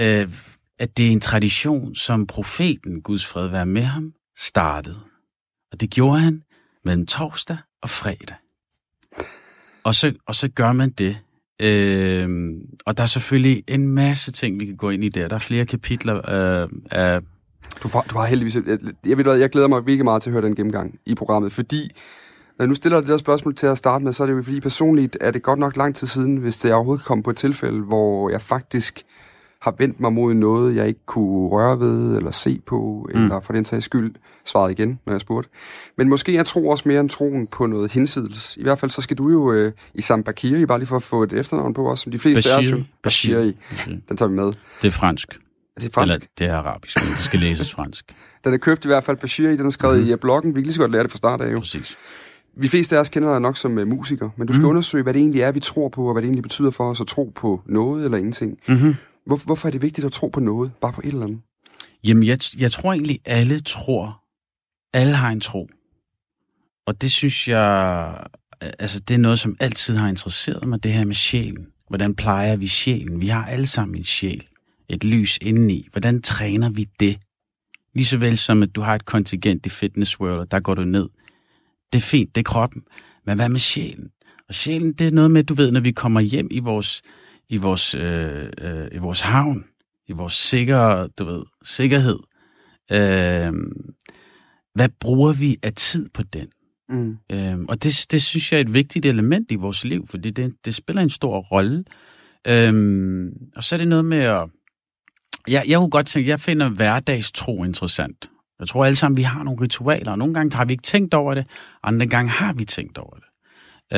uh, 0.00 0.32
at 0.78 0.96
det 0.96 1.06
er 1.06 1.10
en 1.10 1.20
tradition, 1.20 1.94
som 1.94 2.26
profeten, 2.26 3.02
Guds 3.02 3.26
fred 3.26 3.48
være 3.48 3.66
med 3.66 3.82
ham, 3.82 4.12
startede. 4.36 5.00
Og 5.72 5.80
det 5.80 5.90
gjorde 5.90 6.20
han 6.20 6.42
mellem 6.84 7.06
torsdag 7.06 7.56
og 7.82 7.90
fredag. 7.90 8.36
Og 9.84 9.94
så, 9.94 10.12
og 10.26 10.34
så 10.34 10.48
gør 10.48 10.72
man 10.72 10.90
det 10.90 11.16
Øh, 11.60 12.28
og 12.86 12.96
der 12.96 13.02
er 13.02 13.06
selvfølgelig 13.06 13.64
en 13.66 13.88
masse 13.88 14.32
ting, 14.32 14.60
vi 14.60 14.66
kan 14.66 14.76
gå 14.76 14.90
ind 14.90 15.04
i 15.04 15.08
der. 15.08 15.28
Der 15.28 15.34
er 15.34 15.38
flere 15.38 15.66
kapitler 15.66 16.30
øh, 16.30 16.68
af... 16.90 17.20
Du, 17.82 17.88
får, 17.88 18.04
du 18.10 18.18
har 18.18 18.26
heldigvis... 18.26 18.56
Jeg, 18.56 18.78
jeg, 19.06 19.18
ved, 19.18 19.34
jeg 19.34 19.50
glæder 19.50 19.68
mig 19.68 19.86
virkelig 19.86 20.04
meget 20.04 20.22
til 20.22 20.30
at 20.30 20.32
høre 20.32 20.44
den 20.44 20.54
gennemgang 20.54 20.98
i 21.06 21.14
programmet, 21.14 21.52
fordi 21.52 21.90
når 22.58 22.66
nu 22.66 22.74
stiller 22.74 23.00
det 23.00 23.08
der 23.08 23.16
spørgsmål 23.16 23.54
til 23.54 23.66
at 23.66 23.78
starte 23.78 24.04
med, 24.04 24.12
så 24.12 24.22
er 24.22 24.26
det 24.26 24.34
jo 24.34 24.42
fordi 24.42 24.60
personligt 24.60 25.18
er 25.20 25.30
det 25.30 25.42
godt 25.42 25.58
nok 25.58 25.76
lang 25.76 25.94
tid 25.94 26.06
siden, 26.06 26.36
hvis 26.36 26.56
det 26.56 26.72
overhovedet 26.72 27.04
kom 27.04 27.22
på 27.22 27.30
et 27.30 27.36
tilfælde, 27.36 27.80
hvor 27.80 28.30
jeg 28.30 28.40
faktisk 28.40 29.02
har 29.64 29.74
vendt 29.78 30.00
mig 30.00 30.12
mod 30.12 30.34
noget, 30.34 30.76
jeg 30.76 30.88
ikke 30.88 31.06
kunne 31.06 31.48
røre 31.48 31.80
ved 31.80 32.16
eller 32.16 32.30
se 32.30 32.60
på, 32.66 33.08
mm. 33.14 33.22
eller 33.22 33.40
for 33.40 33.52
den 33.52 33.64
sags 33.64 33.84
skyld 33.84 34.14
svaret 34.44 34.70
igen, 34.70 35.00
når 35.06 35.12
jeg 35.12 35.20
spurgte. 35.20 35.50
Men 35.98 36.08
måske 36.08 36.34
jeg 36.34 36.46
tror 36.46 36.70
også 36.70 36.88
mere 36.88 37.00
end 37.00 37.08
troen 37.08 37.46
på 37.46 37.66
noget 37.66 37.92
hinsides. 37.92 38.56
I 38.56 38.62
hvert 38.62 38.78
fald 38.78 38.90
så 38.90 39.02
skal 39.02 39.18
du 39.18 39.30
jo 39.30 39.52
øh, 39.52 39.72
i 39.94 40.00
Sam 40.00 40.22
Bakiri, 40.22 40.66
bare 40.66 40.78
lige 40.78 40.86
for 40.86 40.96
at 40.96 41.02
få 41.02 41.22
et 41.22 41.32
efternavn 41.32 41.74
på 41.74 41.90
os, 41.90 42.00
som 42.00 42.12
de 42.12 42.18
fleste 42.18 42.48
Bashir. 42.56 42.74
er 42.74 42.78
jo. 42.78 42.84
Bashiri. 43.02 43.56
Bashir. 43.70 43.96
Den 44.08 44.16
tager 44.16 44.28
vi 44.28 44.34
med. 44.34 44.52
Det 44.82 44.88
er 44.88 44.90
fransk. 44.90 45.38
Er 45.76 45.80
det 45.80 45.92
fransk? 45.92 46.14
Eller 46.14 46.26
det 46.38 46.46
er 46.46 46.56
arabisk, 46.56 46.96
men 46.96 47.12
det 47.16 47.24
skal 47.24 47.40
læses 47.40 47.74
fransk. 47.74 48.14
den 48.44 48.54
er 48.54 48.58
købt 48.58 48.84
i 48.84 48.88
hvert 48.88 49.04
fald 49.04 49.16
Bashiri, 49.16 49.56
den 49.56 49.66
er 49.66 49.70
skrevet 49.70 50.06
mm. 50.06 50.12
i 50.12 50.16
bloggen. 50.16 50.54
Vi 50.54 50.60
kan 50.60 50.62
lige 50.62 50.74
så 50.74 50.80
godt 50.80 50.92
lære 50.92 51.02
det 51.02 51.10
fra 51.10 51.18
start 51.18 51.40
af 51.40 51.52
jo. 51.52 51.58
Præcis. 51.58 51.96
Vi 52.56 52.68
fleste 52.68 52.96
af 52.96 53.00
os 53.00 53.08
kender 53.08 53.32
dig 53.32 53.40
nok 53.40 53.56
som 53.56 53.78
uh, 53.78 53.86
musiker, 53.88 54.30
men 54.36 54.46
du 54.46 54.52
skal 54.52 54.62
mm. 54.62 54.68
undersøge, 54.68 55.02
hvad 55.02 55.14
det 55.14 55.20
egentlig 55.20 55.40
er, 55.40 55.52
vi 55.52 55.60
tror 55.60 55.88
på, 55.88 56.06
og 56.06 56.12
hvad 56.12 56.22
det 56.22 56.26
egentlig 56.26 56.42
betyder 56.42 56.70
for 56.70 56.90
os 56.90 57.00
at 57.00 57.06
tro 57.06 57.32
på 57.34 57.60
noget 57.66 58.04
eller 58.04 58.18
ingenting. 58.18 58.58
Mm-hmm. 58.68 58.94
Hvor, 59.26 59.44
hvorfor 59.44 59.68
er 59.68 59.72
det 59.72 59.82
vigtigt 59.82 60.04
at 60.04 60.12
tro 60.12 60.28
på 60.28 60.40
noget, 60.40 60.72
bare 60.80 60.92
på 60.92 61.00
et 61.00 61.08
eller 61.08 61.22
andet? 61.22 61.40
Jamen, 62.04 62.22
jeg, 62.22 62.38
jeg 62.58 62.72
tror 62.72 62.92
egentlig, 62.92 63.20
alle 63.24 63.60
tror. 63.60 64.22
Alle 64.92 65.14
har 65.14 65.30
en 65.30 65.40
tro. 65.40 65.68
Og 66.86 67.02
det 67.02 67.12
synes 67.12 67.48
jeg, 67.48 68.26
altså 68.60 69.00
det 69.00 69.14
er 69.14 69.18
noget, 69.18 69.38
som 69.38 69.56
altid 69.60 69.96
har 69.96 70.08
interesseret 70.08 70.68
mig, 70.68 70.82
det 70.82 70.92
her 70.92 71.04
med 71.04 71.14
sjælen. 71.14 71.66
Hvordan 71.88 72.14
plejer 72.14 72.56
vi 72.56 72.66
sjælen? 72.66 73.20
Vi 73.20 73.26
har 73.26 73.44
alle 73.44 73.66
sammen 73.66 73.96
en 73.96 74.04
sjæl. 74.04 74.46
Et 74.88 75.04
lys 75.04 75.38
indeni. 75.42 75.88
Hvordan 75.92 76.22
træner 76.22 76.70
vi 76.70 76.86
det? 77.00 77.18
Lige 77.94 78.04
så 78.06 78.18
vel 78.18 78.38
som, 78.38 78.62
at 78.62 78.74
du 78.74 78.80
har 78.80 78.94
et 78.94 79.04
kontingent 79.04 79.66
i 79.66 79.68
Fitness 79.68 80.20
World, 80.20 80.38
og 80.38 80.50
der 80.50 80.60
går 80.60 80.74
du 80.74 80.84
ned. 80.84 81.08
Det 81.92 81.98
er 81.98 82.02
fint, 82.02 82.34
det 82.34 82.40
er 82.40 82.44
kroppen. 82.44 82.82
Men 83.26 83.36
hvad 83.36 83.48
med 83.48 83.60
sjælen? 83.60 84.10
Og 84.48 84.54
sjælen, 84.54 84.92
det 84.92 85.06
er 85.06 85.10
noget 85.10 85.30
med, 85.30 85.44
du 85.44 85.54
ved, 85.54 85.70
når 85.70 85.80
vi 85.80 85.92
kommer 85.92 86.20
hjem 86.20 86.48
i 86.50 86.58
vores 86.58 87.02
i 87.48 87.56
vores, 87.56 87.94
øh, 87.94 88.48
øh, 88.60 88.88
i 88.92 88.98
vores 88.98 89.20
havn, 89.20 89.64
i 90.06 90.12
vores 90.12 90.32
sikre, 90.32 91.08
du 91.08 91.24
ved, 91.24 91.42
sikkerhed. 91.62 92.18
Øh, 92.92 93.52
hvad 94.74 94.88
bruger 95.00 95.32
vi 95.32 95.56
af 95.62 95.72
tid 95.72 96.08
på 96.14 96.22
den? 96.22 96.46
Mm. 96.88 97.16
Øh, 97.32 97.58
og 97.68 97.84
det, 97.84 98.06
det 98.10 98.22
synes 98.22 98.52
jeg 98.52 98.58
er 98.58 98.60
et 98.60 98.74
vigtigt 98.74 99.06
element 99.06 99.52
i 99.52 99.54
vores 99.54 99.84
liv, 99.84 100.06
fordi 100.06 100.30
det, 100.30 100.54
det 100.64 100.74
spiller 100.74 101.02
en 101.02 101.10
stor 101.10 101.38
rolle. 101.40 101.84
Øhm, 102.46 103.32
og 103.56 103.64
så 103.64 103.76
er 103.76 103.78
det 103.78 103.88
noget 103.88 104.04
med 104.04 104.18
at... 104.18 104.48
Jeg, 105.48 105.64
jeg 105.68 105.78
kunne 105.78 105.90
godt 105.90 106.06
tænke, 106.06 106.30
jeg 106.30 106.40
finder 106.40 106.68
hverdagstro 106.68 107.64
interessant. 107.64 108.30
Jeg 108.60 108.68
tror 108.68 108.84
alle 108.84 108.96
sammen, 108.96 109.16
vi 109.16 109.22
har 109.22 109.42
nogle 109.42 109.60
ritualer, 109.60 110.10
og 110.10 110.18
nogle 110.18 110.34
gange 110.34 110.56
har 110.56 110.64
vi 110.64 110.72
ikke 110.72 110.82
tænkt 110.82 111.14
over 111.14 111.34
det, 111.34 111.46
andre 111.82 112.06
gange 112.06 112.30
har 112.30 112.52
vi 112.52 112.64
tænkt 112.64 112.98
over 112.98 113.16
det. 113.16 113.24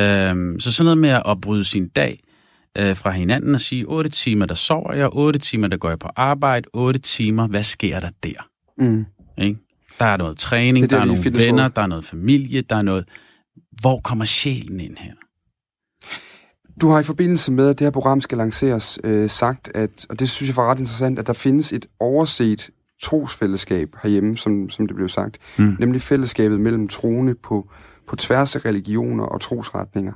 Øhm, 0.01 0.61
så 0.61 0.73
sådan 0.73 0.85
noget 0.85 0.99
med 0.99 1.21
at 1.27 1.41
bryde 1.41 1.65
sin 1.65 1.89
dag 1.89 2.21
øh, 2.79 2.97
fra 2.97 3.11
hinanden 3.11 3.55
og 3.55 3.61
sige, 3.61 3.85
8 3.89 4.11
timer, 4.11 4.47
der 4.47 4.55
sover 4.55 4.93
jeg, 4.95 5.09
8 5.13 5.39
timer, 5.39 5.69
der 5.69 5.77
går 5.77 5.89
jeg 5.89 5.99
på 5.99 6.09
arbejde, 6.17 6.69
8 6.73 6.99
timer, 6.99 7.47
hvad 7.47 7.63
sker 7.63 8.01
der 8.01 8.11
der? 8.23 8.49
Mm. 8.79 9.07
Ikke? 9.39 9.59
Der 9.99 10.05
er 10.05 10.17
noget 10.17 10.39
træning, 10.39 10.77
Det 10.77 10.83
er 10.83 10.99
der 10.99 11.05
der, 11.05 11.13
er 11.13 11.17
nogle 11.17 11.47
venner, 11.47 11.69
der 11.69 11.83
er 11.83 11.87
noget 11.87 12.05
familie, 12.05 12.61
der 12.61 12.77
er 12.77 12.83
noget... 12.83 13.09
Hvor 13.81 14.01
kommer 14.01 14.25
sjælen 14.25 14.81
ind 14.81 14.97
her? 14.99 15.13
Du 16.81 16.89
har 16.89 17.01
i 17.01 17.03
forbindelse 17.03 17.53
med, 17.53 17.69
at 17.69 17.79
det 17.79 17.85
her 17.85 17.91
program 17.91 18.21
skal 18.21 18.39
lanceres, 18.39 18.99
øh, 19.05 19.31
sagt, 19.31 19.71
at, 19.75 20.07
og 20.09 20.19
det 20.19 20.31
synes 20.31 20.49
jeg 20.49 20.57
var 20.57 20.71
ret 20.71 20.79
interessant, 20.79 21.19
at 21.19 21.27
der 21.27 21.33
findes 21.33 21.73
et 21.73 21.87
overset 22.01 22.71
trosfællesskab 23.03 23.89
herhjemme, 24.03 24.37
som, 24.37 24.71
som 24.71 24.87
det 24.87 24.97
blev 24.97 25.09
sagt, 25.09 25.39
Mm. 25.59 25.77
nemlig 25.79 26.03
fællesskabet 26.03 26.61
mellem 26.61 26.89
troende 26.89 27.35
på, 27.35 27.71
på 28.07 28.17
tværs 28.17 28.57
af 28.57 28.65
religioner 28.65 29.25
og 29.25 29.41
trosretninger. 29.41 30.13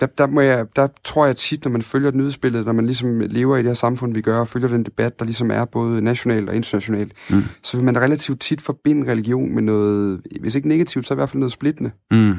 Der, 0.00 0.06
der, 0.06 0.26
må 0.26 0.40
jeg, 0.40 0.66
der 0.76 0.88
tror 1.04 1.26
jeg 1.26 1.36
tit, 1.36 1.64
når 1.64 1.72
man 1.72 1.82
følger 1.82 2.08
et 2.08 2.14
nyhedsbillede, 2.14 2.64
når 2.64 2.72
man 2.72 2.86
ligesom 2.86 3.20
lever 3.20 3.56
i 3.56 3.58
det 3.58 3.66
her 3.66 3.74
samfund, 3.74 4.14
vi 4.14 4.20
gør, 4.20 4.38
og 4.40 4.48
følger 4.48 4.68
den 4.68 4.84
debat, 4.84 5.18
der 5.18 5.24
ligesom 5.24 5.50
er 5.50 5.64
både 5.64 6.02
nationalt 6.02 6.48
og 6.48 6.56
internationalt, 6.56 7.12
Mm. 7.30 7.42
så 7.62 7.76
vil 7.76 7.84
man 7.84 7.98
relativt 7.98 8.40
tit 8.40 8.60
forbinde 8.60 9.10
religion 9.10 9.54
med 9.54 9.62
noget, 9.62 10.20
hvis 10.40 10.54
ikke 10.54 10.68
negativt, 10.68 11.06
så 11.06 11.14
i 11.14 11.16
hvert 11.16 11.28
fald 11.30 11.38
noget 11.38 11.52
splittende. 11.52 11.90
Mm. 12.10 12.34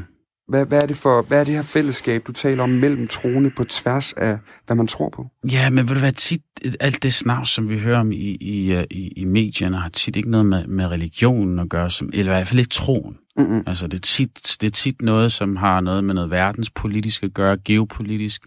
Hvad, 0.47 0.65
hvad, 0.65 0.83
er 0.83 0.87
det 0.87 0.97
for, 0.97 1.21
hvad 1.21 1.39
er 1.39 1.43
det 1.43 1.53
her 1.53 1.61
fællesskab, 1.61 2.27
du 2.27 2.31
taler 2.31 2.63
om 2.63 2.69
mellem 2.69 3.07
troende 3.07 3.51
på 3.57 3.63
tværs 3.63 4.13
af, 4.13 4.37
hvad 4.65 4.75
man 4.75 4.87
tror 4.87 5.09
på? 5.09 5.27
Ja, 5.51 5.69
men 5.69 5.87
vil 5.87 5.95
det 5.95 6.01
være 6.01 6.11
tit, 6.11 6.41
alt 6.79 7.03
det 7.03 7.13
snavs, 7.13 7.49
som 7.49 7.69
vi 7.69 7.79
hører 7.79 7.99
om 7.99 8.11
i, 8.11 8.37
i, 8.41 8.83
i, 8.91 9.07
i 9.07 9.25
medierne, 9.25 9.77
har 9.77 9.89
tit 9.89 10.15
ikke 10.15 10.31
noget 10.31 10.45
med, 10.45 10.67
med 10.67 10.85
religionen 10.85 11.59
at 11.59 11.69
gøre, 11.69 11.91
som, 11.91 12.09
eller 12.13 12.31
i 12.31 12.35
hvert 12.35 12.47
fald 12.47 12.59
ikke 12.59 12.69
troen. 12.69 13.17
Mm-hmm. 13.37 13.63
Altså, 13.67 13.87
det 13.87 13.97
er, 13.97 14.01
tit, 14.01 14.57
det 14.61 14.67
er 14.67 14.71
tit 14.71 15.01
noget, 15.01 15.31
som 15.31 15.55
har 15.55 15.81
noget 15.81 16.03
med 16.03 16.13
noget 16.13 16.31
verdenspolitisk 16.31 17.23
at 17.23 17.33
gøre, 17.33 17.57
geopolitisk, 17.65 18.41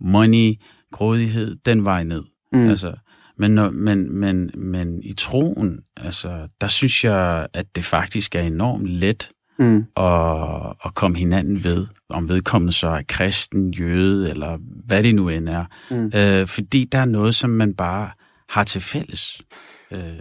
money, 0.00 0.54
grådighed, 0.92 1.56
den 1.66 1.84
vej 1.84 2.04
ned. 2.04 2.22
Mm. 2.52 2.68
Altså, 2.68 2.94
men, 3.38 3.50
når, 3.50 3.70
men, 3.70 4.18
men, 4.18 4.50
men 4.54 5.02
i 5.02 5.12
troen, 5.12 5.80
altså, 5.96 6.48
der 6.60 6.66
synes 6.66 7.04
jeg, 7.04 7.46
at 7.54 7.66
det 7.76 7.84
faktisk 7.84 8.34
er 8.34 8.40
enormt 8.40 8.86
let 8.86 9.30
Mm. 9.58 9.86
at, 9.96 10.74
at 10.84 10.94
komme 10.94 11.18
hinanden 11.18 11.64
ved, 11.64 11.86
om 12.08 12.28
vedkommende 12.28 12.72
så 12.72 12.88
er 12.88 13.02
kristen, 13.08 13.70
jøde, 13.74 14.30
eller 14.30 14.58
hvad 14.86 15.02
det 15.02 15.14
nu 15.14 15.28
end 15.28 15.48
er. 15.48 15.64
Mm. 15.90 16.12
Øh, 16.14 16.46
fordi 16.46 16.84
der 16.84 16.98
er 16.98 17.04
noget, 17.04 17.34
som 17.34 17.50
man 17.50 17.74
bare 17.74 18.10
har 18.48 18.62
til 18.64 18.80
fælles. 18.80 19.42
Øh, 19.90 20.18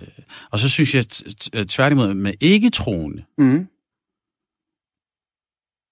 og 0.52 0.60
så 0.60 0.70
synes 0.70 0.96
jeg 0.96 1.06
tværtimod 1.68 2.14
med 2.14 2.34
ikke-troende, 2.42 3.24
Mm. 3.38 3.68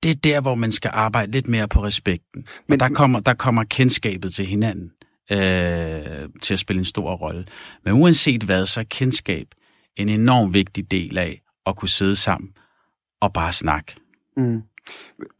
det 0.03 0.11
er 0.11 0.15
der, 0.15 0.41
hvor 0.41 0.55
man 0.55 0.71
skal 0.71 0.91
arbejde 0.93 1.31
lidt 1.31 1.47
mere 1.47 1.67
på 1.67 1.83
respekten. 1.83 2.45
Men 2.67 2.81
og 2.81 2.89
der 2.89 2.95
kommer, 2.95 3.19
der 3.19 3.33
kommer 3.33 3.63
kendskabet 3.63 4.33
til 4.33 4.45
hinanden 4.45 4.91
øh, 5.31 6.29
til 6.41 6.53
at 6.53 6.59
spille 6.59 6.79
en 6.79 6.85
stor 6.85 7.15
rolle. 7.15 7.45
Men 7.85 7.93
uanset 7.93 8.43
hvad, 8.43 8.65
så 8.65 8.79
er 8.79 8.83
kendskab 8.83 9.47
en 9.95 10.09
enorm 10.09 10.53
vigtig 10.53 10.91
del 10.91 11.17
af 11.17 11.41
at 11.65 11.75
kunne 11.75 11.89
sidde 11.89 12.15
sammen 12.15 12.49
og 13.21 13.33
bare 13.33 13.53
snakke. 13.53 13.95
Mm. 14.37 14.61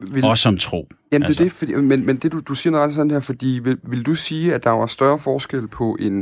Vil... 0.00 0.24
Også 0.24 0.48
om 0.48 0.58
tro. 0.58 0.88
Jamen 1.12 1.26
altså. 1.26 1.38
det 1.44 1.50
er 1.50 1.50
det, 1.50 1.58
fordi, 1.58 1.74
men, 1.74 2.06
men 2.06 2.16
det 2.16 2.32
du, 2.32 2.40
du 2.40 2.54
siger 2.54 2.70
noget 2.70 2.94
sådan 2.94 3.10
her, 3.10 3.20
fordi 3.20 3.60
vil, 3.62 3.78
vil 3.82 4.02
du 4.02 4.14
sige, 4.14 4.54
at 4.54 4.64
der 4.64 4.70
var 4.70 4.86
større 4.86 5.18
forskel 5.18 5.68
på 5.68 5.96
en, 6.00 6.12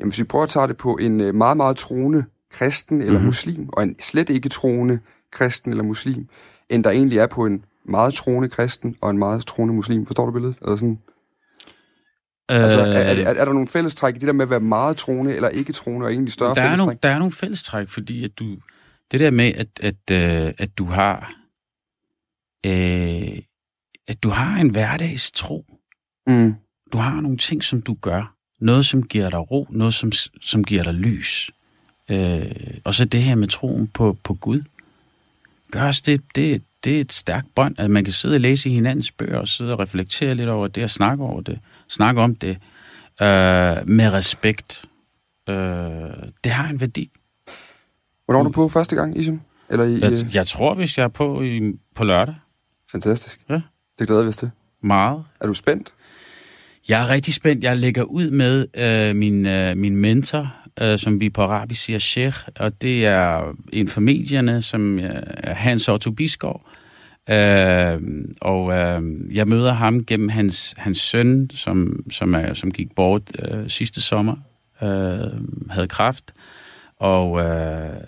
jamen 0.00 0.10
hvis 0.10 0.18
vi 0.18 0.24
prøver 0.24 0.42
at 0.42 0.48
tage 0.50 0.68
det 0.68 0.76
på 0.76 0.96
en 1.00 1.20
øh, 1.20 1.34
meget, 1.34 1.56
meget 1.56 1.76
troende 1.76 2.24
kristen 2.52 3.00
eller 3.00 3.12
Mhm. 3.12 3.14
mm-hmm. 3.14 3.26
muslim, 3.26 3.68
og 3.72 3.82
en 3.82 3.96
slet 4.00 4.30
ikke 4.30 4.48
troende 4.48 4.98
kristen 5.32 5.70
eller 5.70 5.84
muslim, 5.84 6.28
end 6.68 6.84
der 6.84 6.90
egentlig 6.90 7.18
er 7.18 7.26
på 7.26 7.46
en 7.46 7.64
meget 7.84 8.14
troende 8.14 8.48
kristen 8.48 8.96
og 9.00 9.10
en 9.10 9.18
meget 9.18 9.46
troende 9.46 9.74
muslim. 9.74 10.06
Forstår 10.06 10.26
du 10.26 10.32
billedet? 10.32 10.56
Eller 10.62 10.76
sådan? 10.76 10.98
Øh, 12.50 12.62
Altså, 12.62 12.78
er, 12.80 12.84
er, 12.84 13.14
er, 13.14 13.34
er 13.34 13.44
der 13.44 13.52
nogle 13.52 13.68
fællestræk 13.68 14.16
i 14.16 14.18
det 14.18 14.26
der 14.26 14.32
med 14.32 14.42
at 14.42 14.50
være 14.50 14.60
meget 14.60 14.96
troende 14.96 15.34
eller 15.36 15.48
ikke 15.48 15.72
troende, 15.72 16.06
og 16.06 16.12
egentlig 16.12 16.32
større 16.32 16.54
der 16.54 16.60
er, 16.60 16.64
fællestræk? 16.64 16.86
nogle, 16.86 16.98
der 17.02 17.08
er 17.08 17.18
nogle 17.18 17.32
fællestræk, 17.32 17.88
fordi 17.88 18.24
at 18.24 18.30
du, 18.38 18.44
det 19.12 19.20
der 19.20 19.30
med, 19.30 19.52
at, 19.54 19.68
at, 19.80 20.10
øh, 20.12 20.54
at 20.58 20.78
du 20.78 20.84
har 20.84 21.34
øh, 22.66 23.42
at 24.08 24.22
du 24.22 24.28
har 24.28 24.60
en 24.60 24.70
hverdagstro. 24.70 25.64
Mm. 26.26 26.54
Du 26.92 26.98
har 26.98 27.20
nogle 27.20 27.38
ting, 27.38 27.64
som 27.64 27.82
du 27.82 27.94
gør. 27.94 28.34
Noget, 28.60 28.86
som 28.86 29.02
giver 29.02 29.30
dig 29.30 29.50
ro. 29.50 29.66
Noget, 29.70 29.94
som, 29.94 30.12
som 30.40 30.64
giver 30.64 30.82
dig 30.82 30.94
lys. 30.94 31.50
Øh, 32.10 32.78
og 32.84 32.94
så 32.94 33.04
det 33.04 33.22
her 33.22 33.34
med 33.34 33.48
troen 33.48 33.86
på, 33.86 34.16
på 34.24 34.34
Gud. 34.34 34.62
Gør 35.70 35.88
os 35.88 36.00
det, 36.00 36.22
det, 36.34 36.62
det 36.84 36.96
er 36.96 37.00
et 37.00 37.12
stærkt 37.12 37.54
bånd, 37.54 37.74
at 37.78 37.90
man 37.90 38.04
kan 38.04 38.12
sidde 38.12 38.34
og 38.34 38.40
læse 38.40 38.70
i 38.70 38.74
hinandens 38.74 39.12
bøger, 39.12 39.38
og 39.38 39.48
sidde 39.48 39.72
og 39.72 39.78
reflektere 39.78 40.34
lidt 40.34 40.48
over 40.48 40.68
det, 40.68 40.82
og 40.84 40.90
snakke 40.90 41.24
over 41.24 41.40
det, 41.40 41.58
snakke 41.88 42.20
om 42.20 42.34
det, 42.34 42.50
øh, 43.20 43.88
med 43.88 44.10
respekt. 44.12 44.84
Øh, 45.48 45.54
det 46.44 46.52
har 46.52 46.68
en 46.68 46.80
værdi. 46.80 47.10
Hvornår 48.26 48.40
er 48.40 48.44
du 48.44 48.50
på 48.50 48.68
første 48.68 48.96
gang, 48.96 49.18
Isham? 49.18 49.40
Eller 49.70 49.84
i, 49.84 50.00
Jeg, 50.00 50.12
øh, 50.12 50.34
jeg 50.34 50.46
tror, 50.46 50.74
hvis 50.74 50.98
jeg 50.98 51.04
er 51.04 51.08
på 51.08 51.42
i, 51.42 51.72
på 51.94 52.04
lørdag. 52.04 52.34
Fantastisk. 52.92 53.40
Ja. 53.50 53.60
Det 53.98 54.06
glæder 54.06 54.22
vi 54.22 54.28
os 54.28 54.36
til. 54.36 54.50
Meget. 54.82 55.24
Er 55.40 55.46
du 55.46 55.54
spændt? 55.54 55.92
Jeg 56.88 57.02
er 57.02 57.08
rigtig 57.08 57.34
spændt. 57.34 57.64
Jeg 57.64 57.76
lægger 57.76 58.02
ud 58.02 58.30
med 58.30 58.66
øh, 58.74 59.16
min, 59.16 59.46
øh, 59.46 59.76
min 59.76 59.96
mentor, 59.96 60.54
øh, 60.80 60.98
som 60.98 61.20
vi 61.20 61.30
på 61.30 61.42
arabisk 61.42 61.84
siger 61.84 61.98
sheikh, 61.98 62.36
og 62.56 62.82
det 62.82 63.06
er 63.06 63.54
en 63.72 63.88
fra 63.88 64.00
medierne, 64.00 64.62
som 64.62 64.98
øh, 64.98 65.22
er 65.26 65.54
Hans 65.54 65.88
Otto 65.88 66.10
Bisgaard. 66.10 66.62
Øh, 67.30 68.00
og 68.40 68.72
øh, 68.72 69.02
jeg 69.36 69.48
møder 69.48 69.72
ham 69.72 70.04
gennem 70.04 70.28
hans, 70.28 70.74
hans 70.76 70.98
søn, 70.98 71.50
som, 71.50 72.04
som, 72.10 72.34
er, 72.34 72.52
som 72.54 72.70
gik 72.70 72.94
bort 72.94 73.22
øh, 73.38 73.68
sidste 73.70 74.00
sommer, 74.00 74.36
øh, 74.82 74.88
havde 75.70 75.88
kræft. 75.88 76.32
Og, 76.96 77.40
øh, 77.40 78.00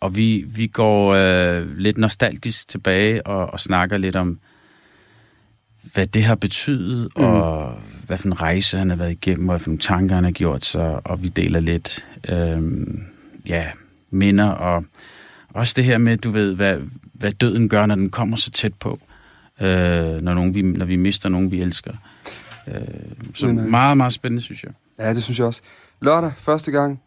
og 0.00 0.16
vi, 0.16 0.44
vi 0.48 0.66
går 0.66 1.14
øh, 1.14 1.76
lidt 1.76 1.98
nostalgisk 1.98 2.68
tilbage 2.68 3.26
og, 3.26 3.46
og 3.46 3.60
snakker 3.60 3.96
lidt 3.96 4.16
om, 4.16 4.38
hvad 5.94 6.06
det 6.06 6.24
har 6.24 6.34
betydet, 6.34 7.08
mm. 7.16 7.24
og 7.24 7.72
hvad 8.06 8.18
for 8.18 8.26
en 8.26 8.40
rejse 8.40 8.78
han 8.78 8.90
har 8.90 8.96
været 8.96 9.10
igennem, 9.10 9.48
og 9.48 9.52
hvad 9.52 9.60
for 9.60 9.68
nogle 9.68 9.78
tanker 9.78 10.14
han 10.14 10.24
har 10.24 10.30
gjort 10.30 10.64
sig, 10.64 11.06
og 11.06 11.22
vi 11.22 11.28
deler 11.28 11.60
lidt 11.60 12.06
øhm, 12.28 13.02
ja, 13.46 13.70
minder, 14.10 14.48
og 14.48 14.84
også 15.54 15.74
det 15.76 15.84
her 15.84 15.98
med, 15.98 16.16
du 16.16 16.30
ved, 16.30 16.54
hvad, 16.54 16.78
hvad 17.12 17.32
døden 17.32 17.68
gør, 17.68 17.86
når 17.86 17.94
den 17.94 18.10
kommer 18.10 18.36
så 18.36 18.50
tæt 18.50 18.74
på, 18.74 19.00
øh, 19.60 20.20
når, 20.22 20.34
nogen, 20.34 20.54
vi, 20.54 20.62
når 20.62 20.86
vi 20.86 20.96
mister 20.96 21.28
nogen, 21.28 21.50
vi 21.50 21.60
elsker. 21.60 21.92
Øh, 22.68 22.74
så 23.34 23.46
Men, 23.46 23.58
øh, 23.58 23.64
meget, 23.64 23.96
meget 23.96 24.12
spændende, 24.12 24.42
synes 24.42 24.64
jeg. 24.64 24.72
Ja, 24.98 25.14
det 25.14 25.22
synes 25.22 25.38
jeg 25.38 25.46
også. 25.46 25.62
Lørdag, 26.00 26.32
første 26.36 26.70
gang. 26.70 27.00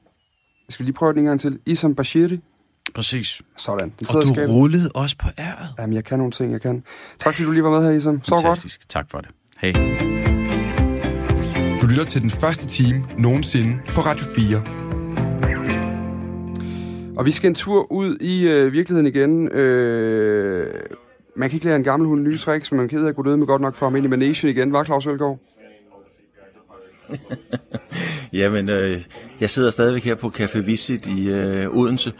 Skal 0.70 0.84
vi 0.84 0.88
lige 0.88 0.94
prøve 0.94 1.14
den 1.14 1.20
en 1.20 1.26
gang 1.26 1.40
til? 1.40 1.60
Isam 1.66 1.96
Bashiri. 1.96 2.40
Præcis. 2.96 3.42
Sådan. 3.58 3.94
Den 4.00 4.08
Og 4.16 4.22
du 4.22 4.28
skabet. 4.28 4.50
rullede 4.56 4.92
også 4.96 5.16
på 5.20 5.28
æret. 5.38 5.68
Jamen, 5.80 5.96
jeg 5.96 6.04
kan 6.06 6.18
nogle 6.18 6.32
ting, 6.32 6.52
jeg 6.52 6.62
kan. 6.62 6.84
Tak 7.20 7.34
fordi 7.34 7.46
du 7.46 7.52
lige 7.52 7.64
var 7.64 7.80
med 7.80 7.84
her, 7.90 7.98
Isam. 7.98 8.22
Så 8.24 8.32
godt. 8.32 8.42
Fantastisk. 8.42 8.90
Tak 8.90 9.06
for 9.12 9.18
det. 9.22 9.30
Hej. 9.62 9.72
Du 11.82 11.88
lytter 11.88 12.06
til 12.08 12.22
den 12.22 12.30
første 12.30 12.68
time 12.68 12.98
nogensinde 13.18 13.82
på 13.96 14.02
Radio 14.02 14.26
4. 14.26 14.64
Og 17.18 17.26
vi 17.26 17.32
skal 17.32 17.48
en 17.48 17.56
tur 17.56 17.92
ud 17.92 18.18
i 18.22 18.48
øh, 18.48 18.74
virkeligheden 18.74 19.08
igen. 19.16 19.48
Øh, 19.48 20.74
man 21.38 21.50
kan 21.50 21.56
ikke 21.56 21.66
lære 21.66 21.76
en 21.76 21.84
gammel 21.84 22.08
hund 22.08 22.22
nye 22.22 22.38
tricks, 22.38 22.72
men 22.72 22.78
man 22.78 22.88
kan 22.90 22.98
ked 22.98 23.06
af 23.06 23.10
at 23.10 23.16
gå 23.16 23.22
ned 23.22 23.38
med 23.38 23.48
godt 23.48 23.62
nok 23.62 23.76
for 23.76 23.86
ham 23.86 23.96
ind 23.96 24.06
i 24.06 24.10
Manation 24.10 24.50
igen. 24.52 24.74
Var 24.74 24.84
Claus 24.84 25.06
Elgaard? 25.06 25.40
Jamen, 28.34 28.70
øh, 28.70 29.02
jeg 29.40 29.50
sidder 29.50 29.72
stadigvæk 29.72 30.04
her 30.04 30.16
på 30.16 30.32
Café 30.38 30.60
Visit 30.60 31.06
i 31.06 31.30
øh, 31.30 31.76
Odense, 31.76 32.12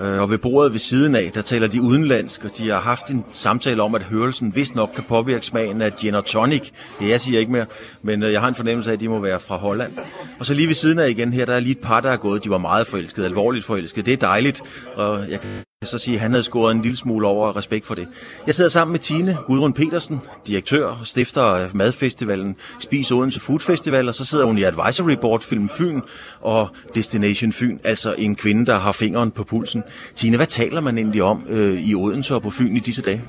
øh, 0.00 0.20
og 0.22 0.30
ved 0.30 0.38
bordet 0.38 0.72
ved 0.72 0.78
siden 0.78 1.14
af, 1.14 1.30
der 1.34 1.42
taler 1.42 1.66
de 1.66 1.82
udenlandsk, 1.82 2.44
og 2.44 2.50
de 2.58 2.68
har 2.68 2.80
haft 2.80 3.10
en 3.10 3.24
samtale 3.30 3.82
om, 3.82 3.94
at 3.94 4.02
hørelsen 4.02 4.56
vist 4.56 4.74
nok 4.74 4.90
kan 4.94 5.04
påvirke 5.04 5.46
smagen 5.46 5.82
af 5.82 5.96
gin 5.96 6.14
og 6.14 6.24
tonic. 6.24 6.70
Jeg 7.00 7.20
siger 7.20 7.40
ikke 7.40 7.52
mere, 7.52 7.66
men 8.02 8.22
øh, 8.22 8.32
jeg 8.32 8.40
har 8.40 8.48
en 8.48 8.54
fornemmelse 8.54 8.90
af, 8.90 8.94
at 8.94 9.00
de 9.00 9.08
må 9.08 9.18
være 9.18 9.40
fra 9.40 9.56
Holland. 9.56 9.92
Og 10.38 10.46
så 10.46 10.54
lige 10.54 10.68
ved 10.68 10.74
siden 10.74 10.98
af 10.98 11.08
igen 11.08 11.32
her, 11.32 11.44
der 11.44 11.54
er 11.54 11.60
lige 11.60 11.72
et 11.72 11.78
par, 11.78 12.00
der 12.00 12.10
er 12.10 12.16
gået. 12.16 12.44
De 12.44 12.50
var 12.50 12.58
meget 12.58 12.86
forelskede, 12.86 13.26
alvorligt 13.26 13.64
forelskede. 13.64 14.06
Det 14.06 14.12
er 14.12 14.16
dejligt, 14.16 14.62
og 14.94 15.30
jeg 15.30 15.40
kan 15.40 15.50
så 15.84 15.98
sige, 15.98 16.14
at 16.14 16.20
han 16.20 16.30
havde 16.30 16.42
scoret 16.42 16.74
en 16.74 16.82
lille 16.82 16.96
smule 16.96 17.26
over 17.26 17.56
respekt 17.56 17.86
for 17.86 17.94
det. 17.94 18.08
Jeg 18.46 18.54
sidder 18.54 18.70
sammen 18.70 18.92
med 18.92 19.00
Tine 19.00 19.36
Gudrun 19.46 19.72
Petersen, 19.72 20.20
direktør 20.46 20.86
og 20.86 21.06
stifter 21.06 21.42
af 21.42 21.70
madfestivalen 21.74 22.56
Spis 22.78 23.10
Odense 23.10 23.40
Food 23.40 23.60
Festival, 23.60 24.08
og 24.08 24.14
så 24.14 24.24
sidder 24.24 24.44
hun 24.44 24.58
i 24.58 24.62
Advisory 24.62 25.12
Board 25.20 25.40
Film 25.40 25.68
Fyn 25.68 26.00
og 26.40 26.68
Destination 26.94 27.52
Fyn, 27.52 27.78
altså 27.84 28.14
en 28.18 28.36
kvinde, 28.36 28.66
der 28.66 28.78
har 28.78 28.92
fingeren 28.92 29.30
på 29.30 29.44
pulsen. 29.44 29.82
Tine, 30.14 30.36
hvad 30.36 30.46
taler 30.46 30.80
man 30.80 30.98
egentlig 30.98 31.22
om 31.22 31.44
øh, 31.48 31.88
i 31.88 31.94
Odense 31.94 32.34
og 32.34 32.42
på 32.42 32.50
Fyn 32.50 32.76
i 32.76 32.80
disse 32.80 33.02
dage? 33.02 33.22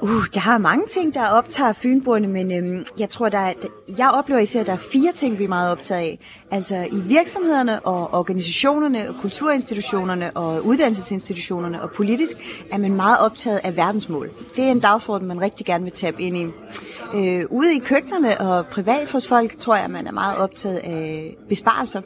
Uh, 0.00 0.24
der 0.34 0.50
er 0.50 0.58
mange 0.58 0.86
ting, 0.86 1.14
der 1.14 1.28
optager 1.28 1.72
fynboerne, 1.72 2.28
men 2.28 2.58
øhm, 2.58 2.84
jeg 2.98 3.08
tror, 3.08 3.28
der 3.28 3.38
er, 3.38 3.52
jeg 3.98 4.10
oplever 4.10 4.40
især, 4.40 4.60
at 4.60 4.66
der 4.66 4.72
er 4.72 4.76
fire 4.76 5.12
ting, 5.12 5.38
vi 5.38 5.44
er 5.44 5.48
meget 5.48 5.70
optaget 5.70 6.00
af. 6.00 6.18
Altså 6.50 6.88
i 6.92 7.00
virksomhederne 7.00 7.80
og 7.80 8.14
organisationerne 8.14 9.08
og 9.08 9.14
kulturinstitutionerne 9.20 10.36
og 10.36 10.66
uddannelsesinstitutionerne 10.66 11.82
og 11.82 11.90
politisk 11.90 12.36
er 12.72 12.78
man 12.78 12.94
meget 12.94 13.18
optaget 13.18 13.60
af 13.64 13.76
verdensmål. 13.76 14.30
Det 14.56 14.64
er 14.64 14.70
en 14.70 14.80
dagsorden, 14.80 15.28
man 15.28 15.40
rigtig 15.40 15.66
gerne 15.66 15.84
vil 15.84 15.92
tabe 15.92 16.22
ind 16.22 16.36
i. 16.36 16.46
Øh, 17.14 17.44
ude 17.50 17.74
i 17.74 17.78
køkkenerne 17.78 18.40
og 18.40 18.66
privat 18.66 19.10
hos 19.10 19.28
folk, 19.28 19.58
tror 19.60 19.76
jeg, 19.76 19.90
man 19.90 20.06
er 20.06 20.12
meget 20.12 20.36
optaget 20.36 20.76
af 20.76 21.36
besparelser. 21.48 22.00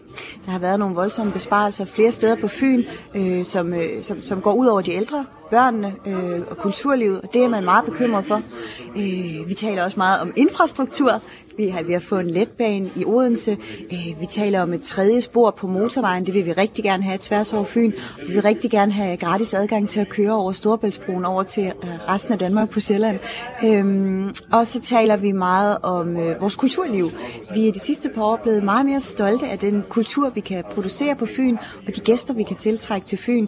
Der 0.46 0.52
har 0.52 0.58
været 0.58 0.78
nogle 0.78 0.94
voldsomme 0.94 1.32
besparelser 1.32 1.84
flere 1.84 2.10
steder 2.10 2.36
på 2.36 2.48
Fyn, 2.48 2.84
øh, 3.14 3.44
som, 3.44 3.74
øh, 3.74 4.02
som, 4.02 4.22
som 4.22 4.40
går 4.40 4.52
ud 4.52 4.66
over 4.66 4.80
de 4.80 4.92
ældre 4.92 5.24
børnene 5.50 5.94
øh, 6.06 6.40
og 6.50 6.56
kulturlivet, 6.56 7.20
og 7.20 7.34
det 7.34 7.44
er 7.44 7.48
man 7.48 7.64
meget 7.64 7.84
bekymret 7.84 8.24
for. 8.24 8.42
Øh, 8.96 9.48
vi 9.48 9.54
taler 9.54 9.84
også 9.84 9.96
meget 9.96 10.20
om 10.20 10.32
infrastruktur. 10.36 11.22
Vi 11.60 11.68
har, 11.68 11.82
vi 11.82 11.92
har 11.92 12.00
fået 12.00 12.20
en 12.20 12.30
letbane 12.30 12.90
i 12.96 13.04
Odense. 13.04 13.58
Øh, 13.92 14.20
vi 14.20 14.26
taler 14.26 14.60
om 14.60 14.72
et 14.72 14.82
tredje 14.82 15.20
spor 15.20 15.50
på 15.50 15.66
motorvejen. 15.66 16.26
Det 16.26 16.34
vil 16.34 16.46
vi 16.46 16.52
rigtig 16.52 16.84
gerne 16.84 17.02
have 17.02 17.18
tværs 17.20 17.52
over 17.52 17.64
Fyn. 17.64 17.92
Vi 18.26 18.32
vil 18.32 18.42
rigtig 18.42 18.70
gerne 18.70 18.92
have 18.92 19.16
gratis 19.16 19.54
adgang 19.54 19.88
til 19.88 20.00
at 20.00 20.08
køre 20.08 20.32
over 20.32 20.52
Storebæltsbroen 20.52 21.24
over 21.24 21.42
til 21.42 21.64
øh, 21.64 22.08
resten 22.08 22.32
af 22.32 22.38
Danmark 22.38 22.70
på 22.70 22.80
Sjælland. 22.80 23.18
Øhm, 23.66 24.34
og 24.52 24.66
så 24.66 24.80
taler 24.80 25.16
vi 25.16 25.32
meget 25.32 25.78
om 25.82 26.16
øh, 26.16 26.40
vores 26.40 26.56
kulturliv. 26.56 27.10
Vi 27.54 27.68
er 27.68 27.72
de 27.72 27.78
sidste 27.78 28.08
par 28.14 28.22
år 28.22 28.40
blevet 28.42 28.64
meget 28.64 28.86
mere 28.86 29.00
stolte 29.00 29.46
af 29.46 29.58
den 29.58 29.84
kultur, 29.88 30.30
vi 30.30 30.40
kan 30.40 30.64
producere 30.74 31.16
på 31.16 31.26
Fyn, 31.26 31.56
og 31.86 31.96
de 31.96 32.00
gæster, 32.00 32.34
vi 32.34 32.42
kan 32.42 32.56
tiltrække 32.56 33.06
til 33.06 33.18
Fyn. 33.18 33.46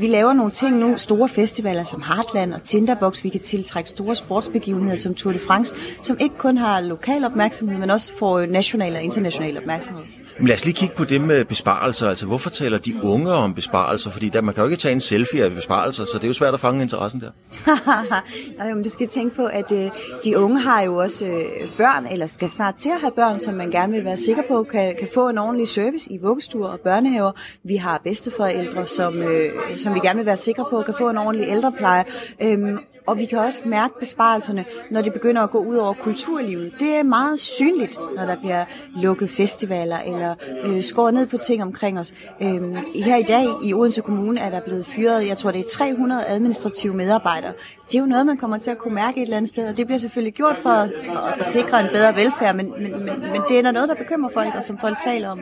Vi 0.00 0.06
laver 0.06 0.32
nogle 0.32 0.52
ting 0.52 0.76
nu, 0.76 0.96
store 0.96 1.28
festivaler 1.28 1.84
som 1.84 2.02
Heartland 2.02 2.54
og 2.54 2.62
Tinderbox. 2.62 3.24
Vi 3.24 3.28
kan 3.28 3.40
tiltrække 3.40 3.90
store 3.90 4.14
sportsbegivenheder 4.14 4.96
som 4.96 5.14
Tour 5.14 5.32
de 5.32 5.38
France, 5.38 5.76
som 6.02 6.16
ikke 6.20 6.34
kun 6.38 6.56
har 6.56 6.80
lokal 6.80 7.24
opmærksomhed, 7.24 7.41
men 7.62 7.90
også 7.90 8.12
får 8.18 8.46
national 8.46 8.96
og 8.96 9.02
international 9.02 9.58
opmærksomhed. 9.58 10.04
Men 10.38 10.46
lad 10.48 10.56
os 10.56 10.64
lige 10.64 10.74
kigge 10.74 10.94
på 10.94 11.04
det 11.04 11.20
med 11.20 11.44
besparelser. 11.44 12.08
Altså, 12.08 12.26
hvorfor 12.26 12.50
taler 12.50 12.78
de 12.78 13.02
unge 13.02 13.32
om 13.32 13.54
besparelser? 13.54 14.10
Fordi 14.10 14.28
der, 14.28 14.40
man 14.40 14.54
kan 14.54 14.62
jo 14.64 14.70
ikke 14.70 14.80
tage 14.80 14.92
en 14.92 15.00
selfie 15.00 15.44
af 15.44 15.50
besparelser, 15.50 16.04
så 16.04 16.12
det 16.14 16.24
er 16.24 16.28
jo 16.28 16.34
svært 16.34 16.54
at 16.54 16.60
fange 16.60 16.82
interessen 16.82 17.20
der. 17.20 17.30
Nej, 18.58 18.74
men 18.74 18.82
du 18.82 18.88
skal 18.88 19.08
tænke 19.08 19.36
på, 19.36 19.46
at 19.46 19.72
øh, 19.72 19.90
de 20.24 20.38
unge 20.38 20.60
har 20.60 20.82
jo 20.82 20.96
også 20.96 21.26
øh, 21.26 21.44
børn, 21.76 22.06
eller 22.06 22.26
skal 22.26 22.48
snart 22.48 22.74
til 22.74 22.88
at 22.88 23.00
have 23.00 23.12
børn, 23.16 23.40
som 23.40 23.54
man 23.54 23.70
gerne 23.70 23.92
vil 23.92 24.04
være 24.04 24.16
sikker 24.16 24.42
på, 24.48 24.62
kan, 24.62 24.94
kan 24.98 25.08
få 25.14 25.28
en 25.28 25.38
ordentlig 25.38 25.68
service 25.68 26.12
i 26.12 26.18
vuggestuer 26.18 26.68
og 26.68 26.80
børnehaver. 26.80 27.32
Vi 27.64 27.76
har 27.76 28.00
bedsteforældre, 28.04 28.86
som, 28.86 29.22
øh, 29.22 29.76
som 29.76 29.94
vi 29.94 30.00
gerne 30.00 30.16
vil 30.16 30.26
være 30.26 30.36
sikre 30.36 30.64
på, 30.70 30.82
kan 30.82 30.94
få 30.98 31.10
en 31.10 31.18
ordentlig 31.18 31.48
ældrepleje. 31.48 32.04
Øhm, 32.42 32.78
og 33.06 33.18
vi 33.18 33.24
kan 33.24 33.38
også 33.38 33.62
mærke 33.68 33.94
besparelserne, 33.98 34.64
når 34.90 35.02
det 35.02 35.12
begynder 35.12 35.42
at 35.42 35.50
gå 35.50 35.58
ud 35.58 35.76
over 35.76 35.94
kulturlivet. 35.94 36.72
Det 36.80 36.94
er 36.94 37.02
meget 37.02 37.40
synligt, 37.40 37.98
når 38.16 38.26
der 38.26 38.36
bliver 38.40 38.64
lukket 38.96 39.30
festivaler 39.30 39.98
eller 39.98 40.34
øh, 40.64 40.82
skåret 40.82 41.14
ned 41.14 41.26
på 41.26 41.36
ting 41.36 41.62
omkring 41.62 41.98
os. 41.98 42.14
Øhm, 42.42 42.76
her 42.94 43.16
i 43.16 43.22
dag 43.22 43.46
i 43.64 43.74
Odense 43.74 44.02
Kommune 44.02 44.40
er 44.40 44.50
der 44.50 44.60
blevet 44.60 44.86
fyret, 44.86 45.28
jeg 45.28 45.38
tror 45.38 45.50
det 45.50 45.60
er 45.60 45.68
300 45.68 46.26
administrative 46.26 46.94
medarbejdere. 46.94 47.52
Det 47.92 47.98
er 47.98 48.02
jo 48.02 48.06
noget, 48.06 48.26
man 48.26 48.36
kommer 48.36 48.58
til 48.58 48.70
at 48.70 48.78
kunne 48.78 48.94
mærke 48.94 49.20
et 49.20 49.22
eller 49.22 49.36
andet 49.36 49.48
sted, 49.48 49.68
og 49.68 49.76
det 49.76 49.86
bliver 49.86 49.98
selvfølgelig 49.98 50.34
gjort 50.34 50.56
for 50.62 50.68
at, 50.70 50.90
at 51.38 51.46
sikre 51.46 51.80
en 51.80 51.86
bedre 51.92 52.16
velfærd, 52.16 52.56
men, 52.56 52.70
men, 52.70 53.04
men, 53.04 53.20
men 53.20 53.40
det 53.48 53.58
er 53.58 53.72
noget, 53.72 53.88
der 53.88 53.94
bekymrer 53.94 54.30
folk, 54.34 54.54
og 54.54 54.64
som 54.64 54.78
folk 54.78 54.96
taler 55.04 55.28
om. 55.28 55.40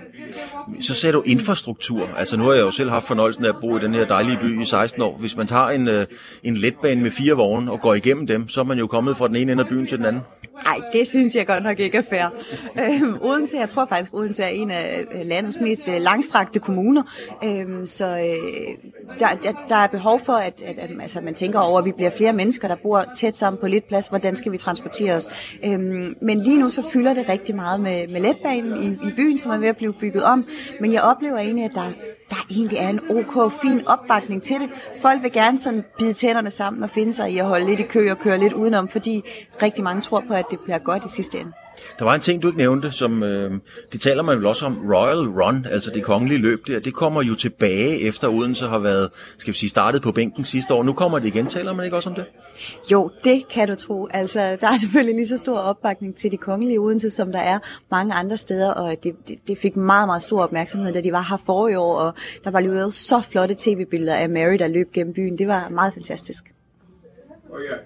Så 0.80 0.94
ser 0.94 1.12
du 1.12 1.22
infrastruktur. 1.26 2.08
Altså 2.16 2.36
nu 2.36 2.44
har 2.44 2.52
jeg 2.52 2.60
jo 2.60 2.70
selv 2.70 2.90
haft 2.90 3.06
fornøjelsen 3.06 3.44
af 3.44 3.48
at 3.48 3.56
bo 3.60 3.76
i 3.76 3.80
den 3.80 3.94
her 3.94 4.06
dejlige 4.06 4.38
by 4.40 4.62
i 4.62 4.64
16 4.64 5.02
år. 5.02 5.16
Hvis 5.18 5.36
man 5.36 5.46
tager 5.46 5.68
en, 5.68 5.88
øh, 5.88 6.06
en 6.42 6.56
letbane 6.56 7.02
med 7.02 7.10
fire 7.10 7.34
vogne 7.34 7.72
og 7.72 7.80
går 7.80 7.94
igennem 7.94 8.26
dem, 8.26 8.48
så 8.48 8.60
er 8.60 8.64
man 8.64 8.78
jo 8.78 8.86
kommet 8.86 9.16
fra 9.16 9.28
den 9.28 9.36
ene 9.36 9.52
ende 9.52 9.62
af 9.62 9.68
byen 9.68 9.86
til 9.86 9.98
den 9.98 10.06
anden. 10.06 10.22
Nej, 10.64 10.80
det 10.92 11.08
synes 11.08 11.36
jeg 11.36 11.46
godt 11.46 11.62
nok 11.62 11.78
ikke 11.78 11.98
er 11.98 12.02
fair. 12.10 12.28
Øhm, 12.80 13.18
Odense, 13.22 13.58
jeg 13.58 13.68
tror 13.68 13.86
faktisk, 13.86 14.14
Odense 14.14 14.42
er 14.42 14.48
en 14.48 14.70
af 14.70 15.06
landets 15.24 15.58
mest 15.60 15.88
øh, 15.88 16.00
langstrakte 16.00 16.58
kommuner, 16.58 17.02
øhm, 17.44 17.86
så 17.86 18.06
øh, 18.06 18.90
der, 19.18 19.26
der, 19.42 19.52
der 19.68 19.76
er 19.76 19.86
behov 19.86 20.20
for, 20.20 20.32
at, 20.32 20.62
at, 20.62 20.78
at 20.78 20.90
altså, 21.00 21.20
man 21.20 21.34
tænker 21.34 21.58
over, 21.58 21.78
at 21.78 21.84
vi 21.84 21.92
bliver 21.92 22.10
flere 22.10 22.32
mennesker, 22.40 22.68
der 22.68 22.76
bor 22.82 23.04
tæt 23.16 23.36
sammen 23.36 23.60
på 23.60 23.66
lidt 23.66 23.88
plads. 23.88 24.06
Hvordan 24.08 24.36
skal 24.36 24.52
vi 24.52 24.58
transportere 24.58 25.14
os? 25.14 25.28
Øhm, 25.64 26.14
men 26.22 26.38
lige 26.38 26.60
nu 26.60 26.68
så 26.68 26.82
fylder 26.92 27.14
det 27.14 27.28
rigtig 27.28 27.54
meget 27.54 27.80
med, 27.80 28.08
med 28.08 28.20
letbanen 28.20 28.82
i, 28.82 28.86
i 29.08 29.12
byen, 29.16 29.38
som 29.38 29.50
er 29.50 29.58
ved 29.58 29.68
at 29.68 29.76
blive 29.76 29.92
bygget 29.92 30.24
om. 30.24 30.48
Men 30.80 30.92
jeg 30.92 31.02
oplever 31.02 31.38
egentlig, 31.38 31.64
at 31.64 31.74
der, 31.74 31.86
der 32.30 32.46
egentlig 32.50 32.78
er 32.78 32.88
en 32.88 33.00
ok, 33.10 33.52
fin 33.62 33.86
opbakning 33.86 34.42
til 34.42 34.56
det. 34.56 34.68
Folk 35.02 35.22
vil 35.22 35.32
gerne 35.32 35.60
sådan 35.60 35.84
bide 35.98 36.12
tænderne 36.12 36.50
sammen 36.50 36.82
og 36.82 36.90
finde 36.90 37.12
sig 37.12 37.30
i 37.32 37.38
at 37.38 37.46
holde 37.46 37.66
lidt 37.66 37.80
i 37.80 37.82
kø 37.82 38.10
og 38.10 38.18
køre 38.18 38.38
lidt 38.38 38.52
udenom, 38.52 38.88
fordi 38.88 39.22
rigtig 39.62 39.84
mange 39.84 40.02
tror 40.02 40.24
på, 40.28 40.34
at 40.34 40.44
det 40.50 40.60
bliver 40.60 40.78
godt 40.78 41.04
i 41.04 41.08
sidste 41.08 41.38
ende. 41.38 41.52
Der 41.98 42.04
var 42.04 42.14
en 42.14 42.20
ting, 42.20 42.42
du 42.42 42.46
ikke 42.46 42.58
nævnte, 42.58 42.92
som 42.92 43.22
øh, 43.22 43.52
det 43.92 44.00
taler 44.00 44.22
man 44.22 44.36
vel 44.38 44.46
også 44.46 44.66
om, 44.66 44.78
Royal 44.92 45.28
Run, 45.28 45.66
altså 45.70 45.90
det 45.90 46.02
kongelige 46.02 46.38
løb 46.38 46.66
der, 46.66 46.80
det 46.80 46.94
kommer 46.94 47.22
jo 47.22 47.34
tilbage 47.34 48.00
efter 48.00 48.28
Odense 48.28 48.66
har 48.66 48.78
været, 48.78 49.10
skal 49.38 49.52
vi 49.52 49.58
sige, 49.58 49.70
startet 49.70 50.02
på 50.02 50.12
bænken 50.12 50.44
sidste 50.44 50.74
år. 50.74 50.82
Nu 50.82 50.92
kommer 50.92 51.18
det 51.18 51.26
igen, 51.26 51.46
taler 51.46 51.74
man 51.74 51.84
ikke 51.84 51.96
også 51.96 52.08
om 52.10 52.14
det? 52.14 52.26
Jo, 52.92 53.10
det 53.24 53.48
kan 53.48 53.68
du 53.68 53.74
tro. 53.74 54.08
Altså, 54.10 54.56
der 54.60 54.68
er 54.68 54.76
selvfølgelig 54.76 55.14
lige 55.14 55.28
så 55.28 55.36
stor 55.36 55.58
opbakning 55.58 56.16
til 56.16 56.32
de 56.32 56.36
kongelige 56.36 56.80
Odense, 56.80 57.10
som 57.10 57.32
der 57.32 57.38
er 57.38 57.58
mange 57.90 58.14
andre 58.14 58.36
steder, 58.36 58.70
og 58.72 58.94
det, 59.02 59.14
det, 59.28 59.38
det 59.48 59.58
fik 59.58 59.76
meget, 59.76 60.08
meget 60.08 60.22
stor 60.22 60.42
opmærksomhed, 60.42 60.92
da 60.92 61.00
de 61.00 61.12
var 61.12 61.26
her 61.30 61.36
forrige 61.46 61.78
år, 61.78 61.96
og 61.96 62.14
der 62.44 62.50
var 62.50 62.60
lige 62.60 62.92
så 62.92 63.20
flotte 63.30 63.54
tv-billeder 63.58 64.16
af 64.16 64.30
Mary, 64.30 64.56
der 64.58 64.68
løb 64.68 64.92
gennem 64.92 65.14
byen. 65.14 65.38
Det 65.38 65.48
var 65.48 65.68
meget 65.68 65.94
fantastisk. 65.94 66.44
Oh, 67.50 67.60
yeah. 67.60 67.80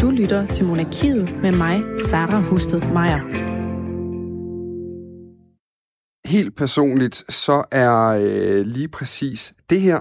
Du 0.00 0.10
lytter 0.10 0.46
til 0.52 0.64
Monarkiet 0.64 1.42
med 1.42 1.52
mig, 1.52 1.82
Sara 2.00 2.40
Husted 2.40 2.80
Meier. 2.80 3.20
Helt 6.26 6.56
personligt, 6.56 7.24
så 7.28 7.64
er 7.70 8.06
øh, 8.06 8.66
lige 8.66 8.88
præcis 8.88 9.54
det 9.70 9.80
her 9.80 9.98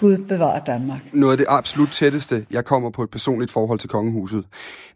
Gud 0.00 0.18
bevarer 0.28 0.64
Danmark. 0.64 1.00
Noget 1.12 1.32
af 1.32 1.38
det 1.38 1.46
absolut 1.48 1.88
tætteste, 1.88 2.46
jeg 2.50 2.64
kommer 2.64 2.90
på 2.90 3.02
et 3.02 3.10
personligt 3.10 3.50
forhold 3.50 3.78
til 3.78 3.88
kongehuset. 3.88 4.44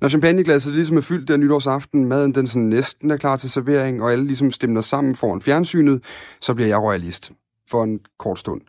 Når 0.00 0.08
champagneglasset 0.08 0.74
ligesom 0.74 0.96
er 0.96 1.00
fyldt 1.00 1.28
der 1.28 1.36
nytårsaften, 1.36 2.04
maden 2.04 2.34
den 2.34 2.46
sådan 2.46 2.62
næsten 2.62 3.10
er 3.10 3.16
klar 3.16 3.36
til 3.36 3.50
servering, 3.50 4.02
og 4.02 4.12
alle 4.12 4.26
ligesom 4.26 4.50
stemmer 4.50 4.80
sammen 4.80 5.14
foran 5.14 5.42
fjernsynet, 5.42 6.02
så 6.40 6.54
bliver 6.54 6.68
jeg 6.68 6.78
royalist 6.78 7.32
for 7.70 7.84
en 7.84 8.00
kort 8.18 8.38
stund. 8.38 8.60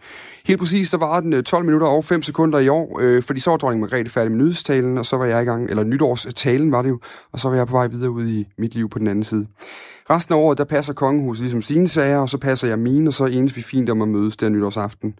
Helt 0.45 0.59
præcis, 0.59 0.89
der 0.89 0.97
var 0.97 1.19
den 1.19 1.33
øh, 1.33 1.43
12 1.43 1.65
minutter 1.65 1.87
og 1.87 2.03
5 2.03 2.23
sekunder 2.23 2.59
i 2.59 2.67
år, 2.67 2.99
øh, 3.01 3.23
fordi 3.23 3.39
så 3.39 3.49
var 3.49 3.57
dronning 3.57 3.81
Margrethe 3.81 4.09
færdig 4.09 4.31
med 4.31 4.39
nyhedstalen, 4.39 4.97
og 4.97 5.05
så 5.05 5.17
var 5.17 5.25
jeg 5.25 5.41
i 5.41 5.45
gang, 5.45 5.69
eller 5.69 5.83
nytårstalen 5.83 6.71
var 6.71 6.81
det 6.81 6.89
jo, 6.89 6.99
og 7.31 7.39
så 7.39 7.49
var 7.49 7.55
jeg 7.55 7.67
på 7.67 7.77
vej 7.77 7.87
videre 7.87 8.11
ud 8.11 8.27
i 8.27 8.47
mit 8.57 8.75
liv 8.75 8.89
på 8.89 8.99
den 8.99 9.07
anden 9.07 9.23
side. 9.23 9.47
Resten 10.09 10.33
af 10.33 10.37
året, 10.37 10.57
der 10.57 10.63
passer 10.63 10.93
kongehuset 10.93 11.43
ligesom 11.43 11.61
sine 11.61 11.87
sager, 11.87 12.17
og 12.17 12.29
så 12.29 12.37
passer 12.37 12.67
jeg 12.67 12.79
mine, 12.79 13.09
og 13.09 13.13
så 13.13 13.25
enes 13.25 13.57
vi 13.57 13.61
fint 13.61 13.89
om 13.89 14.01
at 14.01 14.07
mødes 14.07 14.37
der 14.37 14.49
nytårsaften. 14.49 15.13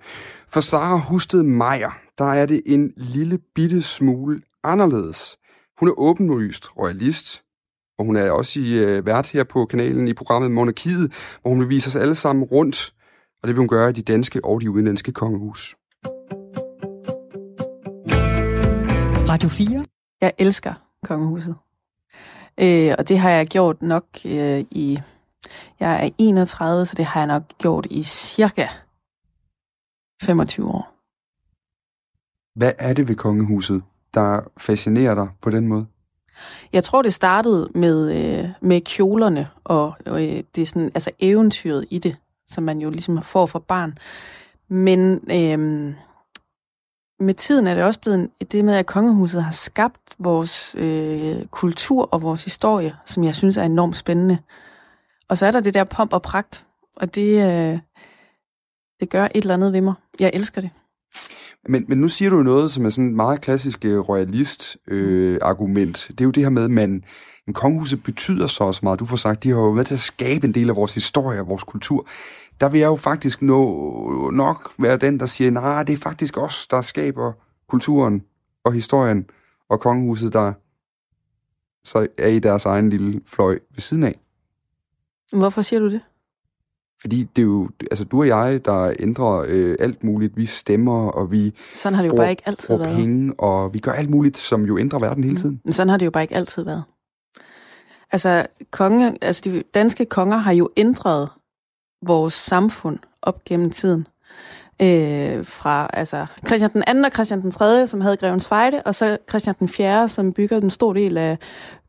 For 0.48 0.60
Sara 0.60 0.98
Husted 0.98 1.44
Meier, 1.44 1.92
der 2.18 2.26
er 2.26 2.46
det 2.46 2.62
en 2.66 2.94
lille 2.98 3.40
bitte 3.56 3.82
smule 3.82 4.42
anderledes. 4.64 5.38
Hun 5.80 5.90
er 5.90 5.94
åbenlyst 6.00 6.78
royalist, 6.78 7.44
og 8.00 8.06
hun 8.06 8.16
er 8.16 8.32
også 8.32 8.60
i 8.60 8.74
øh, 8.74 9.06
vært 9.06 9.30
her 9.30 9.44
på 9.44 9.66
kanalen 9.66 10.08
i 10.08 10.14
programmet 10.14 10.52
Monarkiet, 10.52 11.12
hvor 11.42 11.50
hun 11.52 11.60
vil 11.60 11.70
vise 11.70 11.88
os 11.88 11.96
alle 11.96 12.16
sammen 12.16 12.44
rundt 12.44 12.94
og 13.42 13.48
det 13.48 13.56
vil 13.56 13.60
hun 13.60 13.68
gøre 13.68 13.90
i 13.90 13.94
de 13.94 14.02
danske 14.02 14.46
og 14.46 14.62
de 14.62 14.72
udenlandske 14.72 15.12
kongehus. 15.12 15.76
Radio 19.30 19.50
4. 19.50 19.86
Jeg 20.22 20.34
elsker 20.38 20.74
kongehuset. 21.06 21.56
Øh, 22.58 22.96
og 22.98 23.10
det 23.10 23.20
har 23.20 23.30
jeg 23.30 23.48
gjort 23.48 23.82
nok 23.82 24.06
øh, 24.26 24.60
i... 24.72 25.00
Jeg 25.80 26.06
er 26.06 26.10
31, 26.18 26.86
så 26.86 26.96
det 26.96 27.06
har 27.06 27.20
jeg 27.20 27.28
nok 27.28 27.44
gjort 27.58 27.88
i 27.90 28.04
cirka 28.04 28.68
25 30.22 30.68
år. 30.68 30.94
Hvad 32.56 32.72
er 32.78 32.94
det 32.94 33.08
ved 33.08 33.16
kongehuset, 33.16 33.84
der 34.14 34.42
fascinerer 34.58 35.16
dig 35.16 35.30
på 35.42 35.50
den 35.50 35.68
måde? 35.68 35.86
Jeg 36.74 36.84
tror, 36.84 37.02
det 37.02 37.14
startede 37.14 37.70
med, 37.76 38.12
øh, 38.12 38.50
med 38.62 38.82
kjolerne 38.82 39.50
og 39.64 39.94
øh, 40.08 40.44
det 40.56 40.62
er 40.62 40.66
sådan, 40.66 40.92
altså 40.94 41.12
eventyret 41.20 41.86
i 41.90 42.00
det 42.00 42.16
som 42.52 42.64
man 42.64 42.82
jo 42.82 42.90
ligesom 42.90 43.24
får 43.24 43.46
fra 43.46 43.60
barn. 43.60 43.98
Men 44.68 45.32
øhm, 45.32 45.96
med 47.20 47.34
tiden 47.34 47.68
er 47.68 47.76
det 47.76 47.84
også 47.84 48.00
blevet 48.00 48.30
det 48.52 48.66
med, 48.66 48.76
at 48.76 48.86
kongehuset 48.86 49.44
har 49.44 49.52
skabt 49.52 50.16
vores 50.20 50.76
øh, 50.76 51.46
kultur 51.46 52.10
og 52.12 52.22
vores 52.22 52.44
historie, 52.44 52.96
som 53.06 53.24
jeg 53.24 53.36
synes 53.36 53.58
er 53.58 53.64
enormt 53.64 53.98
spændende. 53.98 54.38
Og 55.30 55.38
så 55.38 55.46
er 55.46 55.52
der 55.52 55.60
det 55.60 55.74
der 55.74 55.84
pomp 55.84 56.14
og 56.14 56.22
pragt, 56.22 56.66
og 56.98 57.16
det, 57.16 57.48
øh, 57.48 57.80
det 59.00 59.10
gør 59.10 59.24
et 59.24 59.32
eller 59.36 59.54
andet 59.54 59.74
ved 59.74 59.82
mig. 59.82 59.94
Jeg 60.20 60.32
elsker 60.34 60.62
det. 60.62 60.70
Men, 61.70 61.86
men 61.88 61.98
nu 61.98 62.08
siger 62.08 62.30
du 62.30 62.44
noget, 62.44 62.72
som 62.72 62.86
er 62.86 62.90
sådan 62.90 63.10
et 63.10 63.16
meget 63.16 63.42
klassisk 63.42 63.86
øh, 63.86 64.00
royalist-argument. 64.00 66.08
Øh, 66.10 66.18
det 66.18 66.22
er 66.22 66.26
jo 66.26 66.32
det 66.32 66.44
her 66.44 66.50
med, 66.50 66.64
at 66.64 66.72
man, 66.72 67.04
en 67.48 67.54
kongehuset 67.54 68.04
betyder 68.04 68.48
så 68.48 68.64
også 68.64 68.80
meget. 68.84 69.00
Du 69.00 69.06
får 69.06 69.16
sagt, 69.16 69.44
de 69.44 69.50
har 69.50 69.56
jo 69.56 69.70
været 69.70 69.88
til 69.88 69.96
at 69.96 70.00
skabe 70.00 70.48
en 70.48 70.54
del 70.54 70.70
af 70.70 70.76
vores 70.76 70.94
historie 70.94 71.40
og 71.40 71.48
vores 71.48 71.64
kultur 71.64 72.08
der 72.62 72.70
vil 72.70 72.80
jeg 72.80 72.88
jo 72.88 72.96
faktisk 72.96 73.42
nå, 73.42 74.32
nok 74.34 74.72
være 74.80 74.98
den, 74.98 75.20
der 75.20 75.26
siger, 75.26 75.52
nej, 75.52 75.84
det 75.84 75.94
er 75.94 75.98
faktisk 75.98 76.38
os, 76.38 76.68
der 76.68 76.82
skaber 76.82 77.34
kulturen 77.68 78.24
og 78.64 78.74
historien 78.74 79.30
og 79.70 79.80
kongehuset, 79.80 80.34
der 80.34 80.54
så 81.84 82.08
er 82.18 82.28
i 82.28 82.40
deres 82.40 82.66
egen 82.66 82.90
lille 82.90 83.22
fløj 83.26 83.60
ved 83.70 83.82
siden 83.82 84.04
af. 84.04 84.20
Hvorfor 85.34 85.62
siger 85.62 85.80
du 85.80 85.92
det? 85.92 86.02
Fordi 87.02 87.24
det 87.36 87.42
er 87.42 87.46
jo, 87.46 87.70
altså 87.92 88.06
du 88.06 88.20
og 88.20 88.28
jeg, 88.28 88.66
der 88.66 88.94
ændrer 89.00 89.46
øh, 89.48 89.76
alt 89.80 90.04
muligt. 90.04 90.38
Vi 90.38 90.46
stemmer, 90.46 91.08
og 91.08 91.32
vi 91.32 91.54
Sådan 91.76 91.96
har 91.96 92.04
det 92.04 92.10
jo 92.10 92.16
bare 92.16 92.30
ikke 92.30 92.44
altid 92.46 92.68
bruger 92.68 92.84
været. 92.84 92.98
penge, 92.98 93.34
og 93.40 93.74
vi 93.74 93.80
gør 93.80 93.92
alt 93.92 94.10
muligt, 94.10 94.38
som 94.38 94.66
jo 94.66 94.78
ændrer 94.78 95.00
verden 95.00 95.24
hele 95.24 95.36
tiden. 95.36 95.62
Men 95.64 95.74
sådan 95.74 95.90
har 95.90 95.98
det 95.98 96.06
jo 96.06 96.12
bare 96.12 96.24
ikke 96.24 96.36
altid 96.36 96.64
været. 96.64 96.84
Altså, 98.12 98.46
konge, 98.72 99.18
altså 99.22 99.42
de 99.46 99.64
danske 99.74 100.06
konger 100.06 100.38
har 100.38 100.52
jo 100.52 100.70
ændret 100.78 101.30
vores 102.06 102.34
samfund 102.34 103.00
op 103.22 103.44
gennem 103.46 103.72
tiden. 103.72 104.08
Øh, 104.82 105.46
fra 105.46 105.90
altså, 105.94 106.26
Christian 106.48 106.72
den 106.74 107.02
2. 107.02 107.06
og 107.06 107.12
Christian 107.14 107.42
den 107.42 107.52
3., 107.52 107.88
som 107.88 108.02
havde 108.02 108.18
Grevens 108.18 108.48
Fejde, 108.48 108.82
og 108.86 108.96
så 108.96 109.18
Christian 109.30 109.56
den 109.60 109.68
4., 109.68 110.10
som 110.10 110.34
bygger 110.34 110.60
den 110.60 110.70
stor 110.70 110.94
del 110.94 111.18
af 111.18 111.38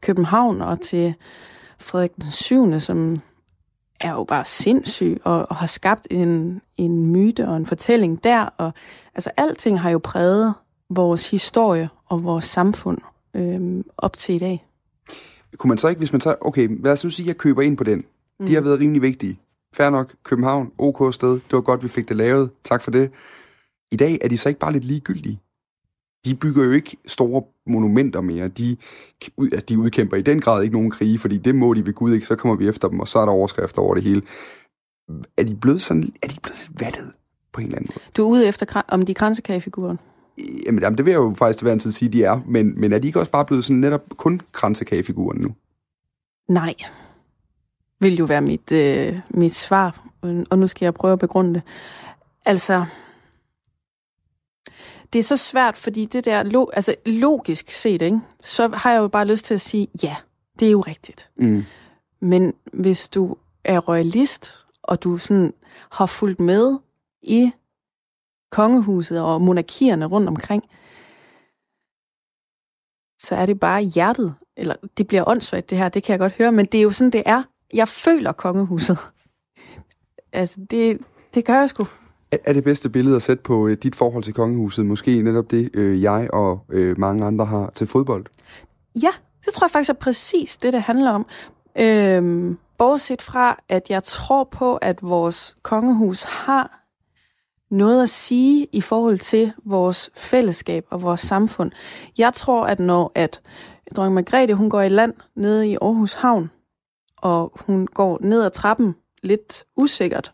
København, 0.01 0.63
og 0.63 0.81
til 0.81 1.15
Frederik 1.79 2.17
den 2.17 2.31
7., 2.31 2.81
som 2.81 3.17
er 4.03 4.13
jo 4.13 4.25
bare 4.25 4.45
sindssyg, 4.45 5.21
og, 5.25 5.47
og 5.51 5.57
har 5.57 5.67
skabt 5.67 6.07
en, 6.11 6.61
en 6.77 7.07
myte 7.07 7.49
og 7.49 7.57
en 7.57 7.67
fortælling 7.67 8.25
der. 8.25 8.45
Og, 8.45 8.73
altså, 9.15 9.31
alting 9.37 9.81
har 9.81 9.91
jo 9.91 9.99
præget 9.99 10.55
vores 10.91 11.31
historie 11.31 11.89
og 12.07 12.25
vores 12.25 12.45
samfund 12.45 12.99
øh, 13.35 13.85
op 13.99 14.17
til 14.17 14.35
i 14.35 14.39
dag. 14.39 14.67
Kunne 15.57 15.69
man 15.69 15.79
så 15.79 15.89
ikke, 15.89 15.99
hvis 15.99 16.13
man 16.13 16.21
tager, 16.21 16.37
okay, 16.41 16.83
lad 16.83 16.93
os 16.93 17.05
nu 17.05 17.11
sige, 17.11 17.25
at 17.25 17.29
jeg 17.29 17.37
køber 17.37 17.63
ind 17.63 17.77
på 17.77 17.85
den. 17.85 18.05
Mm. 18.41 18.47
De 18.47 18.55
har 18.55 18.61
været 18.61 18.81
rimelig 18.81 19.03
vigtige. 19.03 19.39
Fair 19.75 19.91
nok, 19.91 20.15
København, 20.25 20.73
OK 20.79 21.15
sted, 21.15 21.33
det 21.33 21.53
var 21.53 21.61
godt, 21.61 21.83
vi 21.83 21.89
fik 21.89 22.09
det 22.09 22.17
lavet, 22.17 22.51
tak 22.65 22.83
for 22.83 22.91
det. 22.91 23.11
I 23.93 23.97
dag 23.97 24.19
er 24.21 24.29
de 24.29 24.37
så 24.37 24.49
ikke 24.49 24.61
bare 24.61 24.73
lidt 24.73 24.85
ligegyldige. 24.85 25.41
De 26.25 26.35
bygger 26.35 26.64
jo 26.64 26.70
ikke 26.70 26.97
store 27.07 27.43
monumenter 27.66 28.20
mere. 28.20 28.49
De, 28.49 28.77
altså, 29.39 29.66
de 29.68 29.79
udkæmper 29.79 30.16
i 30.16 30.23
den 30.23 30.41
grad 30.41 30.62
ikke 30.62 30.75
nogen 30.75 30.91
krige, 30.91 31.18
fordi 31.18 31.39
det 31.39 31.55
må 31.55 31.75
de 31.75 31.87
ved 31.87 31.95
Gud 31.95 32.12
ikke, 32.12 32.27
så 32.27 32.37
kommer 32.37 32.57
vi 32.57 32.68
efter 32.68 32.89
dem, 32.89 33.01
og 33.01 33.09
så 33.09 33.18
er 33.18 33.25
der 33.25 33.33
overskrifter 33.33 33.83
over 33.83 33.95
det 33.95 34.05
hele. 34.05 34.23
Er 35.37 35.43
de 35.43 35.55
blevet 35.55 35.83
sådan, 35.83 36.09
er 36.23 36.29
de 36.29 36.37
blevet 36.43 36.59
lidt 36.59 36.81
vattet 36.81 37.12
på 37.53 37.61
en 37.61 37.66
eller 37.66 37.77
anden 37.77 37.91
måde? 37.95 38.05
Du 38.16 38.25
er 38.25 38.31
ude 38.31 38.47
efter 38.47 38.83
om 38.89 39.03
de 39.03 39.14
kransekagefiguren. 39.14 39.99
Jamen, 40.66 40.83
jamen, 40.83 40.99
det 40.99 41.07
vil 41.07 41.12
jeg 41.12 41.18
jo 41.18 41.35
faktisk 41.39 41.59
til 41.59 41.64
hver 41.64 41.73
en 41.73 41.79
tid 41.79 41.93
sige, 41.93 42.09
de 42.09 42.25
er, 42.25 42.41
men, 42.47 42.81
men 42.81 42.93
er 42.93 42.99
de 42.99 43.07
ikke 43.07 43.20
også 43.20 43.31
bare 43.31 43.45
blevet 43.45 43.64
sådan 43.64 43.81
netop 43.81 44.03
kun 44.16 44.41
kransekagefiguren 44.53 45.41
nu? 45.41 45.49
Nej, 46.49 46.75
vil 48.01 48.16
jo 48.16 48.25
være 48.25 48.41
mit, 48.41 48.73
øh, 48.73 49.18
mit 49.31 49.55
svar, 49.55 50.07
og 50.51 50.59
nu 50.59 50.66
skal 50.66 50.87
jeg 50.87 50.95
prøve 50.95 51.12
at 51.12 51.18
begrunde 51.18 51.55
det. 51.55 51.62
Altså, 52.47 52.85
det 55.13 55.19
er 55.19 55.23
så 55.23 55.37
svært, 55.37 55.77
fordi 55.77 56.07
det 56.07 56.25
der, 56.25 56.43
lo- 56.43 56.71
altså 56.73 56.95
logisk 57.07 57.71
set, 57.71 58.03
ikke, 58.03 58.21
så 58.43 58.69
har 58.69 58.93
jeg 58.93 58.99
jo 58.99 59.09
bare 59.09 59.27
lyst 59.27 59.45
til 59.45 59.55
at 59.55 59.61
sige, 59.61 59.89
ja, 60.03 60.17
det 60.59 60.67
er 60.69 60.73
jo 60.73 60.81
rigtigt. 60.81 61.31
Mm. 61.37 61.65
Men 62.21 62.55
hvis 62.73 63.09
du 63.09 63.37
er 63.65 63.79
royalist, 63.79 64.67
og 64.83 65.03
du 65.03 65.17
sådan 65.17 65.55
har 65.93 66.07
fulgt 66.07 66.41
med 66.41 66.79
i 67.23 67.53
kongehuset 68.51 69.21
og 69.21 69.41
monarkierne 69.41 70.07
rundt 70.07 70.29
omkring, 70.29 70.63
så 73.23 73.35
er 73.35 73.47
det 73.47 73.61
bare 73.61 73.83
hjertet. 73.83 74.35
Eller 74.57 74.75
det 74.99 75.07
bliver 75.07 75.29
åndssvagt, 75.29 75.71
det 75.71 75.79
her, 75.79 75.89
det 75.89 76.03
kan 76.03 76.13
jeg 76.13 76.19
godt 76.19 76.33
høre, 76.33 76.53
men 76.53 76.67
det 76.67 76.79
er 76.79 76.83
jo 76.83 76.91
sådan, 76.91 77.11
det 77.11 77.23
er. 77.27 77.43
Jeg 77.75 77.89
føler 77.89 78.33
kongehuset. 78.33 78.99
altså, 80.33 80.61
det, 80.71 80.99
det 81.35 81.45
gør 81.45 81.59
jeg 81.59 81.69
sgu. 81.69 81.87
Er- 82.33 82.53
det 82.53 82.64
bedste 82.64 82.89
billede 82.89 83.16
at 83.16 83.22
sætte 83.22 83.43
på 83.43 83.68
øh, 83.68 83.76
dit 83.83 83.97
forhold 83.97 84.24
til 84.24 84.35
kongehuset 84.35 84.87
måske 84.87 85.22
netop 85.22 85.51
det, 85.51 85.70
øh, 85.74 86.03
jeg 86.03 86.28
og 86.33 86.64
øh, 86.68 86.99
mange 86.99 87.24
andre 87.24 87.47
har 87.47 87.72
til 87.74 87.87
fodbold? 87.87 88.26
Ja, 89.03 89.11
det 89.45 89.53
tror 89.53 89.64
jeg 89.66 89.70
faktisk 89.70 89.91
er 89.91 89.95
præcis 89.95 90.57
det, 90.57 90.72
det 90.72 90.83
handler 90.83 91.11
om. 91.11 91.26
Øhm, 91.80 92.59
bortset 92.78 93.22
fra, 93.22 93.62
at 93.68 93.91
jeg 93.91 94.03
tror 94.03 94.45
på, 94.45 94.76
at 94.76 94.99
vores 95.03 95.57
kongehus 95.62 96.22
har 96.22 96.78
noget 97.70 98.03
at 98.03 98.09
sige 98.09 98.66
i 98.72 98.80
forhold 98.80 99.18
til 99.18 99.53
vores 99.64 100.11
fællesskab 100.16 100.87
og 100.91 101.03
vores 101.03 101.20
samfund. 101.20 101.70
Jeg 102.18 102.35
tror, 102.35 102.66
at 102.66 102.78
når 102.80 103.12
at 103.14 103.41
dronning 103.97 104.14
Margrethe 104.14 104.55
hun 104.55 104.70
går 104.70 104.83
i 104.83 104.89
land 104.89 105.14
nede 105.35 105.68
i 105.68 105.76
Aarhus 105.83 106.14
Havn, 106.14 106.51
og 107.18 107.53
hun 107.66 107.87
går 107.87 108.18
ned 108.20 108.43
ad 108.43 108.51
trappen 108.51 108.95
lidt 109.22 109.64
usikkert, 109.76 110.33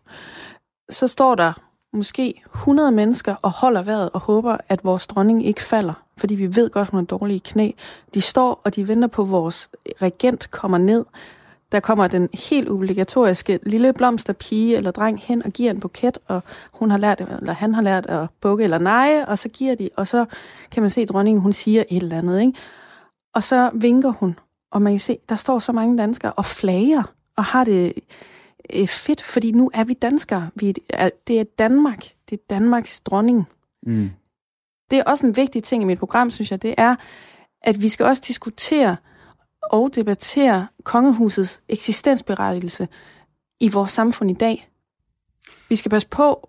så 0.91 1.09
står 1.09 1.35
der 1.35 1.53
måske 1.93 2.43
100 2.55 2.93
mennesker 2.93 3.35
og 3.43 3.51
holder 3.51 3.83
vejret 3.83 4.11
og 4.13 4.21
håber, 4.21 4.57
at 4.69 4.85
vores 4.85 5.07
dronning 5.07 5.47
ikke 5.47 5.63
falder, 5.63 6.05
fordi 6.17 6.35
vi 6.35 6.57
ved 6.57 6.71
godt, 6.71 6.89
hun 6.89 7.01
er 7.01 7.05
dårlig 7.05 7.37
i 7.37 7.43
knæ. 7.45 7.71
De 8.15 8.21
står, 8.21 8.61
og 8.65 8.77
de 8.77 8.89
venter 8.89 9.09
på, 9.09 9.23
at 9.23 9.31
vores 9.31 9.71
regent 10.03 10.51
kommer 10.51 10.79
ned. 10.79 11.05
Der 11.73 11.81
kommer 11.81 12.07
den 12.07 12.29
helt 12.35 12.71
obligatoriske 12.71 13.59
lille 13.63 13.93
blomsterpige 13.93 14.77
eller 14.77 14.91
dreng 14.91 15.21
hen 15.21 15.43
og 15.45 15.51
giver 15.51 15.71
en 15.71 15.81
buket, 15.81 16.19
og 16.27 16.43
hun 16.73 16.91
har 16.91 16.99
lært, 16.99 17.21
eller 17.21 17.53
han 17.53 17.75
har 17.75 17.83
lært 17.83 18.07
at 18.07 18.27
bukke 18.41 18.65
eller 18.65 18.79
neje, 18.79 19.27
og 19.27 19.39
så 19.39 19.49
giver 19.49 19.75
de, 19.75 19.91
og 19.97 20.07
så 20.07 20.25
kan 20.71 20.83
man 20.83 20.91
se, 20.91 21.01
at 21.01 21.09
dronningen 21.09 21.43
hun 21.43 21.53
siger 21.53 21.85
et 21.91 22.03
eller 22.03 22.19
andet, 22.19 22.41
ikke? 22.41 22.53
Og 23.35 23.43
så 23.43 23.71
vinker 23.75 24.11
hun, 24.11 24.39
og 24.73 24.83
man 24.83 24.93
kan 24.93 25.01
se, 25.01 25.19
der 25.29 25.37
står 25.37 25.59
så 25.59 25.73
mange 25.73 25.99
danskere 25.99 26.33
og 26.33 26.45
flager, 26.45 27.03
og 27.37 27.45
har 27.45 27.65
det 27.65 27.93
øh, 28.75 28.89
fedt, 28.89 29.23
fordi 29.23 29.53
nu 29.53 29.71
er 29.75 29.85
vi 29.85 29.95
danskere. 29.95 30.51
Vi 30.55 30.75
er, 30.91 31.11
det 31.27 31.41
er 31.41 31.45
Danmark. 31.59 32.05
Det 32.31 32.39
er 32.39 32.43
Danmarks 32.51 33.01
dronning. 33.01 33.45
Mm. 33.83 34.11
Det 34.91 34.99
er 34.99 35.03
også 35.05 35.27
en 35.27 35.37
vigtig 35.37 35.63
ting 35.63 35.83
i 35.83 35.87
mit 35.87 35.99
program, 35.99 36.31
synes 36.31 36.51
jeg, 36.51 36.63
det 36.63 36.75
er, 36.79 36.97
at 37.63 37.83
vi 37.83 37.89
skal 37.89 38.07
også 38.07 38.23
diskutere 38.27 38.97
og 39.63 39.95
debattere 39.95 40.69
kongehusets 40.85 41.63
eksistensberettigelse 41.69 42.89
i 43.61 43.69
vores 43.69 43.91
samfund 43.91 44.31
i 44.31 44.35
dag. 44.35 44.69
Vi 45.69 45.77
skal 45.77 45.91
passe 45.91 46.09
på. 46.09 46.49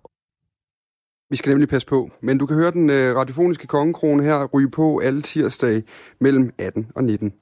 Vi 1.30 1.36
skal 1.36 1.50
nemlig 1.50 1.68
passe 1.68 1.88
på, 1.88 2.10
men 2.20 2.38
du 2.38 2.46
kan 2.46 2.56
høre 2.56 2.70
den 2.70 2.90
øh, 2.90 3.16
radiofoniske 3.16 3.66
kongekrone 3.66 4.22
her 4.22 4.44
ryge 4.44 4.70
på 4.70 4.98
alle 4.98 5.22
tirsdage 5.22 5.84
mellem 6.18 6.52
18 6.58 6.90
og 6.94 7.04
19. 7.04 7.32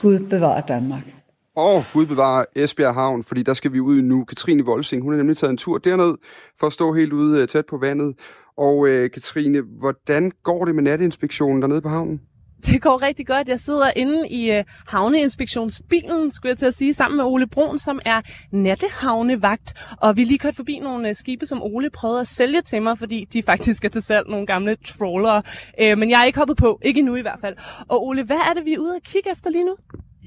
Gud 0.00 0.26
bevarer 0.30 0.60
Danmark. 0.60 1.17
Og 1.58 1.84
Gud 1.92 2.06
bevarer 2.06 2.44
Esbjerg 2.56 2.94
Havn, 2.94 3.24
fordi 3.24 3.42
der 3.42 3.54
skal 3.54 3.72
vi 3.72 3.80
ud 3.80 4.02
nu. 4.02 4.24
Katrine 4.24 4.64
Volsing, 4.64 5.02
hun 5.02 5.12
har 5.12 5.16
nemlig 5.16 5.36
taget 5.36 5.50
en 5.50 5.56
tur 5.56 5.78
derned 5.78 6.14
for 6.60 6.66
at 6.66 6.72
stå 6.72 6.92
helt 6.92 7.12
ude 7.12 7.42
øh, 7.42 7.48
tæt 7.48 7.66
på 7.66 7.78
vandet. 7.78 8.14
Og 8.58 8.88
øh, 8.88 9.10
Katrine, 9.10 9.62
hvordan 9.78 10.32
går 10.42 10.64
det 10.64 10.74
med 10.74 10.82
natteinspektionen 10.82 11.62
dernede 11.62 11.80
på 11.80 11.88
havnen? 11.88 12.20
Det 12.66 12.82
går 12.82 13.02
rigtig 13.02 13.26
godt. 13.26 13.48
Jeg 13.48 13.60
sidder 13.60 13.90
inde 13.96 14.28
i 14.28 14.50
øh, 14.50 14.64
havneinspektionsbilen, 14.86 16.32
skulle 16.32 16.50
jeg 16.50 16.58
til 16.58 16.66
at 16.66 16.74
sige, 16.74 16.94
sammen 16.94 17.16
med 17.16 17.24
Ole 17.24 17.46
Brun, 17.46 17.78
som 17.78 18.00
er 18.04 18.20
nattehavnevagt. 18.52 19.74
Og 20.00 20.16
vi 20.16 20.22
er 20.22 20.26
lige 20.26 20.38
kørt 20.38 20.56
forbi 20.56 20.78
nogle 20.78 21.08
øh, 21.08 21.14
skibe, 21.14 21.46
som 21.46 21.62
Ole 21.62 21.90
prøvede 21.90 22.20
at 22.20 22.26
sælge 22.26 22.62
til 22.62 22.82
mig, 22.82 22.98
fordi 22.98 23.28
de 23.32 23.42
faktisk 23.42 23.84
er 23.84 23.88
til 23.88 24.02
salg 24.02 24.28
nogle 24.28 24.46
gamle 24.46 24.76
trawlere. 24.86 25.42
Øh, 25.80 25.98
men 25.98 26.10
jeg 26.10 26.20
er 26.20 26.24
ikke 26.24 26.38
hoppet 26.38 26.56
på, 26.56 26.78
ikke 26.82 26.98
endnu 26.98 27.16
i 27.16 27.22
hvert 27.22 27.38
fald. 27.40 27.56
Og 27.88 28.06
Ole, 28.06 28.24
hvad 28.24 28.36
er 28.36 28.54
det, 28.54 28.64
vi 28.64 28.72
er 28.72 28.78
ude 28.78 28.96
at 28.96 29.02
kigge 29.02 29.32
efter 29.32 29.50
lige 29.50 29.64
nu? 29.64 29.76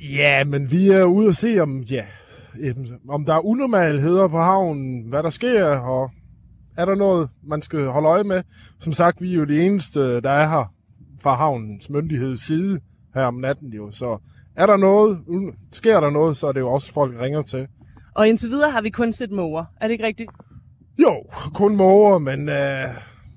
Ja, 0.01 0.43
men 0.43 0.71
vi 0.71 0.89
er 0.89 1.03
ude 1.03 1.27
og 1.27 1.35
se, 1.35 1.59
om, 1.59 1.79
ja, 1.79 2.05
om 3.09 3.25
der 3.25 3.33
er 3.33 3.45
unormalheder 3.45 4.27
på 4.27 4.37
havnen, 4.37 5.09
hvad 5.09 5.23
der 5.23 5.29
sker, 5.29 5.65
og 5.65 6.11
er 6.77 6.85
der 6.85 6.95
noget, 6.95 7.29
man 7.43 7.61
skal 7.61 7.85
holde 7.85 8.07
øje 8.07 8.23
med. 8.23 8.43
Som 8.79 8.93
sagt, 8.93 9.21
vi 9.21 9.31
er 9.31 9.37
jo 9.37 9.45
de 9.45 9.65
eneste, 9.65 10.21
der 10.21 10.29
er 10.29 10.49
her 10.49 10.73
fra 11.21 11.35
havnens 11.35 11.89
myndigheds 11.89 12.41
side 12.41 12.79
her 13.15 13.23
om 13.23 13.33
natten 13.33 13.73
jo, 13.73 13.91
så 13.91 14.17
er 14.55 14.65
der 14.65 14.77
noget, 14.77 15.19
sker 15.71 15.99
der 15.99 16.09
noget, 16.09 16.37
så 16.37 16.47
er 16.47 16.51
det 16.51 16.59
jo 16.59 16.71
også 16.71 16.93
folk 16.93 17.19
ringer 17.19 17.41
til. 17.41 17.67
Og 18.15 18.27
indtil 18.27 18.49
videre 18.49 18.71
har 18.71 18.81
vi 18.81 18.89
kun 18.89 19.11
set 19.11 19.31
måger. 19.31 19.65
Er 19.81 19.87
det 19.87 19.91
ikke 19.91 20.05
rigtigt? 20.05 20.31
Jo, 20.99 21.23
kun 21.53 21.75
måger, 21.75 22.17
men 22.17 22.49
øh, 22.49 22.87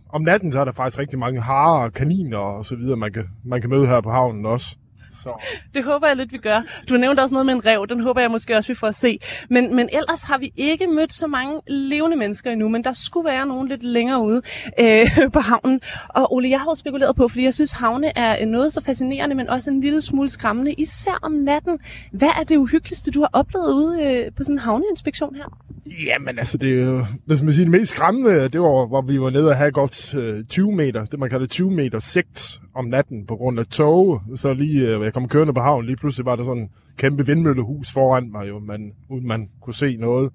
om 0.09 0.23
natten 0.23 0.53
så 0.53 0.61
er 0.61 0.65
der 0.65 0.73
faktisk 0.73 0.99
rigtig 0.99 1.19
mange 1.19 1.41
harer, 1.41 1.89
kaniner 1.89 2.39
og 2.39 2.65
så 2.65 2.77
videre, 2.77 2.97
man 2.97 3.13
kan, 3.13 3.25
man 3.45 3.61
kan 3.61 3.71
møde 3.71 3.87
her 3.87 4.01
på 4.01 4.11
havnen 4.11 4.47
også. 4.47 4.77
Så. 5.25 5.31
Det 5.75 5.85
håber 5.85 6.07
jeg 6.07 6.17
lidt, 6.17 6.33
vi 6.33 6.39
gør. 6.39 6.63
Du 6.89 6.95
nævnte 6.97 7.21
også 7.21 7.35
noget 7.35 7.47
med 7.47 7.55
en 7.55 7.67
rev. 7.67 7.87
Den 7.89 8.01
håber 8.01 8.21
jeg 8.21 8.31
måske 8.31 8.57
også, 8.57 8.69
vi 8.69 8.75
får 8.75 8.87
at 8.87 8.95
se. 8.95 9.19
Men, 9.51 9.77
men 9.77 9.89
ellers 9.93 10.23
har 10.23 10.39
vi 10.39 10.53
ikke 10.57 10.87
mødt 10.87 11.15
så 11.15 11.27
mange 11.27 11.61
levende 11.67 12.17
mennesker 12.17 12.51
endnu, 12.51 12.69
men 12.69 12.85
der 12.85 12.93
skulle 12.93 13.25
være 13.29 13.47
nogen 13.47 13.69
lidt 13.69 13.83
længere 13.83 14.23
ude 14.23 14.43
øh, 14.81 15.07
på 15.33 15.41
havnen. 15.41 15.81
Og 16.09 16.33
Ole, 16.35 16.51
jeg 16.51 16.59
har 16.59 16.67
jo 16.71 16.75
spekuleret 16.75 17.17
på, 17.17 17.29
fordi 17.29 17.45
jeg 17.45 17.55
synes, 17.55 17.73
havne 17.73 18.19
er 18.19 18.47
noget 18.47 18.73
så 18.73 18.81
fascinerende, 18.81 19.35
men 19.35 19.49
også 19.49 19.71
en 19.71 19.81
lille 19.81 20.01
smule 20.03 20.29
skræmmende, 20.29 20.73
især 20.73 21.19
om 21.23 21.33
natten. 21.33 21.79
Hvad 22.13 22.29
er 22.41 22.45
det 22.45 22.57
uhyggeligste, 22.57 23.11
du 23.11 23.21
har 23.21 23.31
oplevet 23.33 23.73
ude 23.73 24.03
øh, 24.03 24.33
på 24.37 24.43
sådan 24.43 24.55
en 24.55 24.59
havneinspektion 24.59 25.35
her? 25.35 25.59
Jamen 26.07 26.39
altså, 26.39 26.59
det, 26.59 26.81
er 26.83 26.85
jo- 26.87 27.07
skal 27.35 27.45
man 27.45 27.55
sige, 27.55 27.65
det 27.65 27.71
mest 27.73 27.91
skræmmende, 27.91 28.49
det 28.49 28.61
var, 28.61 28.87
hvor 28.87 29.03
vi 29.03 29.21
var 29.21 29.31
nede 29.31 29.49
og 29.49 29.57
have 29.57 29.71
godt 29.71 30.15
øh, 30.15 30.45
20 30.45 30.73
meter, 30.73 31.05
det 31.05 31.19
man 31.19 31.31
kalder 31.31 31.47
20 31.47 31.71
meter 31.71 31.99
sigt 31.99 32.61
om 32.75 32.85
natten 32.85 33.27
på 33.27 33.37
grund 33.37 33.59
af 33.59 33.67
tog. 33.67 34.23
Så 34.35 34.53
lige, 34.53 34.89
øh, 34.89 35.05
jeg 35.05 35.13
kom 35.13 35.29
kørende 35.29 35.55
på 35.55 35.61
havnen, 35.61 35.87
lige 35.87 35.97
pludselig 35.97 36.27
var 36.27 36.37
der 36.37 36.45
sådan 36.45 36.63
en 36.63 36.71
kæmpe 36.97 37.27
vindmøllehus 37.27 37.93
foran 37.93 38.31
mig, 38.33 38.49
jo, 38.49 38.59
man, 38.59 38.93
uden 39.09 39.27
man 39.27 39.51
kunne 39.61 39.75
se 39.75 39.97
noget. 39.97 40.33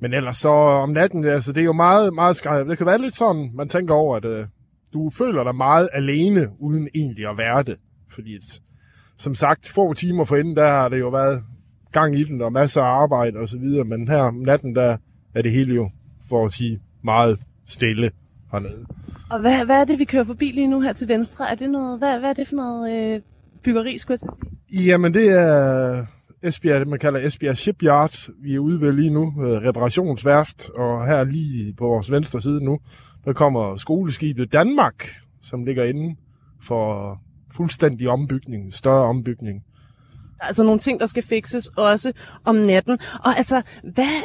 Men 0.00 0.14
ellers 0.14 0.36
så 0.36 0.48
om 0.48 0.90
natten, 0.90 1.24
altså 1.24 1.52
det 1.52 1.60
er 1.60 1.64
jo 1.64 1.72
meget, 1.72 2.14
meget 2.14 2.36
skræmmende. 2.36 2.70
Det 2.70 2.78
kan 2.78 2.86
være 2.86 3.00
lidt 3.00 3.16
sådan, 3.16 3.50
man 3.54 3.68
tænker 3.68 3.94
over, 3.94 4.16
at 4.16 4.24
øh, 4.24 4.46
du 4.92 5.10
føler 5.10 5.44
dig 5.44 5.54
meget 5.54 5.88
alene, 5.92 6.48
uden 6.58 6.88
egentlig 6.94 7.26
at 7.30 7.38
være 7.38 7.62
det. 7.62 7.76
Fordi 8.14 8.38
som 9.16 9.34
sagt, 9.34 9.68
få 9.68 9.94
timer 9.94 10.24
for 10.24 10.36
inden, 10.36 10.56
der 10.56 10.68
har 10.68 10.88
det 10.88 11.00
jo 11.00 11.08
været 11.08 11.42
gang 11.92 12.18
i 12.18 12.24
den, 12.24 12.42
og 12.42 12.52
masser 12.52 12.82
af 12.82 13.02
arbejde 13.02 13.38
og 13.38 13.48
så 13.48 13.58
videre, 13.58 13.84
men 13.84 14.08
her 14.08 14.18
om 14.20 14.34
natten, 14.34 14.74
der 14.74 14.96
er 15.34 15.42
det 15.42 15.52
hele 15.52 15.74
jo, 15.74 15.90
for 16.28 16.44
at 16.44 16.52
sige, 16.52 16.80
meget 17.02 17.38
stille 17.66 18.10
hernede. 18.52 18.86
Og 19.30 19.40
hvad, 19.40 19.64
hvad 19.64 19.76
er 19.76 19.84
det, 19.84 19.98
vi 19.98 20.04
kører 20.04 20.24
forbi 20.24 20.50
lige 20.50 20.66
nu 20.66 20.80
her 20.80 20.92
til 20.92 21.08
venstre? 21.08 21.50
Er 21.50 21.54
det 21.54 21.70
noget, 21.70 21.98
hvad, 21.98 22.18
hvad 22.18 22.30
er 22.30 22.34
det 22.34 22.48
for 22.48 22.56
noget 22.56 23.14
øh, 23.14 23.20
byggeri, 23.62 23.98
skulle 23.98 24.18
jeg 24.22 24.30
sige? 24.70 24.84
Jamen, 24.84 25.14
det 25.14 25.28
er 25.28 26.06
Esbjerg, 26.42 26.80
det 26.80 26.88
man 26.88 26.98
kalder 26.98 27.26
Esbjerg 27.26 27.56
Shipyard. 27.56 28.28
Vi 28.42 28.54
er 28.54 28.58
ude 28.58 28.80
ved 28.80 28.92
lige 28.92 29.10
nu, 29.10 29.34
øh, 29.44 29.68
reparationsværft, 29.68 30.70
og 30.70 31.06
her 31.06 31.24
lige 31.24 31.74
på 31.74 31.86
vores 31.86 32.10
venstre 32.10 32.42
side 32.42 32.64
nu, 32.64 32.78
der 33.24 33.32
kommer 33.32 33.76
skoleskibet 33.76 34.52
Danmark, 34.52 35.08
som 35.42 35.64
ligger 35.64 35.84
inde 35.84 36.16
for 36.62 37.18
fuldstændig 37.56 38.08
ombygning, 38.08 38.74
større 38.74 39.04
ombygning. 39.04 39.64
Der 40.38 40.42
er 40.42 40.46
altså 40.46 40.64
nogle 40.64 40.80
ting, 40.80 41.00
der 41.00 41.06
skal 41.06 41.22
fikses 41.22 41.66
også 41.76 42.12
om 42.44 42.54
natten. 42.54 42.98
Og 43.24 43.36
altså, 43.36 43.62
hvad, 43.82 44.22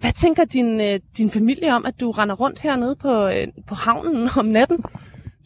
hvad 0.00 0.12
tænker 0.12 0.44
din, 0.44 0.80
øh, 0.80 1.00
din 1.18 1.30
familie 1.30 1.74
om, 1.74 1.86
at 1.86 2.00
du 2.00 2.10
render 2.10 2.34
rundt 2.34 2.60
hernede 2.60 2.96
på, 2.96 3.28
øh, 3.28 3.46
på 3.66 3.74
havnen 3.74 4.28
om 4.38 4.44
natten? 4.44 4.84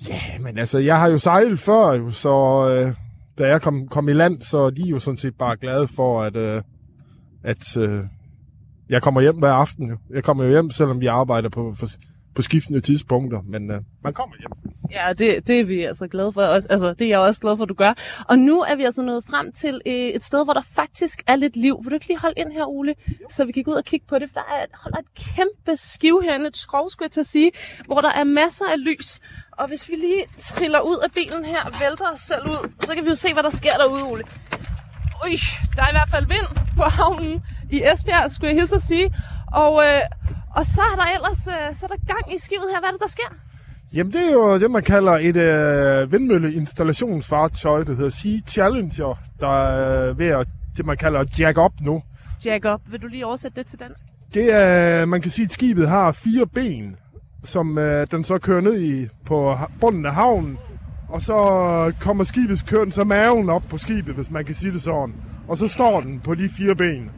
Ja, 0.09 0.20
men 0.40 0.59
altså, 0.59 0.78
jeg 0.78 0.98
har 0.98 1.09
jo 1.09 1.18
sejlet 1.18 1.61
før, 1.61 1.92
jo, 1.92 2.11
så 2.11 2.68
øh, 2.68 2.94
da 3.38 3.48
jeg 3.48 3.62
kom, 3.62 3.88
kom 3.88 4.09
i 4.09 4.12
land, 4.12 4.42
så 4.42 4.70
de 4.70 4.82
er 4.82 4.90
jo 4.90 4.98
sådan 4.98 5.18
set 5.18 5.34
bare 5.38 5.57
glade 5.57 5.88
for, 5.88 6.22
at, 6.22 6.36
øh, 6.36 6.62
at 7.44 7.76
øh, 7.76 8.05
jeg 8.88 9.03
kommer 9.03 9.20
hjem 9.20 9.36
hver 9.38 9.53
aften. 9.53 9.88
Jo. 9.88 9.96
Jeg 10.11 10.24
kommer 10.24 10.44
jo 10.44 10.50
hjem, 10.50 10.70
selvom 10.70 11.00
vi 11.00 11.07
arbejder 11.07 11.48
på, 11.48 11.74
for, 11.78 11.86
på 12.34 12.42
skiftende 12.42 12.80
tidspunkter, 12.80 13.40
men 13.44 13.70
øh, 13.70 13.80
man 14.04 14.14
kommer 14.14 14.36
hjem. 14.38 14.74
Ja, 14.90 15.12
det, 15.12 15.46
det 15.46 15.60
er 15.60 15.64
vi 15.64 15.82
altså 15.82 16.06
glade 16.08 16.32
for. 16.32 16.42
Også, 16.42 16.68
altså, 16.70 16.94
det 16.94 17.04
er 17.04 17.08
jeg 17.08 17.18
også 17.18 17.40
glad 17.40 17.56
for, 17.56 17.62
at 17.62 17.68
du 17.68 17.74
gør. 17.74 17.94
Og 18.28 18.38
nu 18.38 18.60
er 18.60 18.76
vi 18.76 18.84
altså 18.84 19.02
nået 19.02 19.24
frem 19.24 19.52
til 19.52 19.80
øh, 19.86 19.92
et 19.92 20.24
sted, 20.24 20.44
hvor 20.44 20.52
der 20.52 20.62
faktisk 20.62 21.22
er 21.26 21.36
lidt 21.36 21.56
liv. 21.56 21.78
Vil 21.82 21.90
du 21.90 21.94
ikke 21.94 22.06
lige 22.06 22.18
holde 22.18 22.40
ind 22.40 22.52
her, 22.52 22.64
Ole? 22.66 22.94
Så 23.30 23.44
vi 23.44 23.52
kan 23.52 23.62
gå 23.62 23.70
ud 23.70 23.76
og 23.76 23.84
kigge 23.84 24.06
på 24.08 24.18
det. 24.18 24.30
For 24.32 24.40
der 24.40 24.54
er, 24.54 24.66
holder 24.74 24.98
et 24.98 25.14
kæmpe 25.14 25.76
skiv 25.76 26.20
herinde, 26.24 26.46
et 26.46 26.56
skrov, 26.56 26.90
skulle 26.90 27.06
jeg 27.06 27.10
til 27.10 27.20
at 27.20 27.26
sige, 27.26 27.50
hvor 27.86 28.00
der 28.00 28.10
er 28.10 28.24
masser 28.24 28.64
af 28.64 28.84
lys. 28.84 29.20
Og 29.50 29.68
hvis 29.68 29.88
vi 29.88 29.94
lige 29.94 30.24
triller 30.40 30.80
ud 30.80 30.98
af 31.04 31.10
bilen 31.12 31.44
her 31.44 31.62
og 31.64 31.72
vælter 31.82 32.04
os 32.12 32.20
selv 32.20 32.42
ud, 32.46 32.70
så 32.80 32.94
kan 32.94 33.04
vi 33.04 33.08
jo 33.08 33.14
se, 33.14 33.32
hvad 33.32 33.42
der 33.42 33.50
sker 33.50 33.72
derude, 33.72 34.02
Ole. 34.02 34.24
Ui, 35.24 35.36
der 35.76 35.82
er 35.82 35.88
i 35.88 35.96
hvert 35.98 36.10
fald 36.10 36.26
vind 36.26 36.48
på 36.76 36.82
havnen 36.82 37.42
i 37.70 37.82
Esbjerg, 37.92 38.30
skulle 38.30 38.48
jeg 38.52 38.60
hilse 38.60 38.74
at 38.74 38.82
sige. 38.82 39.14
Og, 39.52 39.84
øh, 39.84 40.00
og 40.57 40.66
så 40.66 40.82
er 40.82 40.96
der 40.96 41.09
ellers 41.14 41.48
øh, 41.48 41.74
så 41.74 41.86
er 41.86 41.96
der 41.96 42.07
gang 42.07 42.34
i 42.34 42.38
skibet 42.38 42.66
her. 42.72 42.80
Hvad 42.80 42.88
er 42.88 42.92
det, 42.92 43.00
der 43.00 43.09
sker? 43.09 43.30
Jamen, 43.92 44.12
det 44.12 44.28
er 44.28 44.32
jo 44.32 44.59
det, 44.59 44.70
man 44.70 44.82
kalder 44.82 45.12
et 45.12 45.36
øh, 45.36 46.12
vindmølleinstallationsfartøj, 46.12 47.84
der 47.84 47.94
hedder 47.96 48.11
Sea 48.11 48.40
Challenger, 48.48 49.18
der 49.40 49.66
er 49.66 50.12
ved 50.12 50.26
at, 50.26 50.48
det, 50.76 50.86
man 50.86 50.96
kalder 50.96 51.24
jack 51.38 51.59
up 51.59 51.72
nu. 51.80 52.03
Jack 52.44 52.64
up. 52.64 52.80
Vil 52.86 53.03
du 53.03 53.07
lige 53.07 53.26
oversætte 53.26 53.61
det 53.61 53.66
til 53.66 53.78
dansk? 53.78 54.07
Det 54.34 54.53
er, 54.53 55.05
man 55.05 55.22
kan 55.22 55.30
sige, 55.30 55.44
at 55.44 55.53
skibet 55.53 55.88
har 55.88 56.12
fire 56.12 56.46
ben, 56.46 56.96
som 57.44 57.78
øh, 57.78 58.07
den 58.11 58.24
så 58.24 58.38
kører 58.38 58.61
ned 58.61 58.80
i 58.80 59.09
på 59.26 59.59
bunden 59.80 60.07
af 60.07 60.14
havnen, 60.14 60.59
og 61.09 61.22
så 61.22 61.36
kommer 62.00 62.24
skibets 62.24 62.62
køren 62.62 62.90
så 62.90 63.05
maven 63.05 63.50
op 63.50 63.62
på 63.70 63.78
skibet, 63.78 64.14
hvis 64.14 64.30
man 64.30 64.44
kan 64.44 64.55
sige 64.55 64.72
det 64.72 64.82
sådan. 64.82 65.14
Og 65.48 65.57
så 65.57 65.68
står 65.68 66.00
den 66.00 66.20
på 66.20 66.34
de 66.34 66.48
fire 66.48 66.74
ben. 66.74 67.11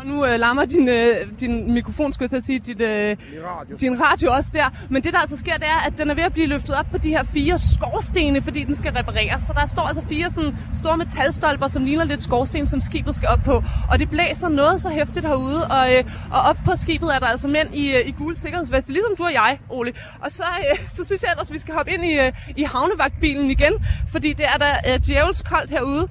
Og 0.00 0.06
nu 0.06 0.26
øh, 0.26 0.40
larmer 0.40 0.64
din, 0.64 0.88
øh, 0.88 1.26
din 1.40 1.72
mikrofon, 1.72 2.12
skulle 2.12 2.24
jeg 2.24 2.30
til 2.30 2.36
at 2.36 2.44
sige, 2.44 2.58
dit, 2.58 2.80
øh, 2.80 3.16
radio. 3.44 3.76
din 3.76 4.02
radio 4.02 4.32
også 4.32 4.50
der. 4.52 4.70
Men 4.90 5.02
det, 5.02 5.12
der 5.12 5.18
altså 5.18 5.36
sker, 5.36 5.54
det 5.54 5.68
er, 5.68 5.86
at 5.86 5.92
den 5.98 6.10
er 6.10 6.14
ved 6.14 6.22
at 6.22 6.32
blive 6.32 6.46
løftet 6.46 6.76
op 6.76 6.86
på 6.90 6.98
de 6.98 7.08
her 7.08 7.24
fire 7.24 7.58
skorstene, 7.58 8.42
fordi 8.42 8.64
den 8.64 8.76
skal 8.76 8.92
repareres. 8.92 9.42
Så 9.42 9.52
der 9.52 9.66
står 9.66 9.82
altså 9.82 10.02
fire 10.08 10.30
sådan 10.30 10.56
store 10.74 10.96
metalstolper, 10.96 11.68
som 11.68 11.84
ligner 11.84 12.04
lidt 12.04 12.22
skorsten, 12.22 12.66
som 12.66 12.80
skibet 12.80 13.14
skal 13.14 13.28
op 13.28 13.38
på. 13.44 13.62
Og 13.90 13.98
det 13.98 14.10
blæser 14.10 14.48
noget 14.48 14.80
så 14.80 14.90
hæftigt 14.90 15.26
herude. 15.26 15.66
Og, 15.66 15.94
øh, 15.94 16.04
og 16.30 16.40
op 16.40 16.56
på 16.64 16.72
skibet 16.76 17.14
er 17.14 17.18
der 17.18 17.26
altså 17.26 17.48
mænd 17.48 17.74
i, 17.74 17.94
øh, 17.94 18.08
i 18.08 18.10
gule 18.10 18.36
sikkerhedsveste, 18.36 18.92
ligesom 18.92 19.12
du 19.18 19.24
og 19.24 19.32
jeg, 19.32 19.58
Ole. 19.68 19.92
Og 20.20 20.30
så, 20.30 20.44
øh, 20.72 20.78
så 20.96 21.04
synes 21.04 21.22
jeg 21.22 21.30
ellers, 21.30 21.50
at 21.50 21.54
vi 21.54 21.58
skal 21.58 21.74
hoppe 21.74 21.92
ind 21.92 22.04
i, 22.04 22.18
øh, 22.18 22.32
i 22.56 22.62
havnevagtbilen 22.62 23.50
igen, 23.50 23.72
fordi 24.10 24.32
det 24.32 24.46
er 24.46 24.56
der 24.56 24.74
øh, 24.88 25.00
djævels 25.06 25.42
koldt 25.42 25.70
herude. 25.70 26.08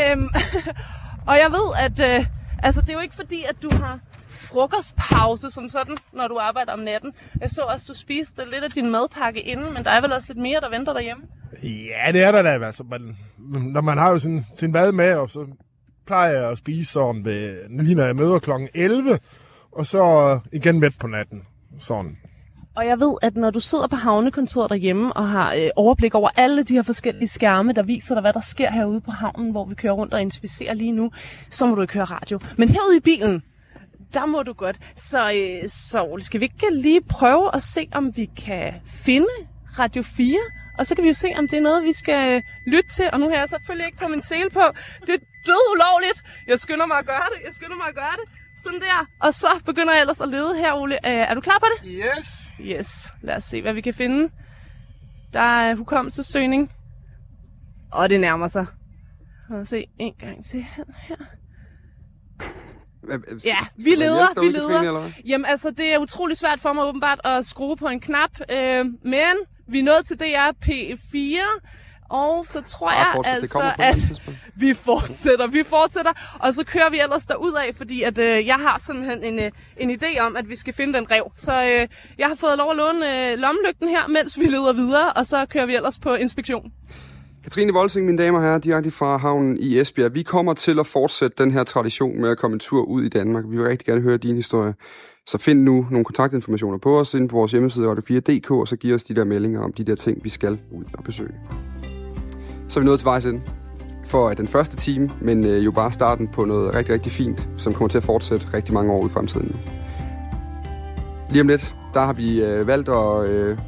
Øhm, 0.00 0.28
og 1.30 1.34
jeg 1.34 1.48
ved, 1.50 1.68
at... 1.78 2.18
Øh, 2.18 2.26
Altså, 2.62 2.80
det 2.80 2.88
er 2.88 2.94
jo 2.94 3.00
ikke 3.00 3.14
fordi, 3.14 3.44
at 3.48 3.56
du 3.62 3.70
har 3.70 3.98
frokostpause 4.28 5.50
som 5.50 5.68
sådan, 5.68 5.96
når 6.12 6.28
du 6.28 6.38
arbejder 6.38 6.72
om 6.72 6.78
natten. 6.78 7.12
Jeg 7.40 7.50
så 7.50 7.60
også, 7.60 7.86
du 7.88 7.94
spiste 7.94 8.42
lidt 8.50 8.64
af 8.64 8.70
din 8.70 8.90
madpakke 8.90 9.40
inden, 9.40 9.74
men 9.74 9.84
der 9.84 9.90
er 9.90 10.00
vel 10.00 10.12
også 10.12 10.32
lidt 10.32 10.42
mere, 10.42 10.60
der 10.60 10.70
venter 10.70 10.92
derhjemme? 10.92 11.24
Ja, 11.62 12.12
det 12.12 12.22
er 12.22 12.32
der 12.32 12.42
da. 12.42 12.66
Altså, 12.66 12.82
man, 12.82 13.16
når 13.72 13.80
man 13.80 13.98
har 13.98 14.10
jo 14.10 14.18
sin, 14.18 14.46
sin 14.56 14.72
mad 14.72 14.92
med, 14.92 15.14
og 15.14 15.30
så 15.30 15.46
plejer 16.06 16.32
jeg 16.32 16.50
at 16.50 16.58
spise 16.58 16.92
sådan 16.92 17.24
ved, 17.24 17.68
lige 17.82 17.94
når 17.94 18.04
jeg 18.04 18.16
møder 18.16 18.38
klokken 18.38 18.68
11, 18.74 19.18
og 19.72 19.86
så 19.86 20.40
igen 20.52 20.80
midt 20.80 20.98
på 20.98 21.06
natten. 21.06 21.46
Sådan. 21.78 22.18
Og 22.76 22.86
jeg 22.86 23.00
ved, 23.00 23.14
at 23.22 23.36
når 23.36 23.50
du 23.50 23.60
sidder 23.60 23.86
på 23.86 23.96
havnekontoret 23.96 24.70
derhjemme 24.70 25.12
og 25.12 25.28
har 25.28 25.54
øh, 25.54 25.68
overblik 25.76 26.14
over 26.14 26.30
alle 26.36 26.62
de 26.62 26.74
her 26.74 26.82
forskellige 26.82 27.28
skærme, 27.28 27.72
der 27.72 27.82
viser 27.82 28.14
dig, 28.14 28.20
hvad 28.20 28.32
der 28.32 28.40
sker 28.40 28.70
herude 28.70 29.00
på 29.00 29.10
havnen, 29.10 29.50
hvor 29.50 29.64
vi 29.64 29.74
kører 29.74 29.92
rundt 29.92 30.14
og 30.14 30.20
inspicerer 30.20 30.74
lige 30.74 30.92
nu, 30.92 31.10
så 31.50 31.66
må 31.66 31.74
du 31.74 31.82
ikke 31.82 31.94
høre 31.94 32.04
radio. 32.04 32.40
Men 32.58 32.68
herude 32.68 32.96
i 32.96 33.00
bilen, 33.00 33.42
der 34.14 34.26
må 34.26 34.42
du 34.42 34.52
godt. 34.52 34.76
Så, 34.96 35.32
øh, 35.32 35.68
så 35.68 36.16
skal 36.20 36.40
vi 36.40 36.44
ikke 36.44 36.66
lige 36.70 37.00
prøve 37.00 37.54
at 37.54 37.62
se, 37.62 37.88
om 37.92 38.16
vi 38.16 38.30
kan 38.36 38.74
finde 38.86 39.26
Radio 39.78 40.02
4? 40.02 40.38
Og 40.78 40.86
så 40.86 40.94
kan 40.94 41.04
vi 41.04 41.08
jo 41.08 41.14
se, 41.14 41.28
om 41.38 41.48
det 41.48 41.56
er 41.56 41.62
noget, 41.62 41.84
vi 41.84 41.92
skal 41.92 42.34
øh, 42.34 42.42
lytte 42.66 42.90
til. 42.90 43.10
Og 43.12 43.20
nu 43.20 43.28
har 43.28 43.36
jeg 43.36 43.48
selvfølgelig 43.48 43.86
ikke 43.86 43.98
taget 43.98 44.10
min 44.10 44.22
sele 44.22 44.50
på. 44.50 44.62
Det 45.00 45.14
er 45.14 45.18
død 45.46 45.64
ulovligt. 45.74 46.24
Jeg 46.46 46.58
skynder 46.60 46.86
mig 46.86 46.98
at 46.98 47.06
gøre 47.06 47.26
det. 47.34 47.44
Jeg 47.44 47.52
skynder 47.54 47.76
mig 47.76 47.86
at 47.88 47.94
gøre 47.94 48.16
det. 48.20 48.42
Sådan 48.64 48.80
der. 48.80 49.06
Og 49.20 49.34
så 49.34 49.46
begynder 49.66 49.92
jeg 49.92 50.00
ellers 50.00 50.20
at 50.20 50.28
lede 50.28 50.56
her, 50.56 50.72
Ole. 50.72 50.94
Øh, 50.94 51.12
er 51.30 51.34
du 51.34 51.40
klar 51.40 51.58
på 51.58 51.66
det? 51.72 51.90
Yes. 51.90 52.51
Yes. 52.62 53.12
Lad 53.22 53.36
os 53.36 53.44
se, 53.44 53.62
hvad 53.62 53.72
vi 53.72 53.80
kan 53.80 53.94
finde. 53.94 54.30
Der 55.32 55.40
er 55.40 55.74
hukommelsessøgning. 55.74 56.72
Og 57.92 58.10
det 58.10 58.20
nærmer 58.20 58.48
sig. 58.48 58.66
Lad 59.50 59.60
os 59.60 59.68
se 59.68 59.86
en 59.98 60.14
gang 60.20 60.44
til 60.44 60.62
her. 60.62 60.84
Ja, 63.44 63.56
vi 63.76 63.90
leder, 63.90 64.40
vi 64.40 64.48
leder. 64.48 65.10
Jamen 65.26 65.44
altså, 65.44 65.70
det 65.70 65.94
er 65.94 65.98
utrolig 65.98 66.36
svært 66.36 66.60
for 66.60 66.72
mig 66.72 66.84
åbenbart 66.84 67.20
at 67.24 67.44
skrue 67.44 67.76
på 67.76 67.88
en 67.88 68.00
knap. 68.00 68.30
Øh, 68.50 68.84
men 69.02 69.34
vi 69.66 69.78
er 69.78 69.82
nået 69.82 70.06
til 70.06 70.18
DR 70.18 70.52
P4. 70.64 71.60
Og 72.12 72.46
så 72.48 72.62
tror 72.62 72.90
jeg 72.90 73.06
fortsæt. 73.14 73.34
Altså, 73.34 73.72
at 73.78 74.22
vi 74.62 74.74
fortsætter, 74.74 75.46
vi 75.46 75.62
fortsætter. 75.62 76.12
Og 76.40 76.54
så 76.54 76.64
kører 76.64 76.90
vi 76.90 77.00
ellers 77.00 77.26
af, 77.26 77.74
fordi 77.76 78.02
at, 78.02 78.18
øh, 78.18 78.46
jeg 78.46 78.54
har 78.54 78.78
simpelthen 78.78 79.24
en, 79.24 79.38
øh, 79.38 79.50
en 79.76 79.90
idé 79.90 80.20
om, 80.26 80.36
at 80.36 80.48
vi 80.48 80.56
skal 80.56 80.74
finde 80.74 80.98
den 80.98 81.10
rev. 81.10 81.32
Så 81.36 81.52
øh, 81.52 81.88
jeg 82.18 82.28
har 82.28 82.34
fået 82.34 82.58
lov 82.58 82.70
at 82.70 82.76
låne 82.76 83.30
øh, 83.32 83.38
lommelygten 83.38 83.88
her, 83.88 84.08
mens 84.08 84.38
vi 84.38 84.44
leder 84.44 84.72
videre, 84.72 85.12
og 85.12 85.26
så 85.26 85.46
kører 85.50 85.66
vi 85.66 85.74
ellers 85.76 85.98
på 85.98 86.14
inspektion. 86.14 86.72
Katrine 87.42 87.72
Volsing, 87.72 88.06
mine 88.06 88.18
damer 88.18 88.38
og 88.38 88.44
herrer, 88.44 88.58
direkte 88.58 88.90
fra 88.90 89.16
havnen 89.16 89.58
i 89.60 89.78
Esbjerg. 89.78 90.14
Vi 90.14 90.22
kommer 90.22 90.54
til 90.54 90.78
at 90.78 90.86
fortsætte 90.86 91.44
den 91.44 91.50
her 91.50 91.64
tradition 91.64 92.20
med 92.20 92.30
at 92.30 92.38
komme 92.38 92.54
en 92.54 92.60
tur 92.60 92.84
ud 92.84 93.02
i 93.02 93.08
Danmark. 93.08 93.44
Vi 93.48 93.56
vil 93.56 93.66
rigtig 93.66 93.86
gerne 93.86 94.00
høre 94.00 94.16
din 94.16 94.36
historie. 94.36 94.74
Så 95.26 95.38
find 95.38 95.62
nu 95.62 95.86
nogle 95.90 96.04
kontaktinformationer 96.04 96.78
på 96.78 97.00
os 97.00 97.14
inde 97.14 97.28
på 97.28 97.36
vores 97.36 97.52
hjemmeside 97.52 97.92
radio4.dk, 97.92 98.50
og 98.50 98.68
så 98.68 98.76
giv 98.76 98.94
os 98.94 99.02
de 99.02 99.14
der 99.14 99.24
meldinger 99.24 99.60
om 99.60 99.72
de 99.72 99.84
der 99.84 99.94
ting, 99.94 100.24
vi 100.24 100.28
skal 100.28 100.60
ud 100.72 100.84
og 100.98 101.04
besøge. 101.04 101.34
Så 102.72 102.80
er 102.80 102.82
vi 102.82 102.86
nået 102.86 102.98
til 102.98 103.04
vejs 103.06 103.26
ende 103.26 103.40
for 104.04 104.28
øh, 104.28 104.36
den 104.36 104.48
første 104.48 104.76
time, 104.76 105.10
men 105.20 105.44
øh, 105.44 105.64
jo 105.64 105.70
bare 105.70 105.92
starten 105.92 106.28
på 106.28 106.44
noget 106.44 106.74
rigtig, 106.74 106.94
rigtig 106.94 107.12
fint, 107.12 107.48
som 107.56 107.74
kommer 107.74 107.88
til 107.88 107.98
at 107.98 108.04
fortsætte 108.04 108.46
rigtig 108.54 108.74
mange 108.74 108.92
år 108.92 109.02
ud 109.02 109.08
i 109.08 109.12
fremtiden. 109.12 109.56
Lige 111.30 111.40
om 111.40 111.48
lidt, 111.48 111.74
der 111.94 112.00
har 112.00 112.12
vi 112.12 112.44
øh, 112.44 112.66
valgt 112.66 112.88
at 112.88 113.28
øh, 113.28 113.58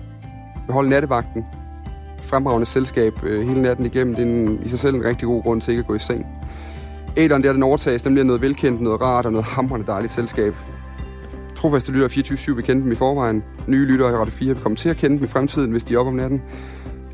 beholde 0.67 0.89
nattevagten 0.89 1.45
fremragende 2.23 2.67
selskab 2.67 3.25
øh, 3.25 3.49
hele 3.49 3.63
natten 3.63 3.87
igennem. 3.87 4.15
Det 4.15 4.23
er 4.23 4.27
en, 4.27 4.63
i 4.65 4.69
sig 4.69 4.79
selv 4.79 4.95
en 4.95 5.05
rigtig 5.05 5.27
god 5.27 5.43
grund 5.43 5.61
til 5.61 5.71
ikke 5.71 5.81
at 5.81 5.87
gå 5.87 5.95
i 5.95 5.99
seng. 5.99 6.27
Æderen 7.17 7.43
der, 7.43 7.53
den 7.53 7.63
overtages, 7.63 8.05
nemlig 8.05 8.25
noget 8.25 8.43
velkendt, 8.43 8.81
noget 8.81 9.01
rart 9.01 9.27
og 9.27 9.33
noget 9.33 9.47
hamrende 9.47 9.87
dejligt 9.87 10.13
selskab. 10.13 10.55
Trofaste 11.57 11.93
lyttere 11.93 12.11
24-7 12.11 12.55
vil 12.55 12.65
kende 12.65 12.83
dem 12.83 12.93
i 12.93 12.95
forvejen. 12.95 13.45
Nye 13.67 13.87
lyttere 13.87 14.11
i 14.11 14.15
Radio 14.15 14.33
4 14.33 14.55
vil 14.55 14.63
komme 14.63 14.77
til 14.77 14.89
at 14.89 14.97
kende 14.97 15.17
dem 15.17 15.25
i 15.25 15.29
fremtiden, 15.29 15.71
hvis 15.71 15.85
de 15.85 15.95
er 15.95 15.99
op 15.99 16.07
om 16.07 16.15
natten. 16.15 16.43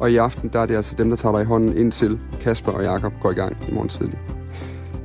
Og 0.00 0.10
i 0.10 0.16
aften, 0.16 0.50
der 0.52 0.58
er 0.60 0.66
det 0.66 0.76
altså 0.76 0.94
dem, 0.98 1.08
der 1.08 1.16
tager 1.16 1.32
dig 1.32 1.42
i 1.42 1.44
hånden 1.44 1.76
indtil 1.76 2.20
Kasper 2.40 2.72
og 2.72 2.82
Jakob 2.82 3.12
går 3.20 3.30
i 3.30 3.34
gang 3.34 3.56
i 3.68 3.72
morgen 3.72 3.88
tidlig. 3.88 4.18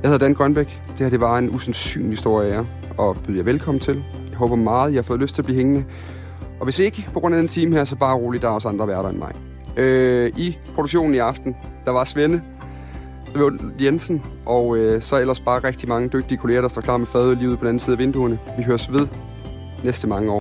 Jeg 0.02 0.10
hedder 0.10 0.26
Dan 0.26 0.34
Grønbæk. 0.34 0.82
Det 0.88 0.98
her 0.98 1.10
det 1.10 1.20
var 1.20 1.38
en 1.38 1.50
usandsynlig 1.50 2.10
historie 2.10 2.48
af 2.48 2.56
jer, 2.56 2.64
og 2.98 3.16
byder 3.24 3.36
jer 3.36 3.44
velkommen 3.44 3.80
til. 3.80 4.04
Jeg 4.30 4.36
håber 4.36 4.56
meget, 4.56 4.92
jeg 4.92 4.98
har 4.98 5.02
fået 5.02 5.20
lyst 5.20 5.34
til 5.34 5.42
at 5.42 5.46
blive 5.46 5.56
hængende. 5.56 5.84
Og 6.60 6.64
hvis 6.64 6.78
ikke, 6.78 7.08
på 7.12 7.20
grund 7.20 7.34
af 7.34 7.40
den 7.40 7.48
time 7.48 7.76
her, 7.76 7.84
så 7.84 7.96
bare 7.96 8.16
roligt, 8.16 8.42
der 8.42 8.48
er 8.48 8.52
også 8.52 8.68
andre 8.68 8.88
værter 8.88 9.08
end 9.08 9.18
mig. 9.18 9.32
Øh, 9.76 10.32
I 10.36 10.58
produktionen 10.74 11.14
i 11.14 11.18
aften, 11.18 11.56
der 11.84 11.90
var 11.90 12.04
Svende 12.04 12.42
Lund 13.34 13.60
Jensen, 13.80 14.22
og 14.46 14.76
øh, 14.76 15.02
så 15.02 15.20
ellers 15.20 15.40
bare 15.40 15.58
rigtig 15.58 15.88
mange 15.88 16.08
dygtige 16.08 16.38
kolleger, 16.38 16.60
der 16.60 16.68
står 16.68 16.82
klar 16.82 16.96
med 16.96 17.06
fadet 17.06 17.38
livet 17.38 17.58
på 17.58 17.60
den 17.60 17.68
anden 17.68 17.80
side 17.80 17.94
af 17.94 17.98
vinduerne. 17.98 18.38
Vi 18.56 18.62
høres 18.62 18.92
ved 18.92 19.08
næste 19.84 20.08
mange 20.08 20.32
år. 20.32 20.40